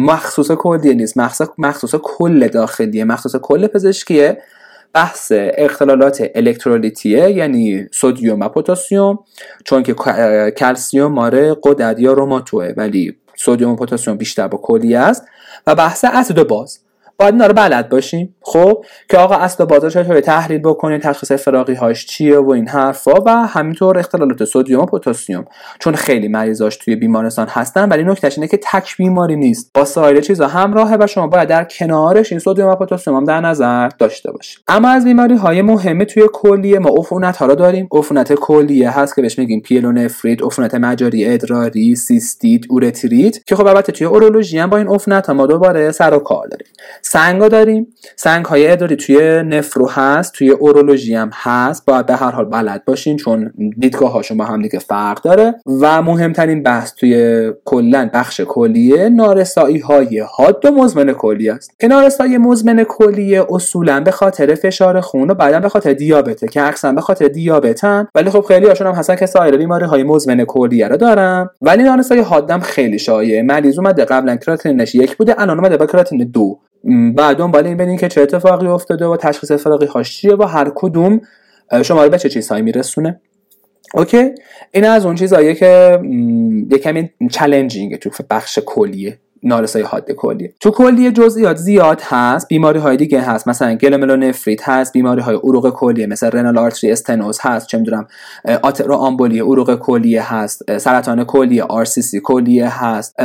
مخصوص 0.05 0.51
کلیه 0.51 0.93
نیست. 0.93 1.17
مخصوص, 1.17 1.47
مخصوص 1.57 1.95
کل 2.03 2.47
داخلیه. 2.47 3.05
مخصوص 3.05 3.36
کل 3.36 3.67
پزشکیه. 3.67 4.38
بحث 4.93 5.31
اختلالات 5.36 6.23
الکترولیتیه 6.36 7.31
یعنی 7.31 7.88
سودیوم 7.91 8.39
و 8.39 8.49
پتاسیم 8.49 9.19
چون 9.65 9.83
که 9.83 9.93
کلسیوم 10.57 11.12
ماره 11.12 11.55
قدرت 11.63 11.99
یا 11.99 12.13
روماتوه 12.13 12.73
ولی 12.77 13.15
سودیوم 13.36 13.71
و 13.71 13.75
پتاسیم 13.75 14.15
بیشتر 14.15 14.47
با 14.47 14.57
کلیه 14.57 14.99
است. 14.99 15.25
و 15.67 15.75
بحث 15.75 16.05
اسید 16.13 16.38
و 16.38 16.45
باز. 16.45 16.79
باید 17.23 17.33
اینا 17.33 17.47
رو 17.47 17.53
بلد 17.53 17.89
باشیم. 17.89 18.36
خب 18.41 18.86
که 19.09 19.17
آقا 19.17 19.36
اصل 19.36 19.65
بازار 19.65 19.89
چطوری 19.89 20.21
تحلیل 20.21 20.62
بکنیم 20.62 20.99
تشخیص 20.99 21.31
فراقی 21.31 21.73
هاش 21.73 22.05
چیه 22.05 22.39
و 22.39 22.51
این 22.51 22.67
حرفا 22.67 23.13
و 23.13 23.29
همینطور 23.29 23.99
اختلالات 23.99 24.45
سدیم 24.45 24.79
و 24.79 24.86
پتاسیم 24.86 25.45
چون 25.79 25.95
خیلی 25.95 26.27
مریضاش 26.27 26.77
توی 26.77 26.95
بیمارستان 26.95 27.47
هستن 27.47 27.89
ولی 27.89 28.03
نکتهش 28.03 28.38
اینه 28.38 28.47
که 28.47 28.59
تک 28.63 28.97
بیماری 28.97 29.36
نیست. 29.36 29.71
با 29.73 29.86
سایر 29.86 30.21
چیزا 30.21 30.47
همراهه 30.47 30.97
و 30.99 31.07
شما 31.07 31.27
باید 31.27 31.49
در 31.49 31.63
کنارش 31.63 32.31
این 32.31 32.39
سدیم 32.39 32.67
و 32.67 32.75
پتاسیم 32.75 33.15
هم 33.15 33.23
در 33.23 33.41
نظر 33.41 33.89
داشته 33.89 34.31
باشید 34.31 34.63
اما 34.67 34.89
از 34.89 35.05
بیماری 35.05 35.36
های 35.36 35.62
مهمه 35.62 36.05
توی 36.05 36.23
کلیه 36.33 36.79
ما 36.79 36.89
عفونت 36.97 37.38
ها 37.38 37.45
رو 37.45 37.55
داریم. 37.55 37.88
عفونت 37.91 38.33
کلیه 38.33 38.99
هست 38.99 39.15
که 39.15 39.21
بهش 39.21 39.39
میگیم 39.39 39.62
پیلونفریت 39.62 40.43
عفونت 40.43 40.75
مجاری 40.75 41.25
ادراری 41.25 41.95
سیستیت 41.95 42.62
اورتریت 42.69 43.45
که 43.45 43.55
خب 43.55 43.67
البته 43.67 43.91
توی 43.91 44.07
اورولوژی 44.07 44.59
هم 44.59 44.69
با 44.69 44.77
این 44.77 44.88
عفونت 44.88 45.29
ما 45.29 45.47
دوباره 45.47 45.91
سر 45.91 46.13
و 46.13 46.19
کار 46.19 46.47
داریم. 46.47 46.67
سنگ 47.13 47.47
داریم. 47.47 47.88
سنگ 48.15 48.45
های 48.45 48.71
ادراری 48.71 48.95
توی 48.95 49.43
نفرو 49.43 49.89
هست 49.89 50.34
توی 50.34 50.49
اورولوژی 50.49 51.15
هم 51.15 51.30
هست. 51.34 51.86
باید 51.86 52.06
به 52.06 52.15
هر 52.15 52.32
حال 52.32 52.45
بلد 52.45 52.86
باشین 52.86 53.17
چون 53.17 53.54
دیدگاه 53.80 54.12
هاشون 54.12 54.38
با 54.38 54.45
هم 54.45 54.62
دیگه 54.62 54.80
فرق 54.80 55.21
داره. 55.21 55.56
و 55.82 56.02
مهمترین 56.02 56.63
بحث 56.63 56.93
توی 56.93 57.52
کلا 57.65 58.10
بخش 58.13 58.41
کلیه 58.41 59.10
نارسایی 59.10 59.80
های 59.80 60.19
حاد. 60.19 60.65
و 60.65 60.71
مزمن 60.71 61.13
کلی 61.13 61.49
است. 61.49 61.80
که 61.80 61.88
نارسایی 61.88 62.38
مزمن 62.38 62.84
کلیه 62.84 63.45
اصولا 63.49 63.99
به 63.99 64.12
خاطر 64.12 64.56
فشار 64.56 65.02
خون 65.02 65.30
و 65.30 65.34
بعدا 65.34 65.60
به 65.60 65.69
خاطر 65.69 65.93
دیابته 65.93 66.47
که 66.47 66.67
اکثرا 66.67 66.91
به 66.91 67.02
خاطر 67.02 67.28
دیابتن. 67.28 68.08
ولی 68.15 68.30
خب 68.30 68.41
خیلی 68.41 68.67
هاشون 68.67 68.88
هم 68.88 68.93
هستن 68.93 69.15
که 69.15 69.26
سایر 69.26 69.58
بیماری 69.58 69.86
های 69.86 70.04
مزمن 70.04 70.45
کلیه 70.45 70.88
رو 70.88 70.97
دارن. 70.97 71.49
ولی 71.62 71.84
نارسایی 71.84 72.21
حادم 72.21 72.60
خیلی 72.60 72.99
شایعه 72.99 73.41
مریض 73.41 73.80
اومده 73.80 74.06
قبلا 74.06 74.36
کراتینش 74.36 74.95
یک 74.95 75.17
بوده 75.17 75.41
الان 75.41 75.60
اومده 75.60 75.78
با 75.78 75.86
کراتین 75.86 76.17
دو. 76.17 76.60
بعد 77.15 77.38
دنبال 77.38 77.67
این 77.67 77.78
ببینین 77.78 77.98
که 77.98 78.08
چه 78.08 78.22
اتفاقی 78.22 78.67
افتاده 78.67 79.06
و 79.06 79.17
تشخیص 79.17 79.52
فراقی 79.52 79.86
هاش 79.86 80.17
چیه 80.17 80.36
و 80.36 80.43
هر 80.43 80.72
کدوم 80.76 81.22
شما 81.84 82.04
رو 82.04 82.10
به 82.10 82.17
چه 82.17 82.30
چیزهایی 82.30 82.63
میرسونه. 82.63 83.22
اوکی؟ 83.93 84.32
این 84.72 84.86
از 84.86 85.06
اون 85.06 85.15
چیزاییه 85.15 85.56
که 85.56 86.00
یه 86.72 86.78
کمی 86.78 87.10
تو 88.02 88.10
بخش 88.30 88.60
کلیه. 88.65 89.19
نارسایی 89.43 89.86
حاد 89.86 90.12
کلیه 90.12 90.53
تو 90.60 90.71
کلیه 90.71 91.12
جزئیات 91.12 91.58
زیاد 91.58 92.01
هست 92.03 92.47
بیماری 92.47 92.79
های 92.79 92.97
دیگه 92.97 93.21
هست 93.21 93.47
مثلا 93.47 93.75
گلومرولونفریت 93.75 94.69
هست 94.69 94.93
بیماری 94.93 95.21
های 95.21 95.36
عروق 95.36 95.69
کلیه 95.69 96.08
مثل 96.08 96.32
renal 96.32 96.58
artery 96.58 96.91
stenosis 96.91 97.39
هست 97.41 97.67
چه 97.67 97.77
می‌دونم 97.77 98.08
آترو 98.62 98.95
آمبولی 98.95 99.39
عروق 99.39 99.75
کلیه 99.75 100.34
هست 100.34 100.77
سرطان 100.77 101.23
کلیه 101.23 101.84
کیست 101.84 102.19
کلیه 102.19 102.84
هست 102.84 103.15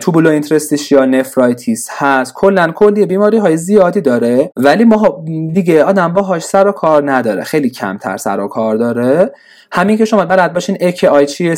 tubulointerstitial 0.00 1.04
nephritis 1.04 1.88
هست. 1.90 2.34
کلا 2.34 2.72
کلیه 2.72 3.06
بیماری 3.06 3.38
های 3.38 3.56
زیادی 3.56 4.00
داره 4.00 4.50
ولی 4.56 4.84
ما 4.84 5.24
دیگه 5.52 5.84
آدم 5.84 6.12
باهاش 6.12 6.42
سر 6.44 6.68
و 6.68 6.72
کار 6.72 7.12
نداره. 7.12 7.44
خیلی 7.44 7.70
کمتر 7.70 8.16
سر 8.16 8.40
و 8.40 8.48
کار 8.48 8.76
داره. 8.76 9.32
همین 9.72 9.96
که 9.96 10.04
شما 10.04 10.24
بلد 10.24 10.52
باشین 10.52 10.78
آی 11.10 11.26
چیه 11.26 11.54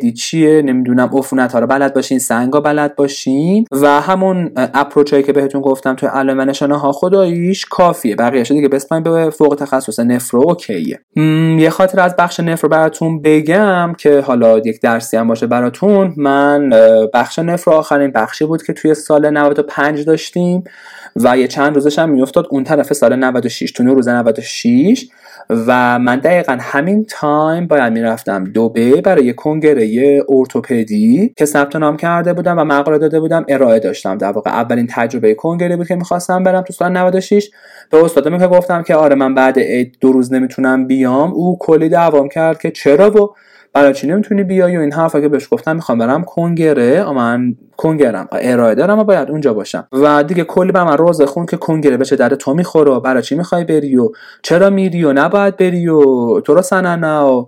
دی 0.00 0.12
چیه 0.12 0.62
نمی‌دونم 0.62 1.10
عفونت 1.12 1.52
ها 1.52 1.58
رو 1.58 1.66
بلد 1.66 1.94
باشین 1.94 2.18
سنگا 2.18 2.60
بلد 2.60 2.96
باشین 2.96 3.66
و 3.72 4.00
همون 4.00 4.50
اپروچ 4.56 5.12
هایی 5.12 5.22
که 5.22 5.32
بهتون 5.32 5.60
گفتم 5.60 5.94
توی 5.94 6.08
علائم 6.08 6.40
نشانه 6.40 6.78
ها 6.78 6.92
خداییش 6.92 7.64
کافیه 7.64 8.16
بقیه 8.16 8.42
دیگه 8.42 8.68
بسپاین 8.68 9.02
به 9.02 9.30
فوق 9.30 9.54
تخصص 9.54 10.00
نفرو 10.00 10.40
اوکیه. 10.40 11.00
یه 11.58 11.70
خاطر 11.70 12.00
از 12.00 12.16
بخش 12.16 12.40
نفرو 12.40 12.68
براتون 12.68 13.22
بگم 13.22 13.94
که 13.98 14.20
حالا 14.20 14.58
یک 14.58 14.80
درسی 14.80 15.16
هم 15.16 15.28
باشه 15.28 15.46
براتون. 15.46 16.14
من 16.16 16.70
بخش 17.14 17.38
نفرو 17.38 17.74
آخرین 17.74 18.10
بخشی 18.10 18.44
بود 18.44 18.62
که 18.62 18.72
توی 18.72 18.94
سال 18.94 19.30
95 19.30 20.04
داشتیم 20.04 20.64
و 21.16 21.38
یه 21.38 21.48
چند 21.48 21.74
روزش 21.74 21.98
هم 21.98 22.10
میافتاد 22.10 22.46
اون 22.50 22.64
طرف 22.64 22.92
سال 22.92 23.16
96 23.16 23.72
تو 23.72 23.84
روز 23.84 24.08
96 24.08 25.06
و 25.50 25.98
من 25.98 26.16
دقیقا 26.16 26.58
همین 26.60 27.06
تایم 27.10 27.66
باید 27.66 27.92
می‌رفتم 27.92 28.44
دوبه 28.44 29.00
برای 29.00 29.32
کنگره 29.32 30.22
ارتوپدی 30.28 31.34
که 31.36 31.44
ثبت 31.44 31.76
نام 31.76 31.96
کرده 31.96 32.32
بودم 32.32 32.58
و 32.58 32.64
مقاله 32.64 32.98
داده 32.98 33.20
بودم 33.20 33.44
ارائه 33.48 33.78
داشتم. 33.78 34.18
در 34.18 34.32
واقع 34.32 34.50
اولین 34.50 34.86
تجربه 34.90 35.34
کنگره 35.34 35.76
بود 35.76 35.88
که 35.88 35.94
می‌خواستم 35.94 36.42
برم 36.42 36.62
تو 36.62 36.72
سال 36.72 36.92
96 36.92 37.50
به 37.90 38.04
استادم 38.04 38.38
که 38.38 38.46
گفتم 38.46 38.82
که 38.82 38.94
آره 38.94 39.14
من 39.14 39.34
بعد 39.34 39.58
عید 39.58 39.96
دو 40.00 40.12
روز 40.12 40.32
نمی‌تونم 40.32 40.86
بیام. 40.86 41.32
او 41.32 41.56
کلی 41.60 41.88
دعوام 41.88 42.28
کرد 42.28 42.60
که 42.60 42.70
چرا 42.70 43.22
و 43.22 43.34
برای 43.72 43.94
چی 43.94 44.06
نمی‌تونی 44.06 44.44
بیای 44.44 44.76
و 44.76 44.80
این 44.80 44.92
حرفا 44.92 45.20
که 45.20 45.28
بهش 45.28 45.48
گفتم 45.50 45.76
می‌خوام 45.76 45.98
برم 45.98 46.24
کنگره. 46.24 47.12
من 47.12 47.54
کنگرم 47.82 48.28
ارائه 48.32 48.74
دارم 48.74 48.98
و 48.98 49.04
باید 49.04 49.30
اونجا 49.30 49.54
باشم. 49.54 49.86
و 49.92 50.22
دیگه 50.22 50.44
کلی 50.44 50.72
به 50.72 50.84
من 50.84 50.96
روز 50.96 51.22
خون 51.22 51.46
که 51.46 51.56
کنگره 51.56 51.96
بشه 51.96 52.16
در 52.16 52.28
تو 52.28 52.54
می‌خوره 52.54 52.92
و 52.92 53.00
برای 53.00 53.22
چی 53.22 53.34
می‌خوای 53.34 53.64
بری 53.64 53.96
و 53.96 54.10
چرا 54.42 54.70
میری 54.70 55.04
و 55.04 55.12
نباید 55.12 55.56
بری 55.56 55.88
و 55.88 56.40
تو 56.40 56.54
رو 56.54 56.62
سننه 56.62 57.18
و 57.18 57.46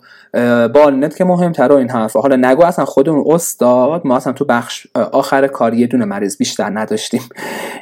بالنت 0.69 1.17
که 1.17 1.25
مهمتر 1.25 1.73
و 1.73 1.75
این 1.75 1.91
حرفا. 1.91 2.21
حالا 2.21 2.37
نگو 2.37 2.65
اصلا 2.65 2.85
خودمون 2.85 3.25
استاد 3.27 4.03
ما 4.05 4.17
اصلا 4.17 4.33
تو 4.33 4.45
بخش 4.45 4.87
آخر 5.13 5.47
کار 5.47 5.75
یه 5.75 5.87
دونه 5.87 6.05
مریض 6.05 6.37
بیشتر 6.37 6.71
نداشتیم. 6.79 7.21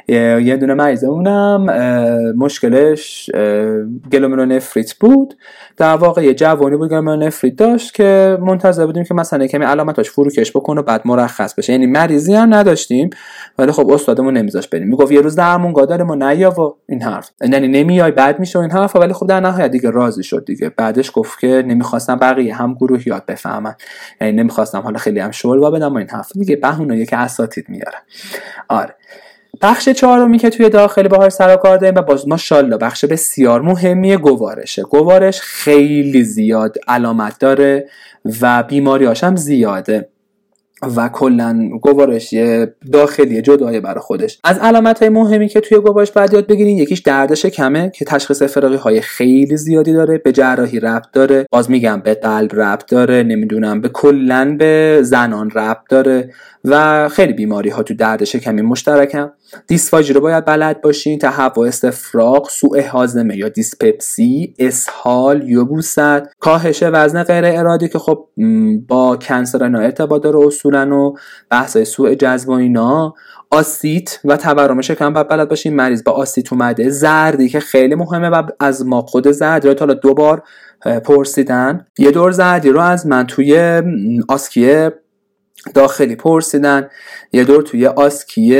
یه 0.07 0.57
دونه 0.59 0.73
مریضمونم 0.73 1.65
مشکلش 2.37 3.29
گلومرونفریت 4.11 4.93
بود. 4.93 5.33
در 5.77 5.95
واقع 5.95 6.23
یه 6.23 6.33
جوانی 6.33 6.77
بود 6.77 6.89
گلومرونفریت 6.89 7.55
داشت 7.55 7.93
که 7.93 8.37
منتظر 8.41 8.85
بودیم 8.85 9.03
که 9.03 9.13
مثلا 9.13 9.47
کمی 9.47 9.65
علامتاش 9.65 10.09
فروکش 10.09 10.51
بکنه 10.51 10.81
و 10.81 10.83
بعد 10.83 11.01
مرخص 11.05 11.53
بشه. 11.53 11.73
یعنی 11.73 11.85
مریضی 11.85 12.35
هم 12.43 12.53
نداشتیم 12.53 13.09
ولی 13.57 13.71
خب 13.71 13.89
استادمون 13.89 14.37
نمیذاش 14.37 14.67
بریم. 14.67 14.87
می‌گفت 14.87 15.11
یه 15.11 15.21
روز 15.21 15.35
درمونگاه 15.35 15.85
داره 15.85 16.03
ما 16.03 16.15
نیا 16.15 16.61
و 16.61 16.75
این 16.89 17.01
حرف. 17.01 17.29
یعنی 17.41 17.67
نمیای 17.67 18.11
بعد 18.11 18.39
میشه 18.39 18.59
این 18.59 18.71
حرف 18.71 18.95
ولی 18.95 19.13
خب 19.13 19.27
در 19.27 19.39
نهایت 19.39 19.71
دیگه 19.71 19.89
راضی 19.89 20.23
شد 20.23 20.45
دیگه. 20.45 20.69
بعدش 20.69 21.11
گفت 21.13 21.39
که 21.39 21.63
نمی‌خواستم 21.67 22.15
بقیه 22.15 22.55
هم 22.55 22.73
گروه 22.73 23.07
یاد 23.07 23.25
بفهمن. 23.25 23.75
یعنی 24.21 24.33
نمی‌خواستم 24.33 24.79
حالا 24.79 24.97
خیلی 24.97 25.19
هم 25.19 25.31
شل 25.31 25.71
بدم 25.71 25.93
و 25.93 25.97
این 25.97 26.09
حرف. 26.09 26.31
دیگه 26.33 26.55
بهونه 26.55 27.05
که 27.05 27.17
اساتید 27.17 27.65
میاره. 27.69 27.97
آره. 28.67 28.95
بخش 29.61 29.89
چهارمی 29.89 30.37
که 30.37 30.49
توی 30.49 30.69
داخلی 30.69 31.07
باهاش 31.07 31.31
سر 31.31 31.55
کار 31.55 31.77
داریم 31.77 31.95
و 31.95 32.01
باز 32.01 32.27
ماشاءالله 32.27 32.77
بخش 32.77 33.05
بسیار 33.05 33.61
مهمی 33.61 34.17
گوارشه. 34.17 34.83
گوارش 34.83 35.41
خیلی 35.41 36.23
زیاد 36.23 36.77
علامت 36.87 37.39
داره 37.39 37.89
و 38.41 38.63
بیماریاش 38.63 39.23
هم 39.23 39.35
زیاده. 39.35 40.09
و 40.95 41.09
کلا 41.09 41.69
گوارش 41.81 42.33
یه 42.33 42.75
داخلی 42.91 43.41
جدایه 43.41 43.79
برای 43.79 43.99
خودش. 44.01 44.39
از 44.43 44.57
علامت 44.57 44.99
های 44.99 45.09
مهمی 45.09 45.47
که 45.47 45.59
توی 45.59 45.77
گوارش 45.77 46.11
باید 46.11 46.33
یاد 46.33 46.47
بگیرین 46.47 46.77
یکیش 46.77 46.99
دردش 46.99 47.45
کمه 47.45 47.91
که 47.95 48.05
تشخیص 48.05 48.43
فراغی 48.43 48.75
های 48.75 49.01
خیلی 49.01 49.57
زیادی 49.57 49.93
داره 49.93 50.17
به 50.17 50.31
جراحی 50.31 50.79
ربط 50.79 51.11
داره 51.13 51.45
باز 51.51 51.71
میگم 51.71 52.01
به 52.01 52.13
قلب 52.13 52.55
ربط 52.55 52.91
داره 52.91 53.23
نمی‌دونم 53.23 53.81
به 53.81 53.89
کلا 53.89 54.55
به 54.59 54.99
زنان 55.03 55.49
ربط 55.49 55.83
داره 55.89 56.29
و 56.65 57.09
خیلی 57.09 57.33
بیماری 57.33 57.69
ها 57.69 57.83
تو 57.83 57.93
درد 57.93 58.23
شکمی 58.23 58.61
مشترکم 58.61 59.31
دیسفاژی 59.67 60.13
رو 60.13 60.21
باید 60.21 60.45
بلد 60.45 60.81
باشین 60.81 61.19
تهوع 61.19 61.67
استفراغ 61.67 62.49
سوء 62.49 62.81
هاضمه 62.87 63.37
یا 63.37 63.49
دیسپپسی 63.49 64.53
اسهال 64.59 65.49
یبوست 65.49 65.99
کاهش 66.39 66.83
وزن 66.83 67.23
غیر 67.23 67.45
ارادی 67.45 67.87
که 67.87 67.99
خب 67.99 68.27
با 68.87 69.17
کنسر 69.17 69.63
اینا 69.63 69.79
ارتباط 69.79 70.23
داره 70.23 70.39
اصولا 70.39 70.99
و 70.99 71.17
بحث 71.49 71.77
سوء 71.77 72.15
جذب 72.15 72.49
و 72.49 72.51
اینا. 72.51 73.13
آسیت 73.51 74.19
و 74.25 74.37
تورم 74.37 74.81
شکم 74.81 75.13
باید 75.13 75.27
بلد 75.27 75.49
باشین. 75.49 75.75
مریض 75.75 76.03
با 76.03 76.11
آسیت 76.11 76.53
اومده. 76.53 76.89
زردی 76.89 77.49
که 77.49 77.59
خیلی 77.59 77.95
مهمه 77.95 78.29
و 78.29 78.43
از 78.59 78.85
ما 78.85 79.01
خود 79.01 79.31
زردی 79.31 79.67
رو 79.67 79.75
حالا 79.79 79.93
دو 79.93 80.13
بار 80.13 80.43
پرسیدن. 81.05 81.85
یه 81.97 82.11
دور 82.11 82.31
زردی 82.31 82.69
رو 82.69 82.79
از 82.79 83.07
من 83.07 83.27
توی 83.27 83.81
آسکیه 84.27 84.91
داخلی 85.73 86.15
پرسیدن. 86.15 86.89
یه 87.33 87.43
دور 87.43 87.61
توی 87.61 87.87
آسکی 87.87 88.55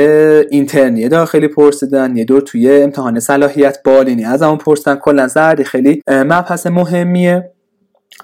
اینترنی 0.50 1.08
داخلی 1.08 1.48
پرسیدن. 1.48 2.16
یه 2.16 2.24
دور 2.24 2.40
توی 2.40 2.82
امتحان 2.82 3.20
صلاحیت 3.20 3.78
بالینی 3.84 4.24
از 4.24 4.42
همون 4.42 4.58
پرسیدن. 4.58 4.96
کلا 4.96 5.28
زردی 5.28 5.64
خیلی 5.64 6.02
مبحث 6.08 6.66
مهمیه. 6.66 7.53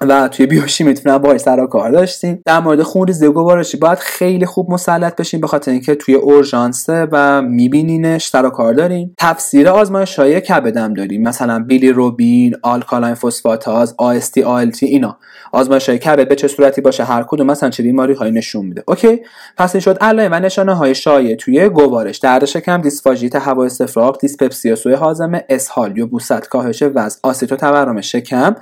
و 0.01 0.27
توی 0.27 0.45
بیوشیمی‌تونم 0.45 1.17
باهاش 1.17 1.41
سر 1.41 1.65
کار 1.65 1.91
داشتیم. 1.91 2.41
در 2.45 2.59
مورد 2.59 2.81
خونریزی 2.81 3.27
گوارشی 3.27 3.77
باید 3.77 3.97
خیلی 3.97 4.45
خوب 4.45 4.71
مسلط 4.71 5.15
بشیم 5.15 5.41
به 5.41 5.47
خاطر 5.47 5.71
اینکه 5.71 5.95
توی 5.95 6.15
اورژانسه 6.15 7.07
و 7.11 7.41
میبینینش 7.41 8.27
سر 8.27 8.49
کار 8.49 8.73
داریم. 8.73 9.15
تفسیر 9.17 9.69
آزمایش 9.69 10.19
های 10.19 10.41
کبدم 10.41 10.93
داریم. 10.93 11.21
مثلا 11.21 11.59
بیلی 11.59 11.91
روبین 11.91 12.55
alkaline 12.61 13.15
phosphatase 13.15 13.95
AST 13.97 14.43
ALT 14.43 14.85
اینا. 14.85 15.17
آزمایش 15.51 15.89
های 15.89 15.97
کبد 15.97 16.27
به 16.27 16.35
چه 16.35 16.47
صورتی 16.47 16.81
باشه؟ 16.81 17.03
هر 17.03 17.23
کدوم 17.27 17.47
مثلا 17.47 17.69
چه 17.69 17.83
بیماری 17.83 18.13
های 18.13 18.31
نشون 18.31 18.65
میده. 18.65 18.83
اوکی؟ 18.87 19.21
پس 19.57 19.75
این 19.75 19.81
شد 19.81 19.97
علائم 20.01 20.31
و 20.31 20.39
نشانه 20.39 20.73
های 20.73 20.95
شایع 20.95 21.35
توی 21.35 21.69
گوارش. 21.69 22.17
درد 22.17 22.45
شکم 22.45 22.81
دیسفاژی 22.81 23.29
تهوع 23.33 23.65
استفراغ 23.65 24.19
دیسپپسی 24.19 24.75
سوء 24.75 24.95
هاضمه 24.95 25.45
اسهال 25.49 25.97
یبوست 25.97 26.47
کاهش 26.47 26.83
وزن 26.83 27.19
آسیت 27.23 27.49
و 27.49 27.55
تورم 27.55 28.01
شکم. 28.01 28.55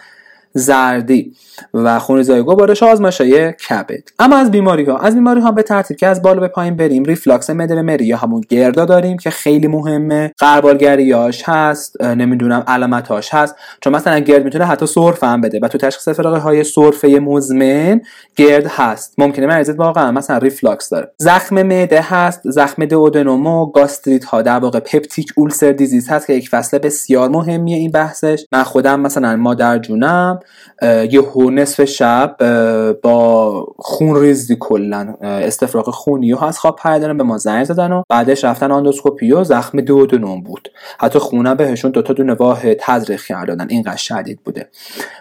زردی. 0.53 1.33
و 1.73 1.99
خونریزی 1.99 2.41
گوارش 2.41 2.83
های 2.83 3.51
کبد. 3.51 4.03
اما 4.19 4.37
از 4.37 4.51
بیماری 4.51 4.85
ها 4.85 4.97
از 4.97 5.15
بیماری 5.15 5.41
ها 5.41 5.51
به 5.51 5.63
ترتیب 5.63 5.97
که 5.97 6.07
از 6.07 6.21
بالا 6.21 6.39
به 6.39 6.47
پایین 6.47 6.75
بریم 6.75 7.03
ریفلاکس 7.03 7.49
مری 7.49 8.05
یا 8.05 8.17
همون 8.17 8.41
GERD 8.49 8.78
را 8.78 8.85
داریم 8.85 9.17
که 9.17 9.29
خیلی 9.29 9.67
مهمه. 9.67 10.31
غربالگریاش 10.37 11.43
هست 11.45 12.01
نمی‌دونم 12.01 12.63
علامتاش 12.67 13.33
هست. 13.33 13.55
چون 13.81 13.95
مثلا 13.95 14.19
GERD 14.19 14.43
می‌تونه 14.43 14.65
حتی 14.65 14.87
سرفه 14.87 15.27
هم 15.27 15.41
بده. 15.41 15.59
و 15.61 15.67
تو 15.67 15.77
تشخیص 15.77 16.09
افتراقی 16.09 16.37
های 16.37 16.63
سرفه 16.63 17.07
مزمن 17.07 18.01
GERD 18.35 18.67
هست. 18.67 19.13
ممکنه 19.17 19.47
مریضت 19.47 19.79
واقعا 19.79 20.11
مثلا 20.11 20.37
ریفلاکس 20.37 20.89
داره. 20.89 21.11
زخم 21.17 21.63
معده 21.63 22.01
هست 22.01 22.41
زخم 22.45 22.85
دودنوم 22.85 23.54
و 23.54 23.65
گاستریت 23.65 24.25
ها 24.25 24.41
در 24.41 24.59
واقع 24.59 24.79
peptic 24.79 25.33
ulcer 25.35 25.71
disease 25.71 26.09
هست 26.09 26.27
که 26.27 26.33
یک 26.33 26.49
فصل 26.49 26.77
بسیار 26.77 27.29
مهمیه 27.29 27.77
این 27.77 27.91
بحثش. 27.91 28.45
من 28.51 28.63
خودم 28.63 28.99
مثلا 28.99 29.35
مادر 29.35 29.77
جونم. 29.77 30.38
یه 31.11 31.23
نصف 31.51 31.83
شب 31.83 32.35
با 33.03 33.65
خون 33.77 34.21
ریزی 34.21 34.57
کلا 34.59 35.15
استفراغ 35.21 35.89
خونی 35.89 36.33
و 36.33 36.43
از 36.43 36.59
خواب 36.59 36.75
پریدن 36.75 37.17
به 37.17 37.23
ما 37.23 37.37
زنگ 37.37 37.63
زدن 37.63 37.91
و 37.91 38.03
بعدش 38.09 38.43
رفتن 38.43 38.71
آندوسکوپی 38.71 39.31
و 39.31 39.43
زخم 39.43 39.81
دودونوم 39.81 40.41
بود. 40.41 40.71
حتی 40.99 41.19
خونه 41.19 41.55
بهشون 41.55 41.91
دوتا 41.91 42.13
دونه 42.13 42.33
واحد 42.33 42.73
تزریق 42.73 43.21
کردن. 43.21 43.67
اینقدر 43.69 43.97
شدید 43.97 44.39
بوده. 44.45 44.67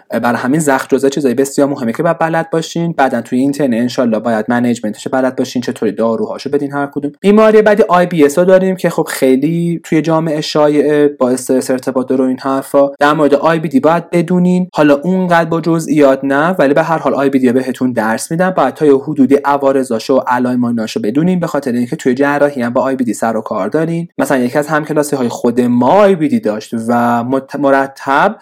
برای 0.09 0.37
همین 0.37 0.59
زخم 0.59 0.87
جزء 0.89 1.09
چیزای 1.09 1.33
بسیار 1.33 1.67
مهمه 1.67 1.93
که 1.93 2.03
باید 2.03 2.17
بلد 2.17 2.49
باشین. 2.49 2.93
بعدا 2.97 3.21
توی 3.21 3.39
اینترنی 3.39 3.79
انشالله 3.81 4.19
باید 4.19 4.45
management 4.47 4.97
ش 4.97 5.07
بلد 5.07 5.35
باشین. 5.35 5.61
چطوری 5.61 5.91
داروهاشو 5.91 6.49
بدین 6.49 6.71
هر 6.71 6.85
کدوم. 6.85 7.11
بیماری 7.21 7.61
بعدی 7.61 7.83
IBS 7.83 8.39
داریم 8.39 8.75
که 8.75 8.89
خب 8.89 9.07
خیلی 9.09 9.81
توی 9.83 10.01
جامعه 10.01 10.41
شایعه 10.41 11.07
با 11.07 11.16
استرس 11.16 11.51
ارتباط 11.51 12.07
داره 12.07 12.25
این 12.25 12.39
حرفا. 12.39 12.89
در 12.99 13.13
مورد 13.13 13.33
IBD 13.33 13.79
باید 13.79 14.09
بدونین. 14.09 14.69
حالا 14.73 15.01
اونقدر 15.15 15.49
با 15.49 15.61
جزئیات 15.61 16.19
نه 16.23 16.55
ولی 16.59 16.73
به 16.73 16.83
هر 16.83 16.97
حال 16.97 17.13
IBD 17.13 17.51
بهتون 17.51 17.91
درس 17.91 18.31
میدم. 18.31 18.49
بعد 18.49 18.73
تا 18.73 18.85
یه 18.85 18.97
حدودی 18.97 19.35
عوارضاشو 19.35 20.17
و 20.17 20.19
علائماشو 20.19 20.99
بدونین 20.99 21.39
به 21.39 21.47
خاطر 21.47 21.71
اینکه 21.71 21.95
توی 21.95 22.13
جراحی 22.13 22.61
هم 22.61 22.73
با 22.73 22.81
IBD 22.81 23.13
سر 23.13 23.37
و 23.37 23.41
کار 23.41 23.69
دارین. 23.69 24.07
مثلا 24.17 24.37
یکی 24.37 24.57
از 24.57 24.67
همکلاسی 24.67 25.15
های 25.15 25.29
خود 25.29 25.61
ما 25.61 25.91
I 25.91 26.15
BD 26.15 26.39
داشت 26.39 26.73
و 26.87 27.23
مرتب 27.59 28.35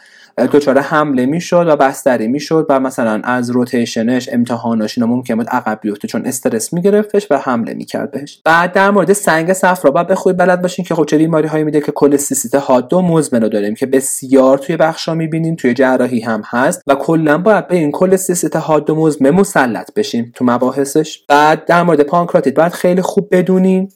دچار 0.45 0.79
حمله 0.79 1.25
می‌شد 1.25 1.65
و 1.67 1.75
بستری 1.75 2.27
می‌شد 2.27 2.65
و 2.69 2.79
مثلا 2.79 3.21
از 3.23 3.49
rotation 3.49 4.13
ش 4.13 4.29
امتحاناش 4.31 4.97
اینا 4.97 5.07
ممکن 5.15 5.35
بود 5.35 5.49
عقب 5.49 5.79
بیفته 5.81 6.07
چون 6.07 6.25
استرس 6.25 6.73
میگرفتش 6.73 7.27
و 7.31 7.37
حمله 7.37 7.73
می‌کرد 7.73 8.11
بهش. 8.11 8.41
بعد 8.45 8.73
در 8.73 8.91
مورد 8.91 9.13
سنگ 9.13 9.53
صفرا 9.53 9.91
باید 9.91 10.07
خوب 10.07 10.37
بلد 10.37 10.61
باشین 10.61 10.85
که 10.85 10.95
خب 10.95 11.05
چه 11.05 11.17
بیماری 11.17 11.47
هایی 11.47 11.63
میده 11.63 11.81
که 11.81 11.91
کله‌سیستیت 11.91 12.55
حاد 12.55 12.93
و 12.93 13.01
مزمن 13.01 13.41
رو 13.41 13.49
داریم 13.49 13.75
که 13.75 13.85
بسیار 13.85 14.57
توی 14.57 14.77
بخشا 14.77 15.13
می‌بینیم 15.13 15.55
توی 15.55 15.73
جراحی 15.73 16.19
هم 16.19 16.41
هست 16.45 16.81
و 16.87 16.95
کلا 16.95 17.37
باید 17.37 17.67
به 17.67 17.75
این 17.75 17.91
کله‌سیستیت 17.91 18.55
حاد 18.55 18.89
و 18.89 18.95
مزمن 18.95 19.29
مسلط 19.29 19.93
بشیم 19.93 20.31
تو 20.35 20.45
مباحثش. 20.45 21.25
بعد 21.29 21.65
در 21.65 21.83
مورد 21.83 22.01
پانکراتیت 22.01 22.55
باید 22.55 22.71
خیلی 22.71 23.01
خوب 23.01 23.27
بدونیم 23.31 23.89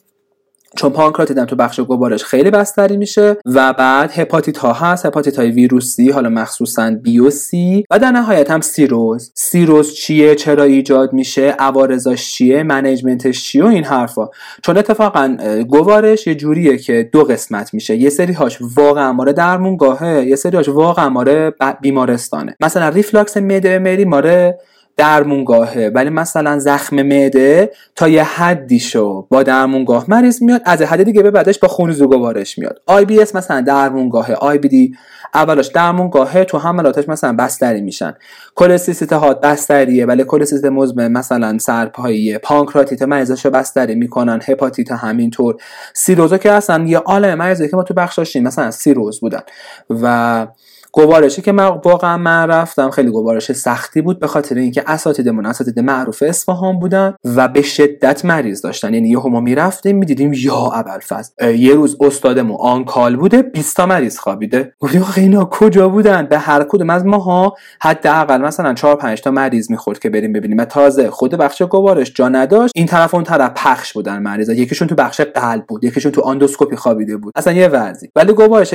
چون 0.76 0.90
پانکراتیت 0.90 1.44
تو 1.44 1.56
بخش 1.56 1.80
گوارش 1.80 2.24
خیلی 2.24 2.50
بستری 2.50 2.96
میشه 2.96 3.36
و 3.46 3.72
بعد 3.72 4.10
هپاتیت 4.14 4.58
ها 4.58 4.72
هست 4.72 5.06
هپاتیت 5.06 5.38
های 5.38 5.50
ویروسی 5.50 6.10
حالا 6.10 6.28
مخصوصا 6.28 6.90
B 6.90 7.18
و 7.18 7.30
C 7.30 7.84
و 7.90 7.98
در 7.98 8.10
نهایت 8.10 8.50
هم 8.50 8.60
سیروز. 8.60 9.32
سیروز 9.34 9.94
چیه؟ 9.94 10.34
چرا 10.34 10.64
ایجاد 10.64 11.12
میشه؟ 11.12 11.56
عوارضاش 11.58 12.32
چیه؟ 12.32 12.62
management 12.62 13.30
ش 13.30 13.44
چیه؟ 13.44 13.64
و 13.64 13.66
این 13.66 13.84
حرفا. 13.84 14.28
چون 14.62 14.76
اتفاقا 14.78 15.36
گوارش 15.68 16.26
یه 16.26 16.34
جوریه 16.34 16.78
که 16.78 17.08
دو 17.12 17.24
قسمت 17.24 17.74
میشه. 17.74 17.96
یه 17.96 18.10
سری 18.10 18.32
هاش 18.32 18.58
واقعا 18.76 19.12
مال 19.12 19.32
درمونگاهه 19.32 20.24
یه 20.26 20.36
سری 20.36 20.56
هاش 20.56 20.68
واقعا 20.68 21.08
مال 21.08 21.54
بیمارستانه. 21.80 22.56
مثلا 22.60 22.88
ریفلاکس 22.88 23.36
معده 23.36 23.78
مری 23.78 24.04
مال 24.04 24.58
درمونگاهه. 24.96 25.92
ولی 25.94 26.10
مثلا 26.10 26.58
زخم 26.58 27.02
معده 27.02 27.70
تا 27.96 28.08
یه 28.08 28.24
حدی 28.24 28.80
شو 28.80 29.26
با 29.30 29.42
درمونگاه. 29.42 30.04
مریض 30.08 30.42
میاد 30.42 30.62
از 30.64 30.82
حد 30.82 31.02
دیگه 31.02 31.22
به 31.22 31.30
بعدش 31.30 31.58
با 31.58 31.68
خون 31.68 31.92
گوارش 31.92 32.58
میاد. 32.58 32.80
IBS 32.86 33.36
مثلا 33.36 33.60
درمونگاهه. 33.60 34.34
IBD 34.34 34.94
اولش 35.34 35.66
درمونگاهه 35.66 36.44
تو 36.44 36.58
حملاتش 36.58 37.08
مثلا 37.08 37.32
بستری 37.32 37.80
میشن. 37.80 38.14
کوله‌سیستیت 38.54 39.12
حاد 39.12 39.40
بستریه 39.40 40.06
ولی 40.06 40.24
کوله‌سیستیت 40.24 40.64
مزمن 40.64 41.12
مثلا 41.12 41.58
سرپاییه 41.58 42.38
پانکراتیت 42.38 43.02
مریضاشو 43.02 43.50
بستری 43.50 43.94
می‌کنن 43.94 44.40
هپاتیت 44.48 44.92
همینطور. 44.92 45.56
سیروزا 45.94 46.38
که 46.38 46.52
اصلا 46.52 46.84
یه 46.84 46.98
عالم 46.98 47.34
مریضی 47.34 47.68
که 47.68 47.76
ما 47.76 47.82
تو 47.82 47.94
بخش 47.94 48.18
داشتیم 48.18 48.42
مثلا 48.42 48.70
سیروز 48.70 49.20
بودن. 49.20 49.42
و 49.90 50.46
گوارشی 50.92 51.42
که 51.42 51.52
من 51.52 51.66
واقعا 51.84 52.16
من 52.16 52.46
رفتم 52.46 52.90
خیلی 52.90 53.10
گوارش 53.10 53.52
سختی 53.52 54.02
بود 54.02 54.20
به 54.20 54.26
خاطر 54.26 54.54
اینکه 54.54 54.84
اساتیدمون 54.86 55.46
اساتید 55.46 55.80
معروف 55.80 56.22
اصفهان 56.26 56.78
بودن 56.78 57.14
و 57.36 57.48
به 57.48 57.62
شدت 57.62 58.24
مریض 58.24 58.62
داشتن. 58.62 58.94
یعنی 58.94 59.08
یهو 59.08 59.28
ما 59.28 59.40
می‌رفتیم 59.40 59.96
می‌دیدیم 59.96 60.32
یا 60.32 60.56
ابوالفضل. 60.56 61.54
یه 61.54 61.74
روز 61.74 61.96
استادمون 62.00 62.56
on 62.60 62.84
call 62.84 63.16
بوده 63.16 63.42
20 63.42 63.76
تا 63.76 63.86
مریض 63.86 64.18
خوابیده. 64.18 64.72
گفتیم 64.80 65.04
اینا 65.16 65.44
کجا 65.44 65.88
بودن؟ 65.88 66.26
به 66.26 66.38
هر 66.38 66.64
کدوم 66.68 66.90
از 66.90 67.06
ماها 67.06 67.54
حداقل 67.80 68.40
مثلا 68.40 68.74
4 68.74 68.96
5 68.96 69.20
تا 69.20 69.30
مریض 69.30 69.70
می‌خورد 69.70 69.98
که 69.98 70.10
بریم 70.10 70.32
ببینیم. 70.32 70.58
و 70.58 70.64
تازه 70.64 71.10
خود 71.10 71.34
بخش 71.34 71.62
گوارش 71.62 72.12
جا 72.14 72.28
نداشت. 72.28 72.72
این 72.76 72.86
طرف 72.86 73.14
اون 73.14 73.24
طرف 73.24 73.52
پخش 73.56 73.92
بودن 73.92 74.18
مریضا. 74.18 74.52
یکیشون 74.52 74.88
تو 74.88 74.94
بخش 74.94 75.20
قلب 75.20 75.64
بود 75.66 75.84
یکیشون 75.84 76.12
تو 76.12 76.20
آندوسکوپی 76.20 76.76
خوابیده 76.76 77.16
بود. 77.16 77.32
اصلا 77.36 77.52
یه 77.52 77.68
وضعی. 77.68 78.08
ولی 78.16 78.32
گوارش 78.32 78.74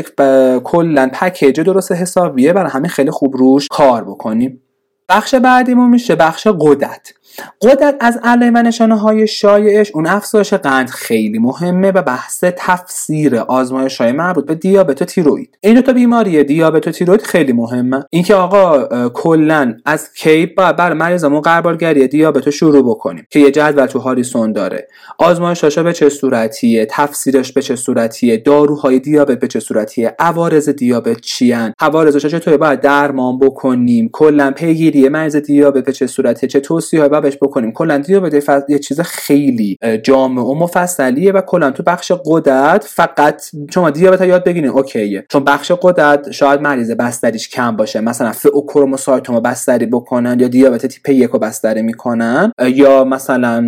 کلا 0.64 1.10
پکیج 1.14 1.62
درست 1.62 1.94
حسابیه 2.08 2.54
برای 2.54 2.72
همین 2.72 2.90
خیلی 2.90 3.12
خوب 3.12 3.38
روش 3.38 3.68
کار 3.72 4.04
بکنیم. 4.04 4.62
بخش 5.10 5.36
بعدیمون 5.36 5.90
میشه 5.90 6.16
بخش 6.16 6.48
قدرت. 6.60 7.14
قدرت 7.62 7.96
از 8.00 8.20
علائم 8.24 8.58
نشانه 8.58 9.00
های 9.00 9.28
شایعش 9.28 9.92
اون 9.92 10.08
افزایش 10.08 10.54
قند 10.54 10.90
خیلی 10.90 11.40
مهمه 11.40 11.92
و 11.92 12.02
بحث 12.02 12.44
تفسیر 12.58 13.36
آزمایش 13.36 13.98
های 14.02 14.12
مربوط 14.12 14.46
به 14.46 14.56
دیابت 14.56 15.02
و 15.02 15.06
تیروید 15.06 15.58
این 15.62 15.76
دو 15.76 15.82
تا 15.82 15.94
بیماری 15.94 16.44
دیابت 16.44 16.88
و 16.88 16.92
تیروید 16.92 17.22
خیلی 17.22 17.54
مهمه. 17.54 18.06
اینکه 18.10 18.36
آقا 18.36 19.10
کلا 19.10 19.76
از 19.86 20.14
کی 20.14 20.46
بر 20.46 20.94
مریضمون 20.94 21.42
قربالگری 21.42 22.08
دیابت 22.08 22.46
رو 22.46 22.52
شروع 22.52 22.90
بکنیم 22.90 23.28
که 23.30 23.40
یه 23.40 23.52
جدول 23.52 23.86
تو 23.86 24.00
هاریسون 24.00 24.52
داره. 24.52 24.88
آزمایشاشا 25.18 25.84
به 25.84 25.94
چه 25.94 26.10
صورتیه؟ 26.10 26.88
تفسیرش 26.92 27.52
به 27.52 27.62
چه 27.62 27.76
صورتیه؟ 27.76 28.38
داروهای 28.38 29.00
دیابت 29.00 29.40
به 29.40 29.48
چه 29.48 29.60
صورتیه؟ 29.60 30.16
عوارض 30.20 30.70
دیابت 30.70 31.22
چیان؟ 31.22 31.74
عوارضش 31.80 32.26
چطور 32.26 32.58
باید 32.58 32.82
درمان 32.82 33.40
بکنیم؟ 33.40 34.10
کلا 34.14 34.52
پیگیری 34.52 35.10
مریض 35.10 35.36
دیابت 35.36 35.84
به 35.84 35.92
چه 35.92 36.08
صورتیه؟ 36.08 36.50
چه 36.50 36.60
توصیه‌ای 36.60 37.10
بهش 37.28 37.38
بکنیم. 37.42 37.72
کلا 37.72 37.98
دیابت 37.98 38.50
یه 38.70 38.80
چیز 38.80 39.02
خیلی 39.02 39.78
جامع 40.04 40.42
و 40.42 40.54
مفصلیه 40.54 41.32
و 41.32 41.42
کلا 41.42 41.72
تو 41.72 41.84
بخش 41.84 42.12
قدرت 42.26 42.84
فقط 42.84 43.42
شما 43.74 43.90
دیابت 43.90 44.22
یاد 44.22 44.44
بگیرین 44.44 44.70
اوکیه. 44.70 45.26
چون 45.30 45.44
بخش 45.44 45.72
قدرت 45.82 46.32
شاید 46.32 46.62
مریض 46.62 46.92
بستریش 46.92 47.50
کم 47.50 47.76
باشه. 47.76 48.02
مثلا 48.02 48.32
فئوکروموسایتوم 48.32 49.40
بستری 49.40 49.86
بکنن 49.86 50.40
یا 50.40 50.48
دیابت 50.48 50.86
تیپ 50.86 51.10
یک 51.10 51.30
رو 51.30 51.40
بستری 51.40 51.82
می‌کنن 51.82 52.52
یا 52.68 53.04
مثلا 53.04 53.64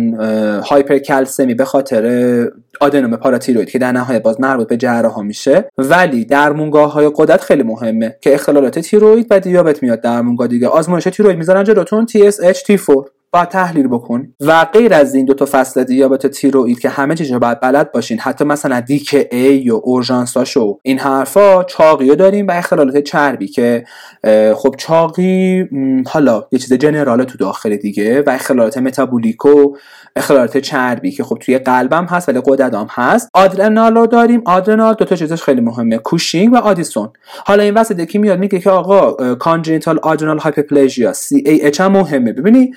هایپرکلسمی 0.64 1.54
به 1.54 1.64
خاطر 1.64 2.48
آدنوم 2.80 3.16
پاراتیروید 3.16 3.70
که 3.70 3.78
در 3.78 3.92
نهایت 3.92 4.22
باز 4.22 4.40
مربوط 4.40 4.68
به 4.68 4.76
جراحا 4.76 5.22
میشه. 5.22 5.64
ولی 5.78 6.24
درمونگاه 6.24 6.92
های 6.92 7.10
قدرت 7.16 7.40
خیلی 7.40 7.62
مهمه 7.62 8.16
که 8.20 8.34
اختلالات 8.34 8.78
تیروید 8.78 9.26
و 9.30 9.40
دیابت 9.40 9.82
میاد 9.82 10.00
درمونگاه 10.00 10.46
دیگه. 10.46 10.68
آزمایش 10.68 11.04
تیروید 11.04 11.36
می‌ذارن 11.36 11.64
جلوتون 11.64 12.06
TSH 12.06 12.56
T4 12.56 13.19
با 13.32 13.44
تحلیل 13.44 13.88
بکن 13.88 14.28
و 14.40 14.64
غیر 14.64 14.94
از 14.94 15.14
این 15.14 15.24
دو 15.24 15.34
تا 15.34 15.46
فصل 15.50 15.84
دیابت 15.84 16.26
تیروئید 16.26 16.78
که 16.78 16.88
همه 16.88 17.14
چیز 17.14 17.32
باید 17.32 17.60
بلد 17.60 17.92
باشین 17.92 18.18
حتی 18.18 18.44
مثلا 18.44 18.80
دیک 18.80 19.26
ای 19.30 19.70
و 19.70 19.80
اورژانساشو. 19.84 20.78
این 20.82 20.98
حرفا 20.98 21.64
چاقی 21.64 22.08
رو 22.08 22.14
داریم 22.14 22.46
و 22.46 22.50
اختلالات 22.50 22.98
چربی 22.98 23.48
که 23.48 23.84
خب 24.56 24.74
چاقی 24.78 25.68
حالا 26.06 26.44
یه 26.52 26.58
چیز 26.58 26.72
general 26.72 27.24
تو 27.24 27.38
داخلی 27.38 27.76
دیگه 27.76 28.22
و 28.22 28.30
اختلالات 28.30 28.78
متابولیک 28.78 29.44
و 29.44 29.76
اختلالات 30.16 30.58
چربی 30.58 31.10
که 31.10 31.24
خب 31.24 31.38
توی 31.40 31.58
قلبم 31.58 32.04
هست 32.04 32.28
ولی 32.28 32.40
غددم 32.44 32.86
هست. 32.90 33.28
آدرنال 33.34 33.94
رو 33.94 34.06
داریم. 34.06 34.42
آدرنال 34.46 34.94
دو 34.94 35.04
تا 35.04 35.16
چیزش 35.16 35.42
خیلی 35.42 35.60
مهمه 35.60 35.98
کوشینگ 35.98 36.52
و 36.52 36.56
آدیسون. 36.56 37.08
حالا 37.46 37.62
این 37.62 37.74
وسط 37.74 37.98
یکی 37.98 38.18
میاد 38.18 38.38
میگه 38.38 38.58
که 38.58 38.70
آقا 38.70 39.34
congenital 39.34 39.98
adrenal 39.98 40.38
hyperplasia 40.38 41.12
هم 41.78 41.92
مهمه. 41.92 42.32
ببینی 42.32 42.70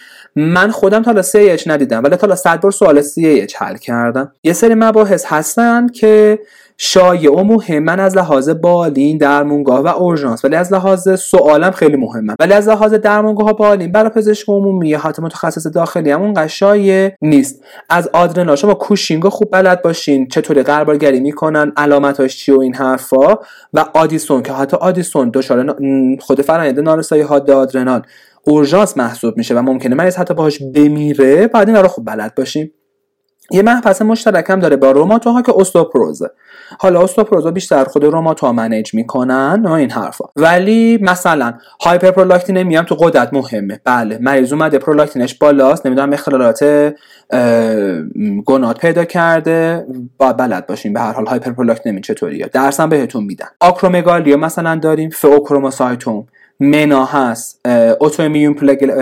من 0.44 0.72
خودم 0.72 1.02
تا 1.02 1.22
CAH 1.22 1.68
ندیدم 1.68 2.04
ولی 2.04 2.16
تا 2.16 2.36
صد 2.36 2.62
بار 2.62 2.72
سوال 2.72 3.02
CAH 3.02 3.56
حل 3.56 3.78
کردم. 3.78 4.32
یه 4.44 4.54
سری 4.54 4.76
مباحث 4.76 5.26
هستن 5.26 5.88
که 5.88 6.40
شایع 6.78 7.32
و 7.32 7.44
مهمن 7.44 8.00
از 8.00 8.18
لحاظ 8.18 8.50
بالین 8.50 9.18
درمونگاه 9.18 9.80
و 9.80 9.88
اورژانس. 9.88 10.46
ولی 10.46 10.56
از 10.56 10.74
لحاظ 10.74 11.20
سوالم 11.20 11.72
خیلی 11.72 11.98
مهمه. 11.98 12.36
ولی 12.40 12.54
از 12.54 12.70
لحاظ 12.70 12.94
درمونگاه 12.94 13.54
بالین 13.54 13.92
برای 13.92 14.10
پزشک 14.10 14.50
عمومی 14.50 14.90
یا 14.90 15.00
حتی 15.00 15.22
متخصص 15.22 15.68
داخلی 15.68 16.12
همون 16.12 16.34
قد 16.38 16.62
شایع 16.62 17.12
نیست. 17.22 17.64
از 17.90 18.10
آدرنال 18.14 18.56
شما 18.56 18.74
کوشینگ 18.74 19.30
خوب 19.30 19.52
بلد 19.52 19.82
باشین. 19.82 20.28
چطوری 20.28 20.64
غربالگری 20.64 21.20
می‌کنن 21.20 21.72
علامتاش 21.78 22.38
چی 22.38 22.52
و 22.52 22.60
این 22.60 22.76
حرفا. 22.76 23.36
و 23.74 23.86
آدیسون 23.94 24.44
که 24.44 24.54
حتی 24.54 24.78
آدیسون 24.78 25.32
دچار 25.34 25.76
خود 26.20 26.42
فرآیند 26.42 26.80
نارسایی 26.80 27.22
حاد 27.22 27.52
آدرنال. 27.52 28.02
اورژانس 28.44 28.98
محسوب 28.98 29.38
میشه 29.38 29.56
و 29.56 29.62
ممکنه 29.62 29.96
مریض 29.96 30.16
حتی 30.16 30.34
باهاش 30.34 30.60
بمیره 30.76 31.48
بعد 31.48 31.70
این 31.70 31.78
رو 31.78 31.88
خوب 31.88 32.06
بلد 32.06 32.36
باشیم. 32.36 32.72
یه 33.52 33.62
مشترک 34.02 34.50
هم 34.50 34.60
داره 34.60 34.76
با 34.76 34.92
روماتوها 34.92 35.42
که 35.42 35.54
استئوپروزه 35.56 36.30
حالا 36.80 37.04
استئوپروزا 37.04 37.52
بیشتر 37.52 37.84
خود 37.84 38.04
روماتوها 38.04 38.52
manage 38.52 38.94
می‌کنن 38.94 39.62
و 39.66 39.72
این 39.72 39.92
حرفا. 39.92 40.26
ولی 40.36 41.00
مثلا 41.02 41.54
hyperprolactinemia 41.82 42.58
هم 42.58 42.84
تو 42.84 42.96
غدد 42.96 43.34
مهمه. 43.34 43.82
بله 43.86 44.18
مریض 44.22 44.54
اومده 44.54 44.78
پرولاکتینش 44.80 45.36
بالاست 45.36 45.86
نمی‌دونم 45.86 46.14
اختلالات 46.14 46.94
گناد 48.46 48.80
پیدا 48.80 49.06
کرده. 49.06 49.86
باید 50.18 50.34
بلد 50.34 50.68
باشیم 50.68 50.94
به 50.94 51.00
هر 51.00 51.14
حال 51.14 51.26
hyperprolactinemia 51.26 52.02
چطوریه 52.02 52.50
درسم 52.54 52.90
بهتون 52.90 53.24
میدن. 53.24 53.48
آکرومگالیا 53.60 54.38
مثلا 54.38 54.76
داریم 54.76 55.10
pheochromocytoma. 55.10 56.28
MENا 56.60 57.06
هست 57.06 57.68
autoimmune 58.00 58.54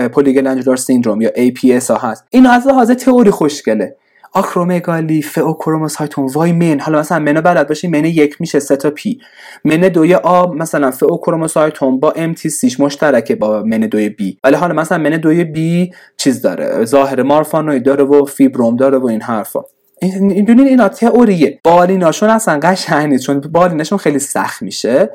polyglandular 0.08 0.76
syndrome 0.76 1.20
یا 1.20 1.30
APS 1.30 1.90
ها 1.90 1.96
هست. 1.96 2.24
این 2.30 2.46
از 2.46 2.66
لحاظ 2.66 2.90
تئوری 2.90 3.30
خوشگله. 3.30 3.96
آکرومگالی 4.34 5.22
pheochromocytoma 5.22 6.26
وای 6.26 6.52
من 6.52 6.80
حالا 6.80 7.00
مثلا 7.00 7.18
MENو 7.18 7.40
بلد 7.40 7.68
باشین 7.68 7.88
MEN 7.88 8.04
یک 8.04 8.40
میشه 8.40 8.60
سه 8.60 8.76
تا 8.76 8.90
P 8.90 9.18
MEN 9.64 9.76
دوی 9.76 10.14
A 10.14 10.46
مثلا 10.46 10.90
pheochromocytoma 10.90 12.00
با 12.00 12.10
MTCش 12.10 12.80
مشترکه 12.80 13.34
با 13.34 13.62
MEN 13.62 13.80
دوی 13.80 14.08
B 14.08 14.38
ولی 14.44 14.56
حالا 14.56 14.74
مثلا 14.74 14.98
MEN 14.98 15.10
دوی 15.10 15.44
B 15.44 15.92
چیز 16.16 16.42
داره. 16.42 16.84
ظاهر 16.84 17.22
marfanoid 17.22 17.82
داره 17.82 18.04
و 18.04 18.24
فیبروم 18.24 18.76
داره 18.76 18.98
و 18.98 19.06
این 19.06 19.22
حرفا. 19.22 19.60
این 20.00 20.44
دونین 20.44 20.66
اینا 20.66 20.88
تئوریه. 20.88 21.60
بالیناشون 21.64 22.30
اصلا 22.30 22.60
قشنگ 22.62 23.08
نیست 23.08 23.24
چون 23.24 23.40
بالینشون 23.40 23.98
خیلی 23.98 24.18
سخت 24.18 24.62
میشه. 24.62 25.10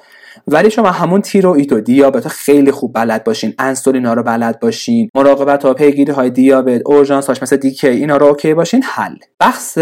ولی 0.48 0.70
شما 0.70 0.92
همون 0.92 1.22
تیروئید 1.22 1.74
و 1.74 1.80
دیابت 1.80 2.28
خیلی 2.28 2.72
خوب 2.72 2.94
بلد 2.94 3.24
باشین. 3.24 3.54
انسولینا 3.60 4.14
رو 4.14 4.24
بلد 4.24 4.60
باشین. 4.60 5.10
مراقبت 5.16 5.66
ها 5.66 5.74
پیگیری 5.74 6.12
های 6.12 6.30
دیابت 6.30 6.82
اورژانس 6.86 7.28
هاش 7.28 7.44
مثل 7.44 7.58
دیکی 7.58 7.88
اینا 7.88 8.18
رو 8.18 8.26
اوکی 8.26 8.54
باشین 8.54 8.84
حل. 8.84 9.16
بخش 9.40 9.78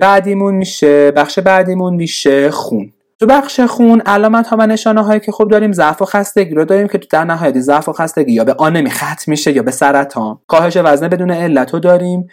بعدیمون 0.00 0.54
میشه 0.54 1.10
بخش 1.10 1.38
بعدیمون 1.38 1.94
میشه 1.94 2.50
خون. 2.50 2.92
تو 3.22 3.26
بخش 3.26 3.60
خون 3.60 4.00
علامت 4.00 4.46
ها 4.46 4.56
و 4.60 4.66
نشانه 4.66 5.04
هایی 5.04 5.20
که 5.20 5.32
خوب 5.32 5.50
داریم 5.50 5.72
ضعف 5.72 6.02
و 6.02 6.04
خستگی 6.04 6.54
رو 6.54 6.64
داریم 6.64 6.88
که 6.88 6.98
تو 6.98 7.06
در 7.10 7.24
نهایت 7.24 7.58
ضعف 7.58 7.88
و 7.88 7.92
خستگی 7.92 8.32
یا 8.32 8.44
به 8.44 8.54
آنمی 8.54 8.90
ختم 8.90 9.24
میشه 9.26 9.52
یا 9.52 9.62
به 9.62 9.70
سرطان. 9.70 10.38
کاهش 10.46 10.76
وزن 10.76 11.08
بدون 11.08 11.30
علت 11.30 11.74
رو 11.74 11.80
داریم. 11.80 12.28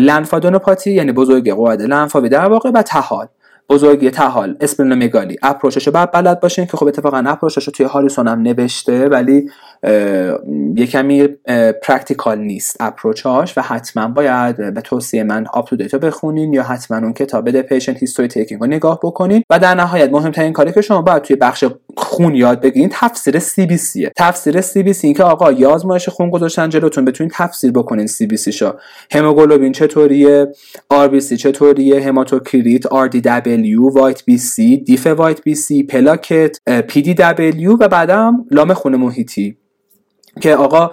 لنفادنوپاتی 0.00 0.92
یعنی 0.92 1.12
بزرگی 1.12 1.52
غدد 1.52 1.82
لنفاوی 1.82 2.28
در 2.28 2.46
واقع 2.46 2.70
و 2.74 2.82
طحال. 2.82 3.26
بزرگی 3.68 4.10
طحال. 4.10 4.56
اسپلنومگالی 4.60 5.36
approachش 5.42 5.86
رو 5.86 5.92
باید 5.92 6.12
بلد 6.12 6.40
باشین 6.40 6.66
که 6.66 6.76
خب 6.76 6.86
اتفاقا 6.86 7.24
approachش 7.26 7.64
رو 7.64 7.72
توی 7.72 7.86
هاریسون 7.86 8.28
هم 8.28 8.42
نوشته 8.42 9.08
ولی 9.08 9.50
یه 10.76 10.86
کمی 10.86 11.28
practical 11.82 12.38
نیست 12.38 12.76
approachاش 12.80 13.58
و 13.58 13.60
حتما 13.60 14.08
باید 14.08 14.74
به 14.74 14.80
توصیه 14.80 15.22
من 15.22 15.46
UpToDate 15.54 15.98
بخونین 15.98 16.52
یا 16.52 16.62
حتما 16.62 16.96
اون 16.96 17.12
کتاب 17.12 17.50
The 17.50 17.60
Patient 17.62 17.96
History 17.96 18.28
Taking 18.28 18.60
رو 18.60 18.66
نگاه 18.66 19.00
بکنین 19.02 19.42
و 19.50 19.58
در 19.58 19.74
نهایت 19.74 20.10
مهمترین 20.10 20.52
کاری 20.52 20.72
که 20.72 20.80
شما 20.80 21.02
باید 21.02 21.22
توی 21.22 21.36
بخش 21.36 21.64
خون 21.96 22.34
یاد 22.34 22.60
بگیرین 22.60 22.88
تفسیر 22.92 23.38
CBCه 23.38 24.12
تفسیر 24.16 24.60
CBC 24.60 25.06
این 25.06 25.16
که 25.16 25.22
آقا 25.22 25.52
یه 25.52 25.70
آزمایش 25.70 26.08
خون 26.08 26.30
گذاشتن 26.30 26.68
جلوتون 26.68 27.04
بتونین 27.04 27.32
تفسیر 27.34 27.72
بکنین 27.72 28.06
CBC 28.06 28.52
شو. 28.52 28.72
هموگلوبین 29.10 29.72
چطوریه؟ 29.72 30.46
RBC 30.88 31.36
چطوریه؟ 31.36 32.02
هماتوکریت 32.08 32.86
RDW 32.86 33.88
white 33.88 34.24
BC 34.24 34.76
diff 34.76 35.06
white 35.06 35.42
BC 35.42 35.82
پلاکت 35.82 36.56
PDW 36.88 37.72
و 37.80 37.88
بعدم 37.88 38.44
لام 38.50 38.74
خون 38.74 38.96
محیطی. 38.96 39.56
که 40.40 40.56
آقا 40.56 40.90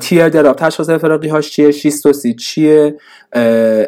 tear 0.00 0.28
drop 0.28 0.56
تشخیص 0.56 0.88
افتراقی 0.88 1.28
هاش 1.28 1.50
چیه؟ 1.50 1.70
شیستوسیت 1.70 2.34
چیه 2.34 2.96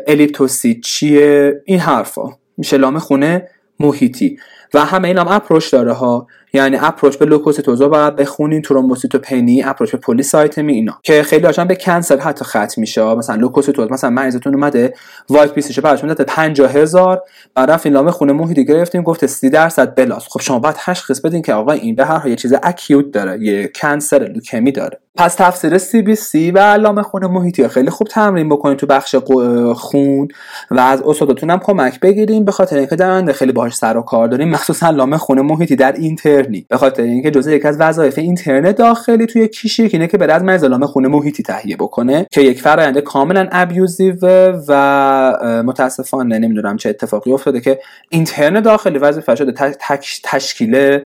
الیپتوسیت 0.06 0.80
چیه؟ 0.80 1.62
این 1.64 1.78
حرفا. 1.78 2.28
میشه 2.56 2.76
لام 2.76 2.98
خون 2.98 3.48
محیطی. 3.80 4.38
و 4.74 4.84
همه 4.84 5.08
این 5.08 5.18
هم 5.18 5.28
approach 5.28 5.68
داره 5.68 5.92
ها. 5.92 6.26
یعنی 6.52 6.76
approach 6.80 7.16
به 7.16 7.26
لوکوسیتوزا 7.26 7.88
باید 7.88 8.16
بخونین 8.16 8.62
ترومبوسیتوپنی 8.62 9.62
approach 9.62 9.90
به 9.90 9.98
polycythemia 9.98 10.72
اینا. 10.72 10.98
که 11.02 11.22
خیلی 11.22 11.46
هاشون 11.46 11.64
به 11.64 11.74
cancer 11.74 12.18
حتی 12.18 12.44
ختم 12.44 12.80
میشه. 12.80 13.14
مثلا 13.14 13.36
لوکوسیتوز 13.36 13.92
مثلا 13.92 14.10
مریضتون 14.10 14.54
اومده 14.54 14.94
white 15.28 15.52
BCشو 15.52 15.82
براتون 15.82 16.08
داده 16.08 16.24
50000 16.24 17.22
بعد 17.54 17.70
رفتین 17.70 17.92
لام 17.92 18.10
خون 18.10 18.32
محیطی 18.32 18.64
گرفتیم 18.64 19.02
گفت 19.02 19.26
30 19.26 19.50
درصد 19.50 19.94
blast. 19.94 20.26
خب 20.28 20.40
شما 20.40 20.58
باید 20.58 20.76
تشخیص 20.78 21.20
بدین 21.20 21.42
که 21.42 21.54
آقا 21.54 21.72
این 21.72 21.94
به 21.94 22.04
هر 22.04 22.18
حال 22.18 22.30
یه 22.30 22.36
چیز 22.36 22.54
acute 22.62 23.10
داره 23.10 23.42
یه 23.42 23.70
cancer 23.74 24.18
لوکمی 24.18 24.72
داره. 24.72 25.00
پس 25.16 25.34
تفسیر 25.34 25.78
CBC 25.78 26.50
و 26.50 26.58
لام 26.58 27.02
خون 27.02 27.26
محیطی 27.26 27.68
خیلی 27.68 27.90
خوب 27.90 28.06
تمرین 28.08 28.48
بکنید 28.48 28.78
تو 28.78 28.86
بخش 28.86 29.16
خون 29.74 30.28
و 30.70 30.80
از 30.80 31.02
استادتون 31.02 31.50
هم 31.50 31.58
کمک 31.58 32.00
بگیریم 32.00 32.44
به 32.44 32.52
خاطر 32.52 32.76
اینکه 32.76 32.96
در 32.96 33.32
خیلی 33.32 33.52
باهاش 33.52 33.74
سر 33.74 33.96
و 33.96 34.02
کار 34.02 34.28
داریم. 34.28 34.48
مخصوصا 34.48 34.86
لام 34.86 35.18
خون 35.18 35.40
محیطی 35.40 35.76
در 35.76 35.92
اینترنی 36.40 36.66
به 36.68 36.76
خاطر 36.76 37.02
اینکه 37.02 37.30
جزء 37.30 37.50
یک 37.50 37.66
از 37.66 37.80
وظایف 37.80 38.18
اینترن 38.18 38.76
داخلی 38.76 39.26
توی 39.26 39.48
کشیک 39.48 39.82
اینه 39.82 40.06
که 40.06 40.18
بر 40.18 40.30
از 40.30 40.42
مریض 40.42 40.64
لام 40.64 40.86
خون 40.86 41.06
محیطی 41.06 41.42
تهیه 41.42 41.76
بکنه 41.76 42.26
که 42.30 42.40
یک 42.40 42.62
فرآیند 42.62 42.98
کاملا 42.98 43.48
abusive 43.52 44.16
و 44.68 45.62
متاسفانه 45.66 46.38
نمی‌دونم 46.38 46.76
چه 46.76 46.88
اتفاقی 46.88 47.32
افتاده 47.32 47.60
که 47.60 47.78
اینترنت 48.08 48.64
داخلی 48.64 48.98
وظیفه 48.98 49.34
شده 49.34 49.52
تشکیل 50.22 51.00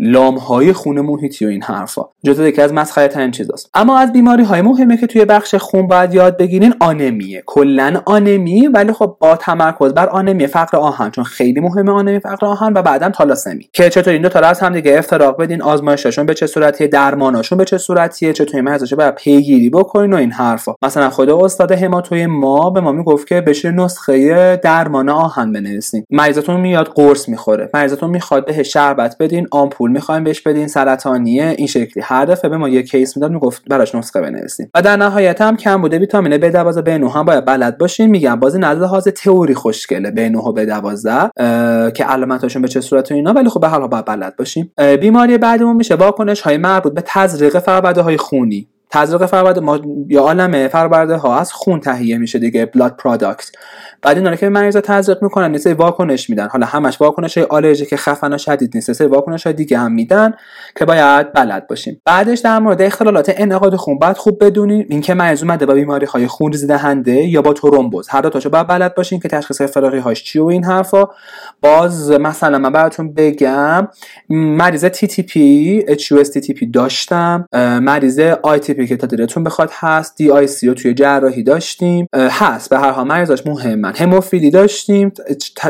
لام 0.00 0.38
های 0.38 0.72
خون 0.72 1.00
محیطی 1.00 1.46
و 1.46 1.48
این 1.48 1.62
حرفا. 1.62 2.02
جزء 2.24 2.46
یکی 2.46 2.62
از 2.62 2.72
مسخره 2.72 3.30
چیزاست. 3.30 3.70
اما 3.74 3.98
از 3.98 4.12
بیماری 4.12 4.42
های 4.42 4.62
مهمه 4.62 4.96
که 4.96 5.06
توی 5.06 5.24
بخش 5.24 5.54
خون 5.54 5.86
باید 5.86 6.14
یاد 6.14 6.36
بگیرین 6.36 6.74
آنمیه. 6.80 7.42
کلا 7.46 8.02
آنمی 8.04 8.66
ولی 8.66 8.92
خب 8.92 9.16
با 9.20 9.36
تمرکز 9.36 9.94
بر 9.94 10.08
آنمی 10.08 10.46
فقر 10.46 10.78
آهن 10.78 11.10
چون 11.10 11.24
خیلی 11.24 11.60
مهمه 11.60 11.92
آنمی 11.92 12.18
فقر 12.18 12.46
آهن 12.46 12.72
و 12.72 12.82
بعدا 12.82 13.10
تالاسمی. 13.10 13.68
که 13.72 13.90
چطور 13.90 14.12
این 14.12 14.22
دو 14.22 14.28
تا 14.28 14.40
هم 14.62 14.72
دیگه 14.72 14.98
افتراق 14.98 15.42
بدین 15.42 15.62
آزمایششون 15.62 16.26
به 16.26 16.34
چه 16.34 16.46
صورتیه 16.46 16.86
درماناشون 16.86 17.58
به 17.58 17.64
چه 17.64 17.78
صورتیه 17.78 18.32
چطور 18.32 18.60
مرزش 18.60 18.94
باید 18.94 19.14
پیگیری 19.14 19.70
بکنین 19.70 20.12
و 20.12 20.16
این 20.16 20.32
حرفا. 20.32 20.74
مثلا 20.82 21.10
خود 21.10 21.30
استاد 21.30 21.72
هماتوی 21.72 22.26
ما 22.26 22.70
به 22.70 22.80
ما 22.80 22.92
می‌گفت 22.92 23.26
که 23.26 23.40
بشه 23.40 23.70
نسخه 23.70 24.56
درمان 24.56 25.08
آهن 25.08 25.52
بنویسین. 25.52 26.04
مریضتون 26.10 26.60
میاد 26.60 26.86
قرص 26.94 27.28
می‌خوره. 27.28 27.70
مریضتون 27.74 28.10
می‌خواد 28.10 28.46
بهش 28.46 28.72
شربت 28.72 29.16
بدین 29.20 29.46
آمپول 29.50 29.90
می‌خوایم 29.90 30.24
بهش 30.24 30.40
بدین 30.40 30.68
سرطانیه 30.68 31.54
این 31.58 31.66
شکلی. 31.66 32.02
هر 32.02 32.24
دفعه 32.24 32.50
به 32.50 32.56
ما 32.56 32.68
یه 32.68 32.82
کیس 32.82 33.16
می‌داد 33.16 33.30
می‌گفت 33.30 33.62
براش 33.68 33.94
نسخه 33.94 34.20
بنویسیم 34.20 34.70
و 34.74 34.82
در 34.82 34.96
نهایت 34.96 35.40
هم 35.40 35.56
کمبود 35.56 35.98
ویتامین 35.98 36.38
B12 36.40 36.84
B9 36.84 37.16
هم 37.16 37.24
باید 37.24 37.44
بلد 37.44 37.78
باشین. 37.78 38.10
میگم 38.10 38.40
باز 38.40 38.58
این 38.58 38.73
از 38.73 38.80
لحاظ 38.80 39.08
تئوری 39.08 39.54
خوشگله. 39.54 40.10
B9 40.10 40.36
و 40.36 40.54
B12 40.54 41.30
که 41.92 42.04
علامتاشون 42.04 42.62
به 42.62 42.68
چه 42.68 42.80
صورت 42.80 43.12
و 43.12 43.14
اینا 43.14 43.32
ولی 43.32 43.48
خب 43.48 43.60
به 43.60 43.68
حال 43.68 43.86
باید 43.86 44.04
بلد 44.04 44.36
باشیم 44.52 44.96
بیماری 44.96 45.38
بعدمون 45.38 45.76
میشه. 45.76 45.94
واکنش 45.94 46.40
های 46.40 46.56
مربوط 46.56 46.94
به 46.94 47.02
تزریق 47.06 47.58
فرآورده 47.58 48.00
های 48.02 48.16
خونی. 48.16 48.68
تزریق 48.92 49.26
فرآورده 49.26 49.60
ما 49.60 49.80
یه 50.08 50.20
عالم 50.20 50.68
فرآورده 50.68 51.16
ها 51.16 51.38
از 51.38 51.52
خون 51.52 51.80
تهیه 51.80 52.18
میشه 52.18 52.38
دیگه 52.38 52.66
blood 52.66 52.96
product 52.96 53.50
بعد 54.02 54.16
اینا 54.16 54.36
که 54.36 54.48
مریضا 54.48 54.80
تزریق 54.80 55.22
می‌کنن 55.22 55.50
نیست 55.50 55.66
واکنش 55.66 56.30
میدن. 56.30 56.48
حالا 56.48 56.66
همش 56.66 57.00
واکنش 57.00 57.38
های 57.38 57.46
آلرژی 57.46 57.86
که 57.86 57.96
خفن 57.96 58.32
و 58.32 58.38
شدید 58.38 58.70
نیست 58.74 58.92
سه 58.92 59.06
واکنش 59.06 59.44
های 59.44 59.52
دیگه 59.52 59.78
هم 59.78 59.92
میدن 59.92 60.34
که 60.76 60.84
باید 60.84 61.32
بلد 61.32 61.66
باشیم. 61.66 62.00
بعدش 62.04 62.38
در 62.38 62.58
مورد 62.58 62.82
اختلالات 62.82 63.32
انعقاد 63.36 63.76
خون 63.76 63.98
باید 63.98 64.16
خوب 64.16 64.44
بدونیم 64.44 64.86
اینکه 64.88 65.14
مریض 65.14 65.42
اومده 65.42 65.66
با 65.66 65.74
بیماری 65.74 66.06
های 66.06 66.26
خون 66.26 66.50
دهنده 66.68 67.14
یا 67.14 67.42
با 67.42 67.52
ترومبوز. 67.52 68.08
هر 68.08 68.20
دو 68.20 68.30
تاشو 68.30 68.50
باید 68.50 68.66
بلد 68.66 68.94
باشین 68.94 69.20
که 69.20 69.28
تشخیص 69.28 69.60
افتراقی 69.60 69.98
هاش 69.98 70.24
چی 70.24 70.38
و 70.38 70.44
این 70.44 70.64
حرفا. 70.64 71.04
باز 71.60 72.10
مثلا 72.10 72.58
من 72.58 72.72
براتون 72.72 73.14
بگم 73.14 73.88
مریض 74.30 74.84
TTP 74.84 76.66
داشتم. 76.72 77.46
مریض 77.82 78.18
ITP 78.42 78.88
که 78.88 78.96
تا 78.96 79.06
دلتون 79.06 79.44
بخواد 79.44 79.70
هست 79.72 80.16
DIC 80.16 80.74
توی 80.74 80.94
جراحی 80.94 81.42
داشتیم. 81.42 82.06
هست. 82.14 82.70
به 82.70 82.78
هر 82.78 82.90
حال 82.90 83.06
مریضاش 83.06 83.46
مهمه 83.46 83.92
هموفیلی 83.96 84.50
داشتیم. 84.50 85.12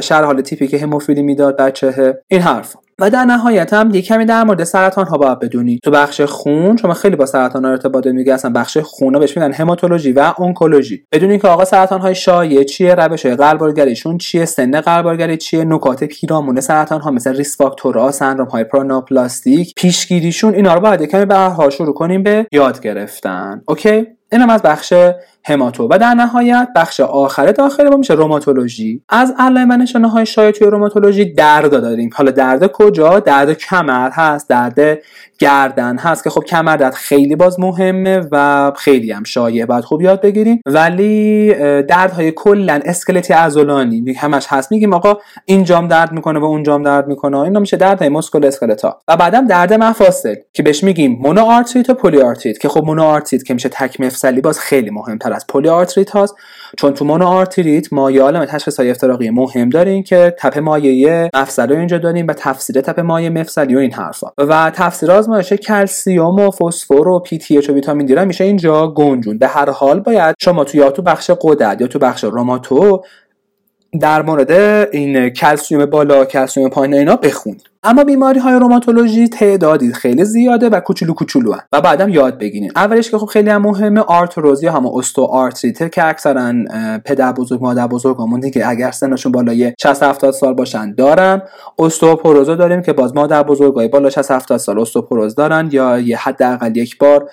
شرح 0.03 0.25
حال 0.25 0.41
تیپیک 0.41 0.79
هموفیلی 0.79 1.23
می‌داد 1.23 1.57
بچه 1.57 2.19
این 2.29 2.41
حرف 2.41 2.77
و 2.99 3.11
در 3.11 3.25
نهایت 3.25 3.73
هم 3.73 3.95
یه 3.95 4.03
کمی 4.03 4.25
در 4.25 4.45
مورد 4.45 4.65
سرطان 4.65 5.07
ها 5.07 5.19
باید 5.19 5.39
بدونید 5.39 5.81
تو 5.85 5.91
بخش 5.91 6.21
خون 6.21 6.77
شما 6.77 6.95
خیلی 6.95 7.17
با 7.17 7.27
سرطان 7.27 7.65
ها 7.65 7.71
ارتباط 7.71 8.07
میگه 8.07 8.35
اصلا 8.35 8.51
بخش 8.51 8.79
خون 8.79 9.15
ها 9.15 9.21
بهش 9.21 9.37
میگن 9.37 9.53
هماتولوژی 9.53 10.13
و 10.13 10.35
اونکولوژی. 10.39 11.05
بدونید 11.13 11.43
که 11.43 11.49
آقا 11.49 11.65
سرطان 11.65 12.01
های 12.01 12.15
شایع 12.15 12.63
چیه؟ 12.63 12.95
روش 12.95 13.27
های 13.27 13.37
غربالگریشون 13.37 14.19
چیه؟ 14.19 14.45
سن 14.45 14.81
غربالگری 14.81 15.37
چیه؟ 15.37 15.65
نکات 15.65 16.05
پیرامون 16.05 16.61
سرطان 16.61 17.01
ها 17.01 17.11
مثل 17.11 17.37
ریس 17.37 17.57
فاکتورها 17.57 18.11
سندروم 18.11 18.49
های 18.49 18.65
پرانوپلاستیک 18.65 19.75
پیشگیریشون 19.77 20.55
اینا 20.55 20.75
رو 20.75 20.81
باید 20.81 21.03
کمی 21.03 21.25
به 21.25 21.51
شروع 21.71 21.95
کنیم 21.95 22.23
به 22.23 22.47
یاد 22.53 22.81
گرفتن. 22.81 23.63
اوکی؟ 23.69 24.07
اینم 24.33 24.51
از 24.51 24.63
بخش 24.63 24.93
هماتو 25.45 25.89
و 25.91 25.99
در 25.99 26.15
نهایت 26.15 26.69
بخش 26.77 27.01
آخر 27.01 27.47
داخل 27.47 27.89
ما 27.89 27.97
میشه 27.97 28.15
روماتولوژی. 28.15 29.03
از 29.09 29.35
علائم 29.39 29.73
نشانه 29.73 30.09
های 30.09 30.27
شایع 30.27 30.51
توی 30.51 30.67
روماتولوژی 30.67 31.35
درد 31.35 31.71
داریم. 31.71 32.11
حالا 32.15 32.31
درد 32.31 32.73
کجا؟ 32.73 33.21
درد 33.21 33.53
کمر 33.53 34.11
هست 34.13 34.49
درد 34.49 34.99
گردن 35.39 35.99
هست 35.99 36.25
که 36.25 36.31
خب 36.31 36.45
کمر 36.45 36.77
درد 36.77 36.95
خیلی 36.95 37.37
باز 37.37 37.61
مهمه 37.61 38.27
و 38.33 38.73
خیلی 38.77 39.13
هم 39.13 39.25
شایع. 39.25 39.67
باید 39.67 39.85
خوب 39.85 40.03
یاد 40.03 40.21
بگیریم. 40.21 40.61
ولی 40.67 41.55
دردهای 41.83 42.33
کلا 42.33 42.81
اسکلتی 42.85 43.33
عضلانی. 43.33 44.13
همش 44.13 44.47
هست. 44.49 44.73
میگیم 44.73 44.95
آقا 44.95 45.15
این 45.45 45.65
جام 45.65 45.89
درد 45.89 46.13
می‌کنه 46.13 46.39
و 46.39 46.45
اون 46.45 46.63
جام 46.63 46.83
درد 46.83 47.07
می‌کنه. 47.07 47.39
اینا 47.39 47.61
میشه 47.61 47.77
دردهای 47.77 48.09
musculoskeletal 48.09 49.01
و 49.09 49.17
بعدم 49.17 49.47
درد 49.47 49.73
مفاصل 49.73 50.35
که 50.53 50.63
بهش 50.63 50.85
میگیم 50.85 51.19
مونو 51.23 51.41
آرتریت 51.41 51.91
و 51.91 51.95
پلی 51.95 52.23
آرتریت 52.23 52.59
که 52.59 52.69
خب 52.69 52.85
مونو 52.85 53.03
آرتریت 53.03 53.45
که 53.45 53.55
میشه 53.55 53.69
تک 53.69 54.01
مفصلی 54.01 54.41
باز 54.41 54.59
خیلی 54.59 54.91
مهمتر 54.91 55.32
از 55.33 55.47
پلی 55.47 55.69
آرتریت 55.69 56.11
هاست 56.11 56.35
چون 56.77 56.95
تو 56.95 57.05
مونو 57.05 57.27
آرتریت 57.27 57.93
ما 57.93 58.11
یه 58.11 58.23
عالم 58.23 58.45
تشخیص 58.45 58.81
های 58.81 58.91
افتراقی 58.91 59.31
مهم 59.31 59.69
داریم 59.69 60.03
که 60.03 60.35
tap 60.39 60.59
مایع 60.59 61.29
مفصلی 61.35 61.77
اینجا 61.77 61.99
داریم 61.99 62.27
و 62.27 62.33
تفسیر 62.33 62.81
tap 62.81 63.01
مایع 63.01 63.29
مفصلی 63.29 63.75
و 63.75 63.79
این 63.79 63.93
حرفا. 63.93 64.27
و 64.39 64.71
تفسیر 64.75 65.11
آزمایش 65.11 65.53
کلسیوم 65.53 66.41
و 66.41 66.51
فسفر 66.51 67.09
و 67.09 67.19
PTH 67.19 67.59
و 67.59 67.73
ویتامین 67.73 68.07
D 68.07 68.25
میشه 68.25 68.45
اینجا 68.45 68.89
گنجوند. 68.89 69.39
به 69.39 69.49
هر 69.49 69.71
حال 69.71 70.01
باید 70.01 70.35
شما 70.41 70.65
تو 70.65 70.79
یا 70.79 70.91
تو 70.91 71.03
بخش 71.03 71.31
غدد 71.41 71.81
یا 71.81 71.87
تو 71.87 71.99
بخش 71.99 72.25
روماتو 72.25 73.03
در 74.01 74.23
مورد 74.23 74.51
این 74.93 75.29
کلسیوم 75.29 75.87
بالا 75.87 76.25
کلسیوم 76.25 76.71
پایین 76.71 76.95
اینا 76.95 77.17
بخونید. 77.17 77.72
اما 77.85 78.05
بیماری 78.05 78.41
های 78.41 78.55
روماتولوژی 78.55 79.29
تعدادی 79.29 79.93
خیلی 79.93 80.25
زیاده 80.25 80.69
و 80.69 80.81
کوچولو 80.81 81.15
کوچولو 81.15 81.55
و 81.73 81.81
بعدم 81.81 82.09
یاد 82.09 82.39
بگیرین 82.39 82.73
اولش 82.77 83.11
که 83.11 83.19
خب 83.19 83.27
خیلی 83.27 83.51
هم 83.51 83.63
مهمه 83.63 84.01
آرتروز 84.01 84.67
یا 84.67 84.87
همون 84.87 85.23
استئوآرتریت 85.23 85.93
که 85.93 86.07
اکثرا 86.07 86.53
پدر 87.05 87.33
بزرگ 87.33 87.63
مادر 87.63 87.87
بزرگمون 87.87 88.41
دیگه 88.41 88.69
اگر 88.69 88.91
سنشون 88.91 89.33
بالای 89.33 89.73
60 89.83 90.03
70 90.03 90.31
سال 90.31 90.55
باشن 90.55 90.95
دارن. 90.95 91.43
استئوپوروز 91.79 92.47
داریم 92.47 92.83
که 92.83 92.93
باز 92.93 93.15
مادر 93.15 93.43
بزرگای 93.43 93.89
بالا 93.89 94.11
60 94.11 94.31
70 94.31 94.59
سال 94.59 94.79
استئوپوروز 94.79 95.35
دارن 95.35 95.69
یا 95.73 95.99
یه 95.99 96.17
حداقل 96.17 96.77
یک 96.77 96.99
بار 96.99 97.31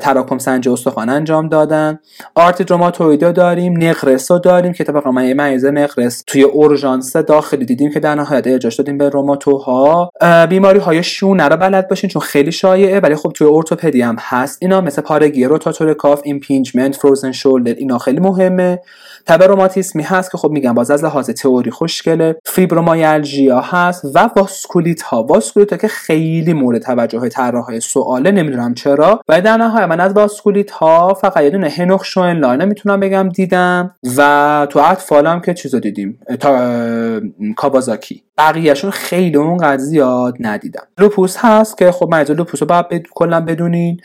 تراکم 0.00 0.38
سنج 0.38 0.68
استخوان 0.68 1.08
انجام 1.08 1.48
دادن. 1.48 1.98
آرتریت 2.34 2.70
روماتوئیدو 2.70 3.32
داریم 3.32 3.84
نقرس 3.84 4.30
رو 4.30 4.38
داریم 4.38 4.72
که 4.72 4.84
اتفاقا 4.84 5.10
من 5.10 5.32
مریض 5.32 5.64
نقرس 5.64 6.24
توی 6.26 6.42
اورژانس 6.42 7.16
داخلی 7.16 7.64
دیدیم 7.64 7.90
که 7.90 8.00
در 8.00 8.14
نهایت 8.14 8.46
ارجاش 8.46 8.76
دادیم 8.76 8.98
به 8.98 9.08
روماتو 9.08 9.61
ها 9.64 10.10
بیماری 10.46 10.78
های 10.78 11.02
شونه 11.02 11.48
رو 11.48 11.56
بلد 11.56 11.88
باشین 11.88 12.10
چون 12.10 12.22
خیلی 12.22 12.52
شایعه. 12.52 13.00
ولی 13.00 13.14
خب 13.14 13.32
توی 13.34 13.46
ارتوپدی 13.46 14.02
هم 14.02 14.16
هست. 14.20 14.58
اینا 14.62 14.80
مثل 14.80 15.02
پارگی 15.02 15.44
rotator 15.44 15.94
cuff 15.94 16.20
impingement 16.24 16.96
frozen 16.96 17.32
shoulder 17.32 17.74
اینا 17.74 17.98
خیلی 17.98 18.20
مهمه. 18.20 18.78
تب 19.26 19.42
روماتیسمی 19.42 20.02
هست 20.02 20.32
که 20.32 20.38
خب 20.38 20.50
میگم 20.50 20.74
باز 20.74 20.90
از 20.90 21.04
لحاظ 21.04 21.30
تئوری 21.30 21.70
خوشگله. 21.70 22.36
fibromyalgia 22.44 23.60
هست 23.60 24.04
و 24.14 24.30
واسکولیت 24.36 25.02
ها 25.02 25.22
واسکولیت 25.22 25.72
ها 25.72 25.76
که 25.76 25.88
خیلی 25.88 26.52
مورد 26.52 26.82
توجه 26.82 27.28
طراح 27.28 27.64
های 27.64 27.80
سواله 27.80 28.30
نمی‌دونم 28.30 28.74
چرا. 28.74 29.20
و 29.28 29.40
در 29.40 29.56
نهایت 29.56 29.88
من 29.88 30.00
از 30.00 30.12
واسکولیت 30.12 30.70
ها 30.70 31.14
فقط 31.14 31.42
یه 31.42 31.50
دونه 31.50 31.68
هنوخ 31.68 32.04
شوئنلاین 32.04 32.64
می‌تونم 32.64 33.00
بگم 33.00 33.28
دیدم. 33.28 33.94
و 34.16 34.66
تو 34.70 34.78
اطفالم 34.78 35.40
که 35.40 35.54
چیزو 35.54 35.80
دیدیم. 35.80 36.18
تا 36.40 37.20
کاوازاکی 37.56 38.22
بقیهشون 38.42 38.90
خیلی 38.90 39.36
اونقدر 39.36 39.82
زیاد 39.82 40.36
ندیدم. 40.40 40.82
لوپوس 40.98 41.36
هست 41.38 41.78
که 41.78 41.92
خب 41.92 42.08
مریض 42.12 42.30
لوپوس 42.30 42.62
رو 42.62 42.66
باید 42.66 42.88
بد... 42.88 43.02
کلا 43.14 43.40
بدونین. 43.40 44.00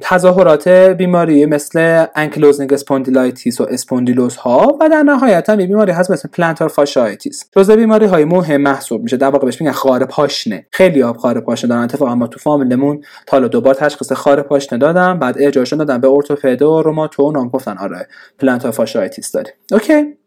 تظاهرات 0.00 0.68
بیماری 0.68 1.46
مثل 1.46 2.06
ankylosing 2.16 2.72
spondylitis 2.72 3.60
و 3.60 3.66
اسپوندیلوز 3.70 4.36
ها 4.36 4.78
و 4.80 4.88
در 4.88 5.02
نهایت 5.02 5.50
هم 5.50 5.56
بیماری 5.56 5.92
هست 5.92 6.10
مثل 6.10 6.28
plantar 6.28 6.68
fasciitis. 6.68 7.44
جزء 7.56 7.76
بیماری 7.76 8.06
های 8.06 8.24
مهم 8.24 8.60
محسوب 8.60 9.02
میشه. 9.02 9.16
در 9.16 9.28
واقع 9.30 9.44
بهش 9.44 9.60
میگن 9.60 9.72
خار 9.72 10.04
پاشنه. 10.04 10.66
خیلیا 10.70 11.16
خار 11.16 11.40
پاشنه 11.40 11.68
دارن. 11.68 11.82
اتفاقا 11.82 12.14
ما 12.14 12.26
تو 12.26 12.38
فامیلمون 12.38 13.00
تا 13.26 13.36
حالا 13.36 13.48
دوبار 13.48 13.74
تشخیص 13.74 14.12
خار 14.12 14.42
پاشنه 14.42 14.78
دادم. 14.78 15.18
بعد 15.18 15.36
ارجاشون 15.38 15.78
دادم 15.78 16.00
به 16.00 16.08
ارتوپد 16.08 16.62
و 16.62 16.82
روماتو 16.82 17.32
گفتن 17.32 17.78
آره 17.78 18.08
plantar 18.38 18.70
fasciitis 18.70 19.32
داری 19.32 19.50
okay. 19.72 20.23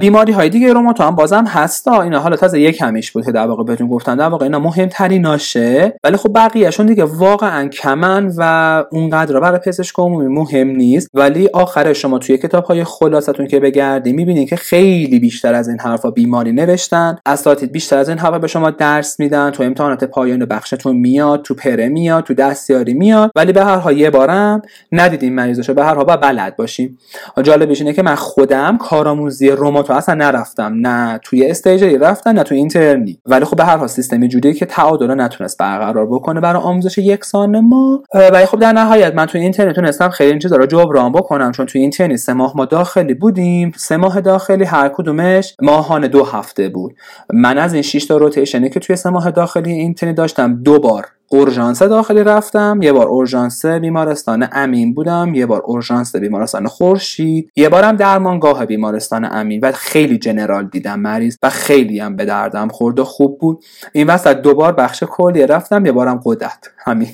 بیماری 0.00 0.32
های 0.32 0.48
دیگه 0.48 0.72
روماتو 0.72 1.02
هم 1.02 1.14
بازم 1.14 1.44
هستا 1.44 2.02
اینا 2.02 2.20
حالا 2.20 2.36
تازه 2.36 2.60
یه 2.60 2.82
کمیش 2.82 3.12
بود 3.12 3.24
که 3.24 3.32
در 3.32 3.46
واقع 3.46 3.64
بهتون 3.64 3.88
گفتن 3.88 4.16
در 4.16 4.28
واقع 4.28 4.44
اینا 4.44 4.58
مهمتریناشه. 4.58 5.98
ولی 6.04 6.16
خب 6.16 6.32
بقیهشون 6.34 6.86
دیگه 6.86 7.04
واقعا 7.04 7.68
کمن 7.68 8.32
و 8.36 8.84
اونقدر 8.90 9.40
برای 9.40 9.60
پزشک 9.66 9.98
عمومی 9.98 10.28
مهم 10.28 10.68
نیست. 10.68 11.08
ولی 11.14 11.48
آخر 11.52 11.92
شما 11.92 12.18
توی 12.18 12.38
کتاب 12.38 12.64
های 12.64 12.84
خلاصتون 12.84 13.46
که 13.46 13.60
بگردی 13.60 14.12
می‌بینید 14.12 14.48
که 14.48 14.56
خیلی 14.56 15.18
بیشتر 15.18 15.54
از 15.54 15.68
این 15.68 15.80
حرفا 15.80 16.10
بیماری 16.10 16.52
نوشتن. 16.52 17.16
اساتید 17.26 17.72
بیشتر 17.72 17.98
از 17.98 18.08
این 18.08 18.18
حرفا 18.18 18.38
به 18.38 18.46
شما 18.46 18.70
درس 18.70 19.20
میدن. 19.20 19.50
تو 19.50 19.62
امتحانات 19.62 20.04
پایان 20.04 20.44
بخشتون 20.44 20.96
میاد 20.96 21.42
تو 21.42 21.54
پره 21.54 21.88
میاد 21.88 22.24
تو 22.24 22.34
دستیاری 22.34 22.94
میاد. 22.94 23.30
ولی 23.36 23.52
به 23.52 23.64
هر 23.64 23.76
حال 23.76 23.98
یه 23.98 24.10
بارم 24.10 24.62
ندیدیم 24.92 25.34
مریضاشو. 25.34 25.74
به 25.74 25.84
هر 25.84 25.94
حال 25.94 26.04
بلد 26.16 26.56
باشیم 26.56 26.98
جالبش 27.42 27.80
اینه 27.80 27.92
که 27.92 28.02
من 28.02 28.14
خودم 28.14 28.78
کارآموزی 28.78 29.50
روماتو 29.72 29.92
اصلا 29.92 30.14
نرفتم. 30.14 30.72
نه 30.76 31.20
توی 31.22 31.50
استیجری 31.50 31.98
رفتن 31.98 32.32
نه 32.32 32.42
توی 32.42 32.58
اینترنی. 32.58 33.18
ولی 33.26 33.44
خب 33.44 33.56
به 33.56 33.64
هر 33.64 33.76
حال 33.76 33.88
سیستمی 33.88 34.28
جوری 34.28 34.54
که 34.54 34.66
تعادل 34.66 35.20
نتونست 35.20 35.58
برقرار 35.58 36.06
بکنه 36.06 36.40
برای 36.40 36.62
آموزش 36.62 36.98
یکسان 36.98 37.60
ما. 37.60 38.02
ولی 38.14 38.46
خب 38.46 38.58
در 38.58 38.72
نهایت 38.72 39.14
من 39.14 39.26
توی 39.26 39.40
اینترنت 39.40 39.74
تونستم 39.74 40.08
خیلی 40.08 40.30
این 40.30 40.38
چیزا 40.38 40.56
رو 40.56 40.66
جبران 40.66 41.12
بکنم. 41.12 41.52
چون 41.52 41.66
توی 41.66 41.80
اینترنت 41.80 42.16
سه 42.16 42.32
ماه 42.32 42.56
ما 42.56 42.64
داخلی 42.64 43.14
بودیم. 43.14 43.72
سه 43.76 43.96
ماه 43.96 44.20
داخلی 44.20 44.64
هر 44.64 44.88
کدومش 44.88 45.54
ماهانه 45.62 46.08
دو 46.08 46.24
هفته 46.24 46.68
بود. 46.68 46.94
من 47.32 47.58
از 47.58 47.72
این 47.72 47.82
6 47.82 48.06
تا 48.06 48.16
روتیشنی 48.16 48.70
که 48.70 48.80
توی 48.80 48.96
سه 48.96 49.10
ماه 49.10 49.30
داخلی 49.30 49.72
اینترنت 49.72 50.16
داشتم 50.16 50.62
دو 50.62 50.78
بار 50.78 51.06
اورژانس 51.32 51.82
داخلی 51.82 52.24
رفتم 52.24 52.78
یه 52.82 52.92
بار 52.92 53.06
اورژانس 53.06 53.66
بیمارستان 53.66 54.48
امین 54.52 54.94
بودم 54.94 55.34
یه 55.34 55.46
بار 55.46 55.62
اورژانس 55.64 56.16
بیمارستان 56.16 56.66
خورشید 56.66 57.52
یه 57.56 57.68
بارم 57.68 57.96
درمانگاه 57.96 58.66
بیمارستان 58.66 59.28
امین 59.32 59.60
و 59.62 59.72
خیلی 59.72 60.18
جنرال 60.18 60.68
دیدم 60.68 61.00
مریض 61.00 61.36
و 61.42 61.50
خیلی 61.50 62.00
هم 62.00 62.16
به 62.16 62.24
دردم 62.24 62.68
خورد 62.68 62.98
و 62.98 63.04
خوب 63.04 63.38
بود. 63.38 63.64
این 63.92 64.06
وسط 64.06 64.36
دوبار 64.36 64.72
بخش 64.72 65.04
کلی 65.10 65.46
رفتم 65.46 65.86
یه 65.86 65.92
بارم 65.92 66.20
قدرت. 66.24 66.70
همین. 66.78 67.08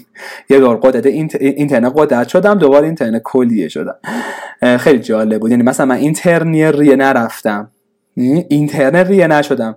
یه 0.50 0.60
بار 0.60 0.76
قدرت 0.76 1.06
اینترنت 1.06 1.92
قدرت 1.96 2.28
شدم 2.28 2.54
دوبار 2.54 2.84
اینترنت 2.84 3.22
کلیه 3.24 3.68
شدم. 3.68 3.96
خیلی 4.78 4.98
جالب 4.98 5.40
بود. 5.40 5.50
یعنی 5.50 5.62
مثلا 5.62 5.86
من 5.86 5.96
اینترنی 5.96 6.72
ریه 6.72 6.96
نرفتم. 6.96 7.70
اینترنت 8.48 9.06
ریه 9.06 9.26
نشدم. 9.26 9.76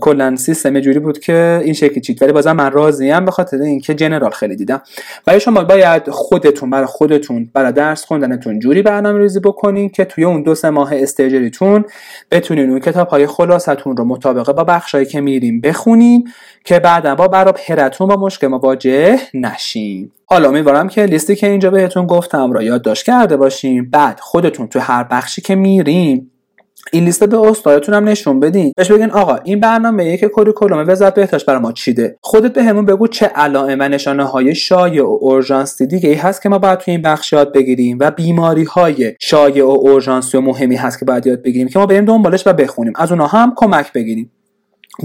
کلا 0.00 0.36
سیستم 0.36 0.80
جوری 0.80 0.98
بود 0.98 1.18
که 1.18 1.60
این 1.64 1.74
شکلی 1.74 2.00
چید 2.00 2.22
ولی 2.22 2.32
بازم 2.32 2.52
من 2.52 2.72
راضیم 2.72 3.24
به 3.24 3.30
خاطر 3.30 3.56
اینکه 3.56 3.94
جنرال 3.94 4.30
خیلی 4.30 4.56
دیدم. 4.56 4.82
ولی 5.26 5.40
شما 5.40 5.64
باید 5.64 6.10
خودتون 6.10 6.70
برای 6.70 6.86
خودتون 6.86 7.50
برای 7.54 7.72
درس 7.72 8.04
خوندنتون 8.04 8.58
جوری 8.58 8.82
برنامه 8.82 9.18
ریزی 9.18 9.40
بکنین 9.40 9.88
که 9.88 10.04
توی 10.04 10.24
اون 10.24 10.42
دو 10.42 10.54
سه 10.54 10.70
ماه 10.70 10.90
استیجریتون 10.94 11.84
بتونین 12.30 12.70
اون 12.70 12.80
کتاب 12.80 13.08
های 13.08 13.26
خلاصتون 13.26 13.96
رو 13.96 14.04
مطابقه 14.04 14.52
با 14.52 14.64
بخشایی 14.64 15.06
که 15.06 15.20
میریم 15.20 15.60
بخونین 15.60 16.28
که 16.64 16.78
بعدا 16.78 17.14
با 17.14 17.28
برای 17.28 17.52
پرتون 17.52 18.08
با 18.08 18.16
مشکل 18.16 18.46
مواجه 18.46 19.18
نشین. 19.34 20.10
حالا 20.26 20.48
امیدوارم 20.48 20.88
که 20.88 21.04
لیستی 21.04 21.36
که 21.36 21.46
اینجا 21.46 21.70
بهتون 21.70 22.06
گفتم 22.06 22.52
را 22.52 22.62
یادداشت 22.62 23.06
کرده 23.06 23.36
باشیم 23.36 23.90
بعد 23.90 24.20
خودتون 24.20 24.66
تو 24.66 24.78
هر 24.78 25.04
بخشی 25.04 25.42
که 25.42 25.54
میریم 25.54 26.30
این 26.92 27.04
لیست 27.04 27.24
به 27.24 27.40
استادتون 27.40 27.94
هم 27.94 28.08
نشون 28.08 28.40
بدین. 28.40 28.72
بهش 28.76 28.90
بگین 28.90 29.10
آقا 29.10 29.36
این 29.44 29.60
برنامه 29.60 30.16
که 30.16 30.28
کوریکولوم 30.28 30.84
وزارت 30.88 31.14
بهداشت 31.14 31.46
برای 31.46 31.60
ما 31.60 31.72
چیده؟ 31.72 32.18
خودت 32.20 32.52
به 32.52 32.62
همون 32.62 32.86
بگو 32.86 33.06
چه 33.06 33.26
علائم 33.26 33.78
و 33.80 33.88
نشانه 33.88 34.24
های 34.24 34.54
شایع 34.54 35.02
و 35.02 35.18
اورژانسی 35.20 35.86
دیگه 35.86 36.08
ای 36.08 36.14
هست 36.14 36.42
که 36.42 36.48
ما 36.48 36.58
باید 36.58 36.78
توی 36.78 36.92
این 36.92 37.02
بخش 37.02 37.32
یاد 37.32 37.52
بگیریم 37.52 37.96
و 38.00 38.10
بیماری 38.10 38.64
های 38.64 39.14
شایع 39.20 39.64
و 39.64 39.68
اورژانسی 39.68 40.36
و 40.36 40.40
مهمی 40.40 40.76
هست 40.76 40.98
که 40.98 41.04
باید 41.04 41.26
یاد 41.26 41.42
بگیریم 41.42 41.68
که 41.68 41.78
ما 41.78 41.86
بریم 41.86 42.04
دنبالش 42.04 42.46
و 42.46 42.52
بخونیم. 42.52 42.92
از 42.96 43.12
اونها 43.12 43.26
هم 43.26 43.52
کمک 43.56 43.92
بگیریم. 43.92 44.30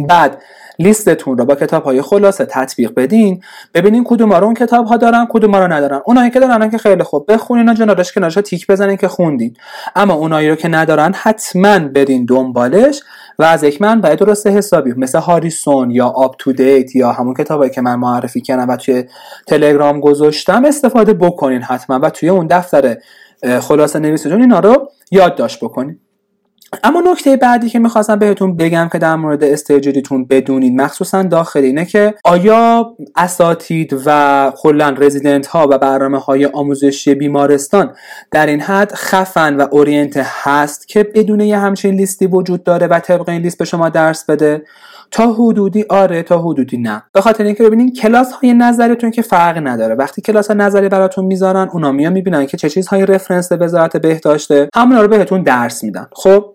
بعد 0.07 0.41
لیستتون 0.79 1.37
رو 1.37 1.45
با 1.45 1.55
کتاب 1.55 1.83
های 1.83 2.01
خلاصه 2.01 2.45
تطبیق 2.45 2.93
بدین 2.93 3.41
ببینین 3.73 4.03
کدوم 4.03 4.33
رو 4.33 4.43
اون 4.43 4.53
کتاب 4.53 4.85
ها 4.85 4.97
دارن 4.97 5.27
کدوم 5.29 5.55
رو 5.55 5.73
ندارن. 5.73 6.01
اونایی 6.05 6.31
که 6.31 6.39
دارن 6.39 6.69
که 6.69 6.77
خیلی 6.77 7.03
خوب 7.03 7.31
بخونین 7.31 7.69
و 7.69 8.03
که 8.03 8.41
تیک 8.41 8.67
بزنین 8.67 8.97
که 8.97 9.07
خوندین. 9.07 9.53
اما 9.95 10.13
اونایی 10.13 10.49
رو 10.49 10.55
که 10.55 10.67
ندارن 10.67 11.13
حتما 11.13 11.79
برین 11.79 12.25
دنبالش 12.25 13.01
و 13.39 13.43
از 13.43 13.63
یک 13.63 13.81
باید 13.81 14.19
درست 14.19 14.47
حسابی 14.47 14.93
مثل 14.97 15.19
هاریسون 15.19 15.91
یا 15.91 16.07
UpToDate 16.07 16.95
یا 16.95 17.11
همون 17.11 17.33
کتابایی 17.33 17.71
که 17.71 17.81
من 17.81 17.95
معرفی 17.95 18.41
کردم 18.41 18.69
و 18.69 18.77
توی 18.77 19.03
تلگرام 19.47 19.99
گذاشتم 19.99 20.65
استفاده 20.65 21.13
بکنین 21.13 21.61
حتما 21.61 21.99
و 21.99 22.09
توی 22.09 22.29
اون 22.29 22.47
دفتر 22.47 22.97
خلاصه 23.61 23.99
نویسیتون 23.99 24.41
اینا 24.41 24.59
رو 24.59 24.91
یادداشت 25.11 25.63
بکنین. 25.63 25.99
اما 26.83 27.03
نکته 27.11 27.37
بعدی 27.37 27.69
که 27.69 27.79
می‌خواستم 27.79 28.15
بهتون 28.15 28.55
بگم 28.55 28.89
که 28.91 28.97
در 28.97 29.15
مورد 29.15 29.43
استیجریتون 29.43 30.25
بدونید 30.25 30.81
مخصوصا 30.81 31.23
داخلی 31.23 31.67
اینه 31.67 31.85
که 31.85 32.13
آیا 32.23 32.95
اساتید 33.15 34.01
و 34.05 34.51
کلا 34.57 34.89
رزیدنت 34.89 35.47
ها 35.47 35.67
و 35.71 35.77
برنامه 35.77 36.19
های 36.19 36.45
آموزشی 36.45 37.15
بیمارستان 37.15 37.93
در 38.31 38.45
این 38.45 38.61
حد 38.61 38.91
خفن 38.93 39.55
و 39.55 39.67
اورینت 39.71 40.17
هست 40.17 40.87
که 40.87 41.03
بدون 41.03 41.39
یه 41.39 41.57
همچین 41.57 41.95
لیستی 41.95 42.27
وجود 42.27 42.63
داره 42.63 42.87
و 42.87 42.99
طبق 42.99 43.29
این 43.29 43.41
لیست 43.41 43.57
به 43.57 43.65
شما 43.65 43.89
درس 43.89 44.25
بده؟ 44.25 44.63
تا 45.11 45.33
حدودی 45.33 45.85
آره 45.89 46.23
تا 46.23 46.41
حدودی 46.41 46.77
نه. 46.77 47.03
به 47.13 47.21
خاطر 47.21 47.43
اینکه 47.43 47.63
ببینین 47.63 47.93
کلاس 47.93 48.31
های 48.31 48.53
نظریتون 48.53 49.11
که 49.11 49.21
فرق 49.21 49.67
نداره. 49.67 49.95
وقتی 49.95 50.21
کلاس 50.21 50.47
ها 50.47 50.53
نظری 50.53 50.89
براتون 50.89 51.25
می‌ذارن 51.25 51.69
اونا 51.73 51.91
میان 51.91 52.13
می‌بینن 52.13 52.45
که 52.45 52.57
چه 52.57 52.69
چیزهای 52.69 53.05
رفرنس 53.05 53.51
وزارت 53.51 53.97
بهداشته. 53.97 54.69
همونا 54.75 55.01
رو 55.01 55.07
بهتون 55.07 55.43
درس 55.43 55.83
میدن. 55.83 56.07
خب؟ 56.11 56.54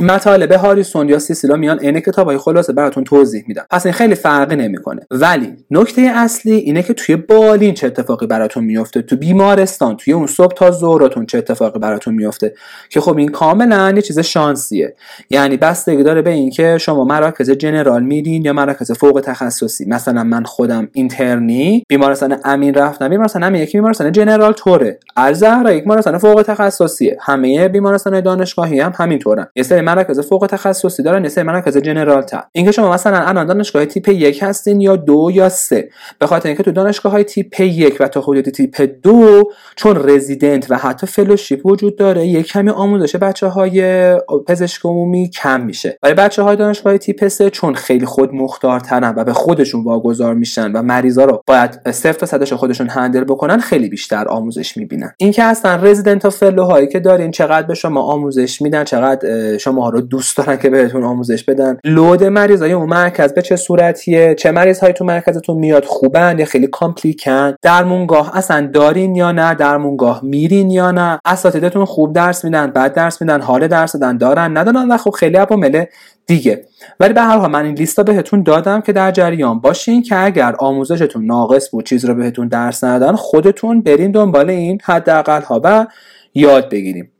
مطالب 0.00 0.52
هاریسون 0.52 1.08
یا 1.08 1.18
سیسیلا 1.18 1.56
میان 1.56 1.78
عین 1.78 2.00
کتابای 2.00 2.38
خلاصه 2.38 2.72
براتون 2.72 3.04
توضیح 3.04 3.44
میدن 3.48 3.62
پس 3.70 3.86
این 3.86 3.92
خیلی 3.92 4.14
فرقی 4.14 4.56
نمی‌کنه. 4.56 5.06
ولی 5.10 5.52
نکته 5.70 6.02
اصلی 6.02 6.52
اینه 6.52 6.82
که 6.82 6.94
توی 6.94 7.16
بالین 7.16 7.74
چه 7.74 7.86
اتفاقی 7.86 8.26
براتون 8.26 8.64
میفته 8.64 9.02
تو 9.02 9.16
بیمارستان 9.16 9.96
توی 9.96 10.12
اون 10.12 10.26
صبح 10.26 10.54
تا 10.54 10.70
ظهرتون 10.70 11.26
چه 11.26 11.38
اتفاقی 11.38 11.78
براتون 11.78 12.14
میفته 12.14 12.54
که 12.90 13.00
خب 13.00 13.16
این 13.16 13.28
کاملا 13.28 13.92
یه 13.96 14.02
چیز 14.02 14.18
شانسیه. 14.18 14.94
یعنی 15.30 15.56
بستگی 15.56 16.02
داره 16.02 16.22
به 16.22 16.30
اینکه 16.30 16.78
شما 16.78 17.04
مراکز 17.04 17.50
جنرال 17.50 18.02
میرین 18.02 18.44
یا 18.44 18.52
مراکز 18.52 18.92
فوق 18.92 19.22
تخصصی. 19.24 19.88
مثلا 19.88 20.24
من 20.24 20.44
خودم 20.44 20.88
اینترنی 20.92 21.84
بیمارستان 21.88 22.36
امین 22.44 22.74
رفتم 22.74 23.08
بیمارستان 23.08 23.42
امین 23.42 23.62
یکی 23.62 23.78
بیمارستان 23.78 24.12
جنرال 24.12 24.52
توره 24.52 24.98
الزهرا 25.16 25.72
یک 25.72 25.82
بیمارستان 25.82 26.18
فوق 26.18 26.42
تخصصیه. 26.42 27.18
همه 27.20 27.68
بیمارستان 27.68 28.20
دانشگاهی 28.20 28.80
هم 28.80 28.92
همینطورن. 28.96 29.46
یه 29.56 29.62
مراکز 29.88 30.20
فوق 30.20 30.46
تخصصی 30.50 31.02
دارن 31.02 31.22
یه 31.24 31.28
سری 31.28 31.44
مراکز 31.44 31.76
جنرال 31.76 32.22
تا 32.22 32.44
اینکه 32.52 32.72
شما 32.72 32.92
مثلا 32.92 33.18
الان 33.18 33.46
دانشگاه 33.46 33.84
تیپ 33.84 34.08
یک 34.08 34.42
هستین 34.42 34.80
یا 34.80 34.96
دو 34.96 35.30
یا 35.32 35.48
سه. 35.48 35.88
به 36.18 36.26
خاطر 36.26 36.48
اینکه 36.48 36.62
تو 36.62 36.72
دانشگاه 36.72 37.12
های 37.12 37.24
تیپ 37.24 37.60
یک 37.60 37.96
و 38.00 38.08
تا 38.08 38.20
حدود 38.20 38.48
تیپ 38.48 38.90
دو 39.02 39.42
چون 39.76 40.08
رزیدنت 40.08 40.70
و 40.70 40.76
حتی 40.76 41.06
فلوشیپ 41.06 41.66
وجود 41.66 41.96
داره 41.96 42.26
یک 42.26 42.46
کمی 42.46 42.70
آموزش 42.70 43.16
بچه 43.16 43.46
های 43.46 44.14
پزشک 44.46 44.84
عمومی 44.84 45.30
کم 45.30 45.60
میشه. 45.60 45.98
ولی 46.02 46.14
بچه 46.14 46.42
های 46.42 46.56
دانشگاه 46.56 46.98
تیپ 46.98 47.28
سه 47.28 47.50
چون 47.50 47.74
خیلی 47.74 48.06
خود 48.06 48.34
مختارترن 48.34 49.14
و 49.16 49.24
به 49.24 49.32
خودشون 49.32 49.84
واگذار 49.84 50.34
میشن 50.34 50.72
و 50.72 50.82
مریضا 50.82 51.24
رو 51.24 51.42
باید 51.46 51.90
صفر 51.90 52.12
تا 52.12 52.26
صدش 52.26 52.52
خودشون 52.52 52.88
handle 52.88 53.24
بکنن 53.24 53.58
خیلی 53.58 53.88
بیشتر 53.88 54.28
آموزش 54.28 54.76
می‌بینن. 54.76 55.12
اینکه 55.18 55.42
اصلا 55.42 55.76
رزیدنت 55.76 56.24
و 56.24 56.30
fellow 56.30 56.69
هایی 56.69 56.88
که 56.88 57.00
دارین 57.00 57.30
چقدر 57.30 57.66
به 57.66 57.74
شما 57.74 58.02
آموزش 58.02 58.62
میدن 58.62 58.84
چقدر 58.84 59.56
شما 59.56 59.77
رو 59.86 60.00
دوست 60.00 60.36
دارن 60.36 60.56
که 60.56 60.70
بهتون 60.70 61.04
آموزش 61.04 61.44
بدن. 61.44 61.78
load 61.84 62.24
مریض 62.24 62.62
های 62.62 62.72
اون 62.72 62.88
مرکز 62.88 63.34
به 63.34 63.42
چه 63.42 63.56
صورتیه؟ 63.56 64.34
چه 64.34 64.50
مریض 64.50 64.80
های 64.80 64.92
تو 64.92 65.04
مرکزتون 65.04 65.56
میاد 65.56 65.84
خوبن 65.84 66.38
یا 66.38 66.44
خیلی 66.44 66.66
complicated 66.66 67.40
ن؟ 67.40 67.54
درمونگاه 67.62 68.36
اصلا 68.36 68.70
دارین 68.74 69.14
یا 69.14 69.32
نه؟ 69.32 69.54
درمونگاه 69.54 70.20
میرین 70.24 70.70
یا 70.70 70.90
نه؟ 70.90 71.20
اساتیدتون 71.24 71.84
خوب 71.84 72.12
درس 72.12 72.44
میدن 72.44 72.66
بعد 72.70 72.94
درس 72.94 73.22
میدن 73.22 73.40
حال 73.40 73.68
درس 73.68 73.92
دادن 73.96 74.18
دارن 74.18 74.56
ندارن 74.56 74.88
و 74.88 74.96
خب 74.96 75.10
خیلی 75.10 75.36
عوامل 75.36 75.84
دیگه. 76.26 76.64
ولی 77.00 77.12
به 77.12 77.20
هر 77.20 77.38
حال 77.38 77.50
من 77.50 77.64
این 77.64 77.74
لیستا 77.74 78.02
بهتون 78.02 78.42
دادم 78.42 78.80
که 78.80 78.92
در 78.92 79.10
جریان 79.10 79.60
باشین 79.60 80.02
که 80.02 80.24
اگر 80.24 80.56
آموزشتون 80.58 81.24
ناقص 81.24 81.70
بود 81.70 81.86
چیز 81.86 82.04
رو 82.04 82.14
بهتون 82.14 82.48
درس 82.48 82.84
ندادن 82.84 83.16
خودتون 83.16 83.82
برین 83.82 84.10
دنبال 84.10 84.50
این 84.50 84.78
حداقل 84.84 85.42
ها 85.42 85.60
و 85.64 85.86
یاد 86.34 86.70
بگیریم 86.70 87.12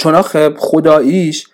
چون 0.00 0.22
خب 0.22 0.54
خداییش 0.58 1.46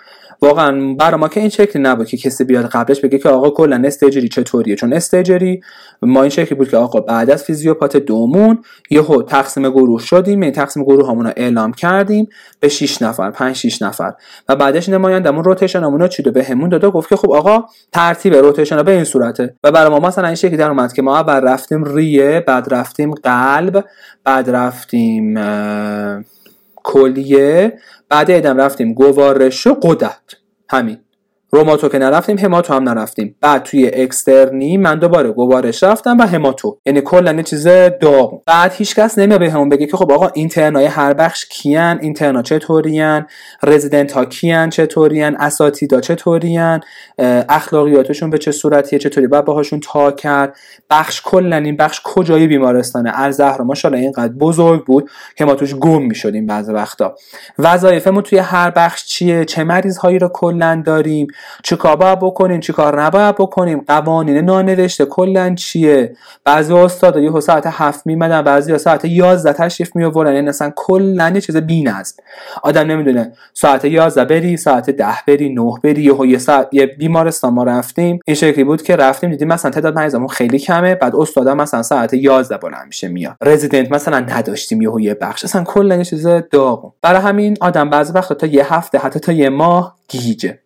واقعا 0.42 0.94
برای 0.94 1.20
ما 1.20 1.28
که 1.28 1.40
این 1.40 1.48
شکلی 1.48 1.82
نبود 1.82 2.06
که 2.06 2.16
کسی 2.16 2.44
بیاد 2.44 2.66
قبلش 2.66 3.00
بگه 3.00 3.18
که 3.18 3.28
آقا 3.28 3.50
کلا 3.50 3.82
استیجری 3.84 4.28
چطوریه؟ 4.28 4.76
چون 4.76 4.92
استیجری 4.92 5.60
ما 6.02 6.22
این 6.22 6.30
شکلی 6.30 6.58
بود 6.58 6.68
که 6.68 6.76
آقا 6.76 7.00
بعد 7.00 7.30
از 7.30 7.44
فیزیوپات 7.44 7.96
دومون 7.96 8.62
یهو 8.90 9.22
تقسیم 9.22 9.70
گروه 9.70 10.00
شدیم 10.00 10.40
این 10.40 10.52
تقسیم 10.52 10.84
گروه 10.84 11.10
همون 11.10 11.26
رو 11.26 11.32
اعلام 11.36 11.72
کردیم 11.72 12.28
به 12.60 12.68
6 12.68 13.02
نفر 13.02 13.30
5 13.30 13.56
6 13.56 13.82
نفر. 13.82 14.12
و 14.48 14.56
بعدش 14.56 14.88
نمایندمون 14.88 15.44
روتیشنمون 15.44 16.00
رو 16.00 16.08
چیدو 16.08 16.32
بهمون 16.32 16.68
داد 16.68 16.84
گفت 16.84 17.08
که 17.08 17.16
خب 17.16 17.32
آقا 17.32 17.64
ترتیب 17.92 18.34
روتیشن 18.34 18.82
به 18.82 18.92
این 18.92 19.04
صورته. 19.04 19.54
و 19.64 19.72
برای 19.72 19.90
ما 19.90 19.98
مثلا 19.98 20.26
این 20.26 20.34
شکلی 20.34 20.56
در 20.56 20.68
اومد 20.68 20.92
که 20.92 21.02
ما 21.02 21.18
اول 21.18 21.40
رفتیم 21.40 21.84
ریه 21.84 22.44
بعد 22.46 22.74
رفتیم 22.74 23.14
قلب 23.14 23.84
بعد 24.24 24.50
رفتیم 24.50 25.38
کلیه 26.82 27.78
بعد 28.10 28.30
ادم 28.30 28.56
رفتیم. 28.56 28.94
گوارش 28.94 29.66
و 29.66 29.74
قدرت. 29.82 30.36
همین. 30.70 30.98
روماتو 31.52 31.88
که 31.88 31.98
نرفتیم 31.98 32.38
هماتو 32.38 32.74
هم 32.74 32.88
نرفتیم. 32.88 33.36
بعد 33.40 33.62
توی 33.62 33.90
اکسترنی 33.94 34.76
من 34.76 34.98
دوباره 34.98 35.32
گوارش 35.32 35.82
رفتم 35.82 36.18
و 36.18 36.22
هماتو 36.22 36.78
یعنی 36.86 37.00
کلا 37.00 37.32
یه 37.32 37.42
چیز 37.42 37.66
داغ. 38.00 38.42
بعد 38.46 38.72
هیچکس 38.72 39.18
نمیاد 39.18 39.42
همون 39.42 39.68
بگه 39.68 39.86
که 39.86 39.96
خب 39.96 40.12
آقا 40.12 40.28
اینترنای 40.34 40.86
هر 40.86 41.14
بخش 41.14 41.46
کیان 41.46 41.98
اینترنا 42.00 42.42
چطورین 42.42 43.26
رزیدنت 43.62 44.12
ها 44.12 44.24
کیان 44.24 44.70
چطورین 44.70 45.36
اساتیدا 45.36 46.00
چطورین 46.00 46.80
اخلاقیاتشون 47.48 48.30
به 48.30 48.38
چه 48.38 48.52
صورتیه 48.52 48.98
چطوری 48.98 49.26
باید 49.26 49.44
باهاشون 49.44 49.80
تا 49.80 50.12
کرد. 50.12 50.56
بخش 50.90 51.22
کلا 51.24 51.56
این 51.56 51.76
بخش 51.76 52.00
کجای 52.04 52.46
بیمارستانه؟ 52.46 53.12
الزهرا 53.14 53.64
ماشاءالله 53.64 54.02
اینقدر 54.02 54.32
بزرگ 54.32 54.84
بود 54.84 55.10
که 55.36 55.44
ما 55.44 55.54
توش 55.54 55.74
گم 55.74 56.02
می‌شدیم 56.02 56.46
بعضی 56.46 56.72
وقتا. 56.72 57.14
وظایفمون 57.58 58.22
توی 58.22 58.38
هر 58.38 58.70
بخش 58.70 59.04
چیه؟ 59.04 59.44
چه 59.44 59.64
مریض 59.64 59.98
هایی 59.98 60.18
رو 60.18 60.28
کلا 60.28 60.82
داریم؟ 60.86 61.26
چه 61.62 61.76
کار 61.76 61.96
باید 61.96 62.18
بکنیم 62.18 62.60
چه 62.60 62.72
کار 62.72 63.02
نباید 63.02 63.34
بکنیم 63.34 63.84
قوانین 63.88 64.38
نانوشته 64.38 65.04
کلا 65.04 65.54
چیه؟ 65.54 66.16
بعضی 66.44 66.74
استاد 66.74 67.16
یه 67.16 67.40
ساعت 67.40 67.66
هفت 67.66 68.06
میمدن 68.06 68.42
بعضی 68.42 68.78
ساعت 68.78 69.04
11 69.04 69.52
تشریف 69.52 69.96
می 69.96 70.10
یعنی 70.16 70.48
اصلا 70.48 70.72
کلا 70.76 71.30
یه 71.34 71.40
چیز 71.40 71.56
بی‌نظم 71.56 72.16
آدم 72.62 72.86
نمی‌دونه 72.90 73.32
ساعت 73.54 73.84
11 73.84 74.24
بری 74.24 74.56
ساعت 74.56 74.90
10 74.90 75.06
بری 75.26 75.54
9 75.54 75.72
بری 75.82 76.02
یه 76.02 76.26
یه 76.26 76.38
ساعت 76.38 76.68
یه 76.72 76.86
بیمارستان 76.86 77.52
ما 77.52 77.62
رفتیم 77.62 78.20
این 78.26 78.36
شکلی 78.36 78.64
بود 78.64 78.82
که 78.82 78.96
رفتیم 78.96 79.30
دیدیم 79.30 79.48
مثلا 79.48 79.70
تعداد 79.70 79.94
مریضمون 79.94 80.28
خیلی 80.28 80.58
کمه 80.58 80.94
بعد 80.94 81.16
استادا 81.16 81.54
مثلا 81.54 81.82
ساعت 81.82 82.14
11 82.14 82.56
بلند 82.56 82.86
میشه 82.86 83.08
میاد. 83.08 83.36
رزیدنت 83.42 83.92
مثلا 83.92 84.18
نداشتیم 84.18 84.82
یه 84.82 84.90
یه 84.98 85.14
بخش. 85.14 85.44
اصلا 85.44 85.64
کلا 85.64 85.96
یه 85.96 86.04
چیز 86.04 86.26
داغ 86.26 86.92
برای 87.02 87.20
همین 87.20 87.56
آدم 87.60 87.90
بعضی 87.90 88.12
وقتا 88.12 88.34
تا 88.34 88.46
یه 88.46 88.74
هفته 88.74 88.98
حتی 88.98 89.20
تا 89.20 89.32
یه 89.32 89.48
ماه 89.48 89.96
گیجه. 90.08 90.58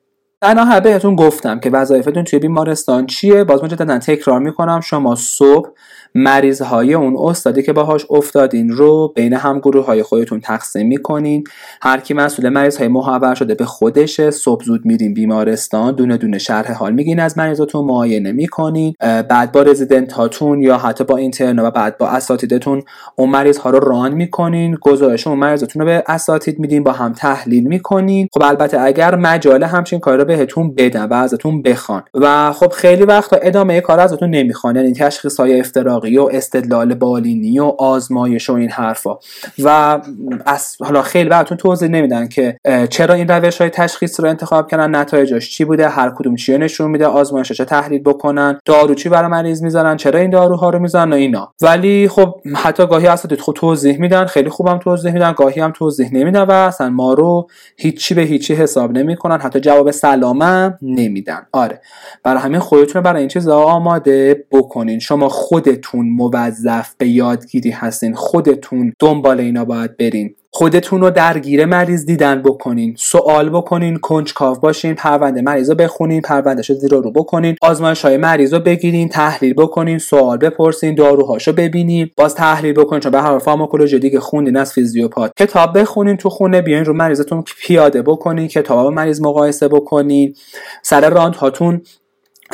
در 0.45 0.81
بهتون 0.81 1.17
گفتم 1.17 1.61
که 1.61 1.71
وظایفتون 1.71 2.25
توی 2.25 2.39
بیمارستان 2.39 3.07
چیه. 3.07 3.45
باز 3.45 3.65
مجددا 3.65 3.99
تکرار 3.99 4.41
می‌کنم. 4.41 4.81
شما 4.81 5.15
صبح 5.15 5.69
مریض 6.17 6.63
های 6.63 6.95
اون 6.95 7.17
استادی 7.19 7.63
که 7.63 7.73
باهاش 7.73 8.07
افتادین 8.11 8.69
رو 8.69 9.13
بین 9.17 9.33
هم 9.33 9.59
گروه 9.59 9.87
های 9.87 10.03
خودتون 10.03 10.41
تقسیم 10.41 10.87
می‌کنین. 10.87 11.45
هر 11.83 12.01
کی 12.01 12.15
مسئول 12.15 12.49
مریض 12.49 12.77
های 12.77 12.89
محور 12.89 13.35
شده 13.35 13.55
به 13.55 13.65
خودشه 13.65 14.31
صبح 14.31 14.65
زود 14.65 14.85
میرین 14.85 15.15
بیمارستان 15.15 15.95
دونه 15.95 16.17
دونه 16.17 16.39
شرح 16.39 16.73
حال 16.73 16.93
میگین 16.93 17.21
از 17.21 17.39
مریضاتون 17.39 17.85
معاینه 17.85 18.33
می‌کنین. 18.33 18.95
بعد 19.01 19.53
با 19.53 19.63
رزیدنت 19.63 20.13
هاتون 20.13 20.61
یا 20.61 20.79
حتی 20.79 21.05
با 21.05 21.17
اینترن 21.17 21.59
و 21.59 21.71
بعد 21.71 21.99
با 21.99 22.09
اساتیدتون 22.09 22.83
اون 23.17 23.31
مریض 23.31 23.59
ها 23.59 23.71
رو 23.71 23.79
ران 23.79 24.15
می‌کنین. 24.15 24.77
گزارش 24.81 25.27
اون 25.27 25.39
مریضاتون 25.39 25.81
رو 25.81 25.87
به 25.87 26.05
اساتید 26.07 26.59
میدین 26.59 26.83
با 26.83 26.93
هم 26.93 27.13
تحلیل 27.13 27.65
می‌کنین. 27.65 28.29
خب 28.35 28.43
البته 28.43 28.81
اگر 28.81 29.15
مجال 29.15 29.63
همچین 29.63 30.01
کار 30.01 30.19
رو 30.19 30.25
بهتون 30.25 30.75
بدن 30.75 31.05
و 31.05 31.15
ازتون 31.15 31.63
بخوان. 31.63 32.03
و 32.15 32.53
خب 32.53 32.73
خیلی 32.73 33.05
وقتا 33.05 33.37
ادامه 33.37 33.81
کار 33.81 34.01
ازتون 34.01 34.31
نمی‌خوان 34.31 34.77
یعنی 34.77 34.93
تشخیص 34.93 35.41
های 35.41 35.61
افتراقی 36.05 36.19
و 36.19 36.29
استدلال 36.33 36.95
بالینی 36.95 37.59
و 37.59 37.65
آزمایش 37.65 38.51
و 38.51 38.53
این 38.53 38.71
حرفا. 38.71 39.19
و 39.59 40.01
از 40.47 40.77
حالا 40.81 41.03
خیلی 41.03 41.29
براتون 41.29 41.57
توضیح 41.57 41.89
نمیدن 41.89 42.29
که 42.29 42.57
چرا 42.91 43.15
این 43.15 43.29
روش 43.29 43.61
های 43.61 43.71
تشخیص 43.71 44.21
رو 44.21 44.29
انتخاب 44.29 44.71
کردن 44.71 44.95
نتایجش 44.95 45.51
چی 45.51 45.65
بوده 45.65 45.89
هر 45.89 46.13
کدوم 46.17 46.37
چی 46.37 46.59
نشون 46.59 46.91
میده 46.91 47.07
آزمایش 47.07 47.53
چه 47.53 47.65
تحلیل 47.65 48.03
بکنن 48.03 48.59
دارو 48.65 48.95
چی 48.95 49.09
برای 49.09 49.31
مریض 49.31 49.63
می‌ذارن 49.63 49.97
چرا 49.97 50.21
این 50.21 50.31
داروها 50.31 50.71
رو 50.71 50.79
می‌ذارن 50.79 51.13
و 51.13 51.17
اینا. 51.17 51.53
ولی 51.63 52.09
خب 52.09 52.35
حتی 52.55 52.87
گاهی 52.87 53.07
اساتید 53.07 53.41
خود 53.41 53.57
توضیح 53.57 54.01
میدن 54.01 54.25
خیلی 54.25 54.51
خوبم 54.51 54.79
توضیح 54.79 55.13
میدن 55.13 55.33
گاهی 55.33 55.61
هم 55.61 55.73
توضیح 55.73 56.15
نمیدن 56.15 56.43
و 56.43 56.53
اصلا 56.53 56.91
ما 56.91 57.15
رو 57.15 57.49
هیچی 57.77 58.15
به 58.15 58.23
هیچی 58.23 58.55
حساب 58.55 58.93
نمی‌کنن 58.93 59.41
حتی 59.41 59.61
جواب 59.61 59.91
سلامم 59.91 60.79
نمیدن. 60.83 61.47
آره. 61.53 61.81
برای 62.23 62.41
همین 62.41 62.61
خودتون 62.61 63.03
برای 63.03 63.21
این 63.21 63.29
چیزا 63.29 63.61
آماده 63.63 64.45
بکنین. 64.53 64.99
شما 64.99 65.29
خودتون 65.29 65.94
موظف 66.03 66.95
به 66.99 67.09
یادگیری 67.09 67.71
هستین 67.71 68.15
خودتون 68.15 68.93
دنبال 68.99 69.41
اینا 69.41 69.65
باید 69.65 69.97
برین. 69.97 70.35
خودتون 70.57 71.01
رو 71.01 71.11
درگیر 71.11 71.65
مریض 71.65 72.07
دیدن 72.07 72.43
بکنین 72.43 72.95
سوال 72.99 73.51
بکنین 73.51 73.97
کنجکاو 73.97 74.57
باشین 74.57 74.95
پرونده 74.95 75.43
مریض 75.43 75.71
رو 75.71 75.77
بخونین 75.77 76.21
پروندهش 76.21 76.71
رو 76.71 76.77
زیر 76.77 76.91
رو 76.91 77.11
بکنین 77.11 77.57
آزمایش 77.63 78.05
های 78.05 78.17
مریض 78.17 78.55
رو 78.55 78.61
بگیرین 78.61 79.09
تحلیل 79.09 79.55
بکنین 79.55 79.99
سوال 79.99 80.37
بپرسین 80.37 80.95
داروهاشو 80.95 81.53
ببینین 81.53 82.11
باز 82.17 82.35
تحلیل 82.35 82.73
بکنین 82.75 83.01
چون 83.01 83.13
به 83.13 83.23
هر 83.23 83.39
فارماکولوژی 83.39 83.99
دیگه 83.99 84.21
خوندین 84.21 84.57
از 84.57 84.73
فیزیوپات. 84.73 85.33
کتاب 85.39 85.79
بخونین 85.79 86.17
تو 86.17 86.31
خونه 86.31 86.63
بیاین 86.63 86.85
رو 86.85 86.93
مریضتون 86.93 87.45
پیاده 87.59 88.03
بکنین 88.03 88.49
کتاب 88.49 88.93
مریض 88.93 89.21
مقایسه 89.21 89.69
بکنین 89.69 90.35
سر 90.83 91.11
راند 91.11 91.35
هاتون 91.35 91.83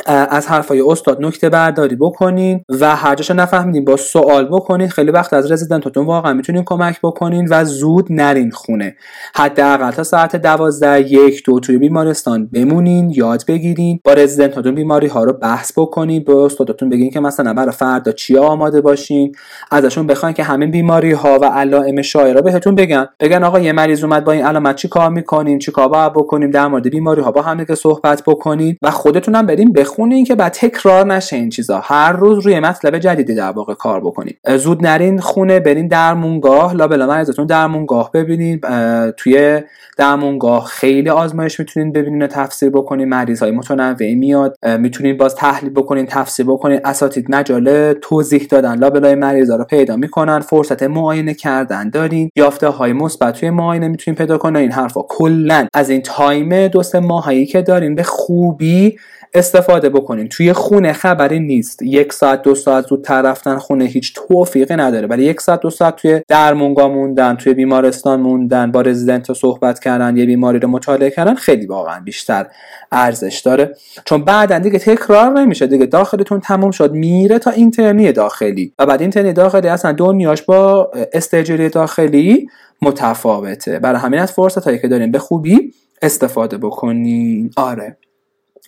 از 0.05 0.47
حرفای 0.47 0.81
استاد 0.81 1.25
نکته 1.25 1.49
برداری 1.49 1.95
بکنین 1.95 2.63
و 2.69 2.95
هر 2.95 3.15
جاشو 3.15 3.33
نفهمیدین 3.33 3.85
با 3.85 3.97
سوال 3.97 4.45
بکنین 4.45 4.89
خیلی 4.89 5.11
وقت 5.11 5.33
از 5.33 5.51
رزیدنتاتون 5.51 6.05
واقعا 6.05 6.33
می‌تونین 6.33 6.63
کمک 6.65 6.99
بکنین 7.03 7.47
و 7.49 7.65
زود 7.65 8.07
نرین 8.09 8.51
خونه. 8.51 8.95
حداقل 9.35 9.91
تا 9.91 10.03
ساعت 10.03 10.35
دوازده 10.35 11.11
یک 11.11 11.43
دو 11.45 11.59
توی 11.59 11.77
بیمارستان 11.77 12.47
بمونین 12.47 13.11
یاد 13.15 13.43
بگیرین 13.47 13.99
با 14.03 14.13
رزیدنتاتون 14.13 14.75
بیماری 14.75 15.07
ها 15.07 15.23
رو 15.23 15.33
بحث 15.33 15.71
بکنین 15.77 16.23
به 16.23 16.35
استادتون 16.35 16.89
بگین 16.89 17.11
که 17.11 17.19
مثلا 17.19 17.53
برای 17.53 17.71
فردا 17.71 18.11
چیا 18.11 18.43
آماده 18.43 18.81
باشین 18.81 19.31
ازشون 19.71 20.07
بخواین 20.07 20.33
که 20.33 20.43
همین 20.43 20.71
بیماری 20.71 21.11
ها 21.11 21.39
و 21.41 21.45
علائم 21.45 22.01
شایعه 22.01 22.41
بهتون 22.41 22.75
بگن. 22.75 23.07
بگن 23.19 23.43
آقا 23.43 23.59
یه 23.59 23.71
مریض 23.71 24.03
اومد 24.03 24.23
با 24.23 24.31
این 24.31 24.45
علامت 24.45 24.75
چی 24.75 24.87
کار 24.87 25.09
می‌کنیم 25.09 25.59
چی 25.59 25.71
کار 25.71 26.09
بکنیم؟ 26.09 26.51
در 26.51 26.67
مورد 26.67 26.89
بیماری 26.89 27.21
ها 27.21 27.31
با 27.31 27.41
هم 27.41 27.65
صحبت 27.75 28.23
بکنین 28.27 28.77
و 28.81 28.91
خودتونم 28.91 29.45
بریم 29.45 29.73
بخونین 29.81 30.25
که 30.25 30.35
بعد 30.35 30.51
تکرار 30.51 31.05
نشه 31.05 31.35
این 31.35 31.49
چیزا. 31.49 31.79
هر 31.83 32.11
روز 32.11 32.45
روی 32.45 32.59
مطلب 32.59 32.97
جدیدی 32.97 33.35
در 33.35 33.51
واقع 33.51 33.73
کار 33.73 34.01
بکنید 34.01 34.37
زود 34.57 34.87
نرین 34.87 35.19
خونه 35.19 35.59
برین 35.59 35.87
درمونگاه. 35.87 36.73
لابلا 36.73 37.07
مریضتون 37.07 37.45
درمونگاه 37.45 38.11
ببینید 38.13 38.65
توی 39.17 39.61
درمونگاه 39.97 40.65
خیلی 40.65 41.09
آزمایش 41.09 41.59
می‌تونین 41.59 41.91
ببینین 41.91 42.23
و 42.23 42.27
تفسیر 42.27 42.69
بکنین. 42.69 43.09
مریض 43.09 43.43
های 43.43 43.51
متنوعی 43.51 44.15
میاد. 44.15 44.55
می‌تونین 44.79 45.17
باز 45.17 45.35
تحلیل 45.35 45.69
بکنین 45.73 46.05
تفسیر 46.05 46.45
بکنین. 46.45 46.79
اساتید 46.85 47.31
مجال 47.31 47.93
توضیح 47.93 48.47
دادن. 48.49 48.75
لابلای 48.75 49.15
مریضا 49.15 49.55
رو 49.55 49.63
پیدا 49.63 49.95
می‌کنن. 49.95 50.39
فرصت 50.39 50.83
معاینه 50.83 51.33
کردن 51.33 51.89
دارین. 51.89 52.29
یافته 52.35 52.67
های 52.67 52.93
مثبت 52.93 53.39
توی 53.39 53.49
معاینه 53.49 53.87
می‌تونین 53.87 54.17
پیدا 54.17 54.37
کنین. 54.37 54.55
این 54.55 54.71
حرفا 54.71 55.01
کلا. 55.09 55.67
از 55.73 55.89
این 55.89 56.01
تایم 56.01 56.67
دو 56.67 56.83
سه 56.83 56.99
ماهایی 56.99 57.45
که 57.45 57.61
دارین 57.61 57.95
به 57.95 58.03
خوبی 58.03 58.97
استفاده 59.33 59.89
بکنین 59.89 60.27
توی 60.27 60.53
خونه 60.53 60.93
خبری 60.93 61.39
نیست. 61.39 61.81
یک 61.81 62.13
ساعت 62.13 62.41
دو 62.41 62.55
ساعت 62.55 62.87
زودتر 62.87 63.21
رفتن 63.21 63.57
خونه 63.57 63.85
هیچ 63.85 64.13
توفیقی 64.15 64.75
نداره. 64.75 65.07
ولی 65.07 65.23
یک 65.23 65.41
ساعت 65.41 65.59
دو 65.59 65.69
ساعت 65.69 65.95
توی 65.95 66.21
درمونگاه 66.27 66.87
موندن 66.87 67.35
توی 67.35 67.53
بیمارستان 67.53 68.19
موندن 68.19 68.71
با 68.71 68.81
رزیدنت 68.81 69.33
صحبت 69.33 69.79
کردن 69.79 70.17
یه 70.17 70.25
بیماری 70.25 70.59
رو 70.59 70.67
مطالعه 70.67 71.09
کردن 71.09 71.35
خیلی 71.35 71.65
واقعا 71.65 71.99
بیشتر 71.99 72.47
ارزش 72.91 73.39
داره. 73.39 73.75
چون 74.05 74.25
بعدا 74.25 74.59
دیگه 74.59 74.79
تکرار 74.79 75.39
نمیشه. 75.39 75.67
دیگه 75.67 75.85
داخلتون 75.85 76.39
تموم 76.39 76.71
شد. 76.71 76.91
میره 76.91 77.39
تا 77.39 77.51
اینترنی 77.51 78.11
داخلی. 78.11 78.73
و 78.79 78.85
بعد 78.85 79.01
اینترنی 79.01 79.33
داخلی 79.33 79.67
اصلا 79.67 79.91
دنیاش 79.91 80.41
با 80.41 80.91
استجری 81.13 81.69
داخلی 81.69 82.47
متفاوته. 82.81 83.79
برای 83.79 83.99
همین 83.99 84.19
از 84.19 84.31
فرصت 84.31 84.63
هایی 84.63 84.79
که 84.79 84.87
داریم 84.87 85.11
به 85.11 85.19
خوبی 85.19 85.73
استفاده 86.01 86.57
بکنین. 86.57 87.49
آره. 87.57 87.97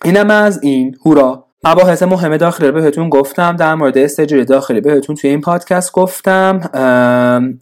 اینم 0.04 0.30
از 0.30 0.64
این. 0.64 0.95
هورا. 1.06 1.53
مباحث 1.66 2.03
مهم 2.03 2.38
داخلی 2.38 2.72
بهتون 2.72 3.09
گفتم 3.09 3.55
در 3.55 3.76
مورد 3.76 3.97
استجری 3.97 4.45
داخلی 4.45 4.82
بهتون 4.82 5.16
توی 5.16 5.30
این 5.30 5.41
پادکست 5.41 5.91
گفتم. 5.91 6.61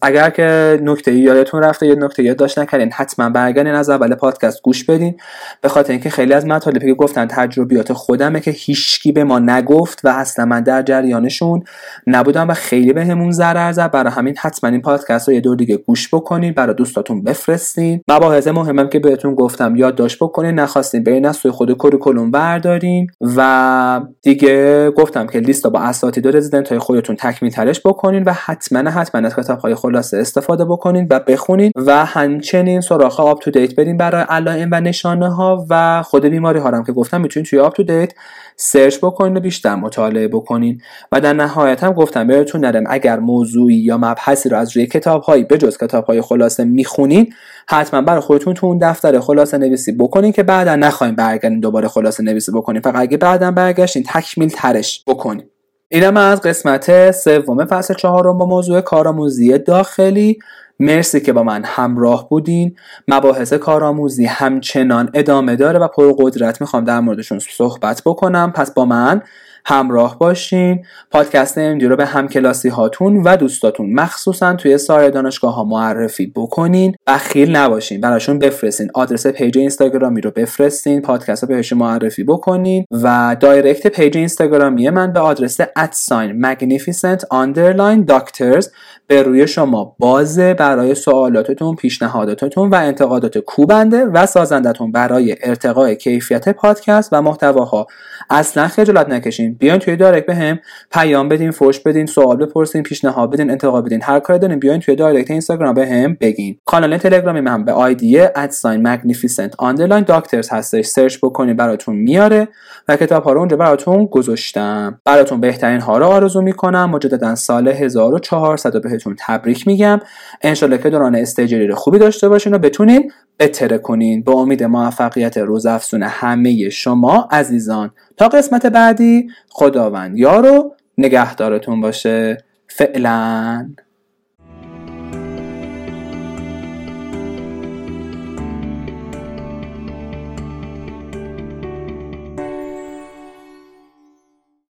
اگر 0.02 0.30
که 0.30 0.80
نکته 0.82 1.14
یادتون 1.14 1.62
رفته 1.62 1.86
یا 1.86 1.94
نکته 1.94 2.22
یاد 2.22 2.36
داشت 2.36 2.58
نکردین 2.58 2.92
حتما 2.92 3.30
برگردین 3.30 3.74
از 3.74 3.90
اول 3.90 4.14
پادکست 4.14 4.62
گوش 4.62 4.84
بدین. 4.84 5.16
به 5.60 5.68
خاطر 5.68 5.92
اینکه 5.92 6.10
خیلی 6.10 6.32
از 6.32 6.46
مطالبی 6.46 6.86
که 6.86 6.94
گفتن 6.94 7.26
تجربیات 7.26 7.92
خودمه 7.92 8.40
که 8.40 8.50
هیچکی 8.50 9.12
به 9.12 9.24
ما 9.24 9.38
نگفت 9.38 10.04
و 10.04 10.08
اصلا 10.08 10.44
من 10.44 10.62
در 10.62 10.82
جریانشون 10.82 11.62
نبودم 12.06 12.48
و 12.48 12.54
خیلی 12.54 12.92
بهمون 12.92 13.26
به 13.26 13.32
ضرر 13.32 13.72
زد. 13.72 13.90
برای 13.90 14.12
همین 14.12 14.34
حتما 14.38 14.70
این 14.70 14.82
پادکست 14.82 15.28
رو 15.28 15.34
یه 15.34 15.40
دور 15.40 15.56
دیگه 15.56 15.76
گوش 15.76 16.14
بکنین 16.14 16.52
برای 16.52 16.74
دوستاتون 16.74 17.24
بفرستین. 17.24 18.00
مباحث 18.08 18.46
مهمم 18.48 18.88
که 18.88 18.98
بهتون 18.98 19.34
گفتم 19.34 19.76
یادداشت 19.76 20.18
بکنین 20.18 20.54
نخواستین 20.54 21.04
برین 21.04 21.26
از 21.26 21.38
خود 21.38 21.72
کلوم 21.78 22.30
بردارین 22.30 23.06
و 23.36 23.91
دیگه 24.22 24.90
گفتم 24.90 25.26
که 25.26 25.38
لیست 25.38 25.66
با 25.66 25.80
اساتید 25.80 26.36
رزیدنت 26.36 26.68
های 26.68 26.78
خودتون 26.78 27.16
تکمیل 27.16 27.52
ترش 27.52 27.80
بکنین 27.84 28.22
و 28.22 28.32
حتما 28.32 28.90
حتما 28.90 29.26
از 29.26 29.36
کتاب 29.36 29.58
های 29.58 29.74
خلاصه 29.74 30.16
استفاده 30.16 30.64
بکنین 30.64 31.06
و 31.10 31.20
بخونین 31.20 31.72
و 31.76 32.04
همچنین 32.04 32.80
سراغ 32.80 33.20
UpToDate 33.20 33.74
برین 33.74 33.96
برای 33.96 34.24
علائم 34.28 34.68
و 34.72 34.80
نشانه 34.80 35.34
ها 35.34 35.66
و 35.70 36.02
خود 36.02 36.24
بیماری 36.26 36.58
ها 36.58 36.68
هم 36.68 36.84
که 36.84 36.92
گفتم 36.92 37.20
می‌تونین 37.20 37.46
توی 37.46 37.58
UpToDate 37.58 38.12
سرچ 38.56 38.98
بکنین 38.98 39.36
و 39.36 39.40
بیشتر 39.40 39.74
مطالعه 39.74 40.28
بکنین. 40.28 40.80
و 41.12 41.20
در 41.20 41.32
نهایت 41.32 41.84
هم 41.84 41.92
گفتم 41.92 42.26
بهتون 42.26 42.64
نرم 42.64 42.84
اگر 42.88 43.18
موضوعی 43.18 43.76
یا 43.76 43.98
مبحثی 43.98 44.48
رو 44.48 44.56
از 44.56 44.76
روی 44.76 44.86
کتاب 44.86 45.22
هایی 45.22 45.44
به 45.44 45.58
جز 45.58 45.78
کتاب 45.78 46.04
های 46.04 46.20
خلاصه 46.20 46.64
می‌خونین 46.64 47.32
حتما 47.68 48.02
برای 48.02 48.20
خودتون 48.20 48.54
تو 48.54 48.66
اون 48.66 48.78
دفتر 48.78 49.20
خلاصه 49.20 49.58
نویسی 49.58 49.92
بکنین 49.92 50.32
که 50.32 50.42
بعدا 50.42 50.76
نخواین 50.76 51.14
برگردین 51.14 51.60
دوباره 51.60 51.88
خلاصه 51.88 52.22
نویسی 52.22 52.52
بکنین. 52.52 52.82
فقط 52.82 52.96
اگه 52.96 53.16
بعدا 53.16 53.50
برگشتین 53.82 54.02
تکمیل 54.02 54.48
ترش 54.48 55.04
بکنین. 55.06 55.44
اینم 55.88 56.16
از 56.16 56.40
قسمت 56.40 57.10
سوم 57.10 57.64
فصل 57.64 57.94
چهارم 57.94 58.38
با 58.38 58.46
موضوع 58.46 58.80
کارآموزی 58.80 59.58
داخلی. 59.58 60.38
مرسی 60.80 61.20
که 61.20 61.32
با 61.32 61.42
من 61.42 61.62
همراه 61.64 62.28
بودین. 62.28 62.76
مباحث 63.08 63.52
کارآموزی 63.52 64.24
همچنان 64.24 65.10
ادامه 65.14 65.56
داره 65.56 65.78
و 65.78 65.88
پرقدرت 65.88 66.60
می‌خوام 66.60 66.84
در 66.84 67.00
موردشون 67.00 67.38
صحبت 67.38 68.02
بکنم. 68.06 68.52
پس 68.52 68.70
با 68.70 68.84
من 68.84 69.22
همراه 69.64 70.18
باشین. 70.18 70.84
پادکست 71.10 71.58
امدی 71.58 71.86
رو 71.86 71.96
به 71.96 72.06
همکلاسی 72.06 72.68
هاتون 72.68 73.22
و 73.22 73.36
دوستاتون 73.36 73.92
مخصوصا 73.92 74.54
توی 74.54 74.78
سایر 74.78 75.10
دانشگاه 75.10 75.54
ها 75.54 75.64
معرفی 75.64 76.32
بکنین. 76.36 76.94
بخیل 77.06 77.56
نباشین. 77.56 78.00
براشون 78.00 78.38
بفرستین. 78.38 78.90
آدرس 78.94 79.26
پیج 79.26 79.58
اینستاگرامی 79.58 80.20
رو 80.20 80.30
بفرستین. 80.30 81.02
پادکست 81.02 81.42
رو 81.42 81.48
بهشون 81.48 81.78
معرفی 81.78 82.24
بکنین. 82.24 82.84
و 82.90 83.36
دایرکت 83.40 83.86
پیج 83.86 84.16
اینستاگرامی 84.16 84.90
من 84.90 85.12
به 85.12 85.20
آدرس 85.20 85.60
at 85.76 85.99
sign 85.99 86.46
magnificent 86.46 87.20
underline 87.20 88.12
doctors 88.12 88.66
به 89.06 89.22
روی 89.22 89.48
شما 89.48 89.96
بازه. 89.98 90.54
برای 90.54 90.94
سوالاتتون 90.94 91.76
پیشنهاداتتون 91.76 92.70
و 92.70 92.74
انتقادات 92.74 93.38
کوبنده 93.38 94.04
و 94.04 94.26
سازندتون 94.26 94.92
برای 94.92 95.36
ارتقای 95.42 95.96
کیفیت 95.96 96.48
پادکست 96.48 97.12
و 97.12 97.22
محتواها 97.22 97.86
اصلا 98.34 98.68
خجالت 98.68 99.08
نکشین. 99.08 99.54
بیاین 99.54 99.78
توی 99.78 99.96
دایرکت 99.96 100.26
بهم 100.26 100.58
پیام 100.90 101.28
بدین 101.28 101.50
فوش 101.50 101.80
بدین 101.80 102.06
سوال 102.06 102.36
بپرسین 102.36 102.82
پیشنهاد 102.82 103.30
بدین 103.30 103.50
انتقاد 103.50 103.84
بدین. 103.84 104.00
هر 104.02 104.20
کاری 104.20 104.38
دارین 104.38 104.58
بیاین 104.58 104.80
توی 104.80 104.96
دایرکت 104.96 105.30
اینستاگرام 105.30 105.74
بهم 105.74 106.16
بگین. 106.20 106.58
کانال 106.64 106.98
تلگرامی 106.98 107.40
من 107.40 107.64
به 107.64 107.72
آیدی 107.72 108.20
at 108.20 108.45
sign 108.45 108.96
magnificent 108.96 109.50
underline 109.62 110.04
doctors 110.04 110.48
هستش. 110.52 110.86
search 110.86 111.18
بکنین 111.22 111.56
براتون 111.56 111.96
میاره 111.96 112.48
و 112.88 112.96
کتاب 112.96 113.24
ها 113.24 113.32
رو 113.32 113.38
اونجا 113.38 113.56
براتون 113.56 114.06
گذاشتم. 114.06 115.00
براتون 115.04 115.40
بهترین 115.40 115.80
ها 115.80 115.98
رو 115.98 116.06
آرزو 116.06 116.42
می‌کنم. 116.42 116.90
مجددا 116.90 117.34
سال 117.34 117.68
1400 117.68 118.82
بهتون 118.82 119.16
تبریک 119.18 119.66
میگم. 119.66 120.00
انشالله 120.42 120.78
که 120.78 120.90
دوران 120.90 121.14
استجری 121.14 121.74
خوبی 121.74 121.98
داشته 121.98 122.28
باشین 122.28 122.54
و 122.54 122.58
بتونین 122.58 123.12
بتره 123.40 123.78
کنین. 123.78 124.22
به 124.22 124.32
امید 124.32 124.64
موفقیت 124.64 125.38
روزافزون 125.38 126.02
همه 126.02 126.68
شما 126.68 127.28
عزیزان. 127.30 127.90
قسمت 128.28 128.66
بعدی 128.66 129.28
خداوند 129.48 130.18
یارو 130.18 130.76
نگهدارتون 130.98 131.80
باشه. 131.80 132.38
فعلا. 132.68 133.70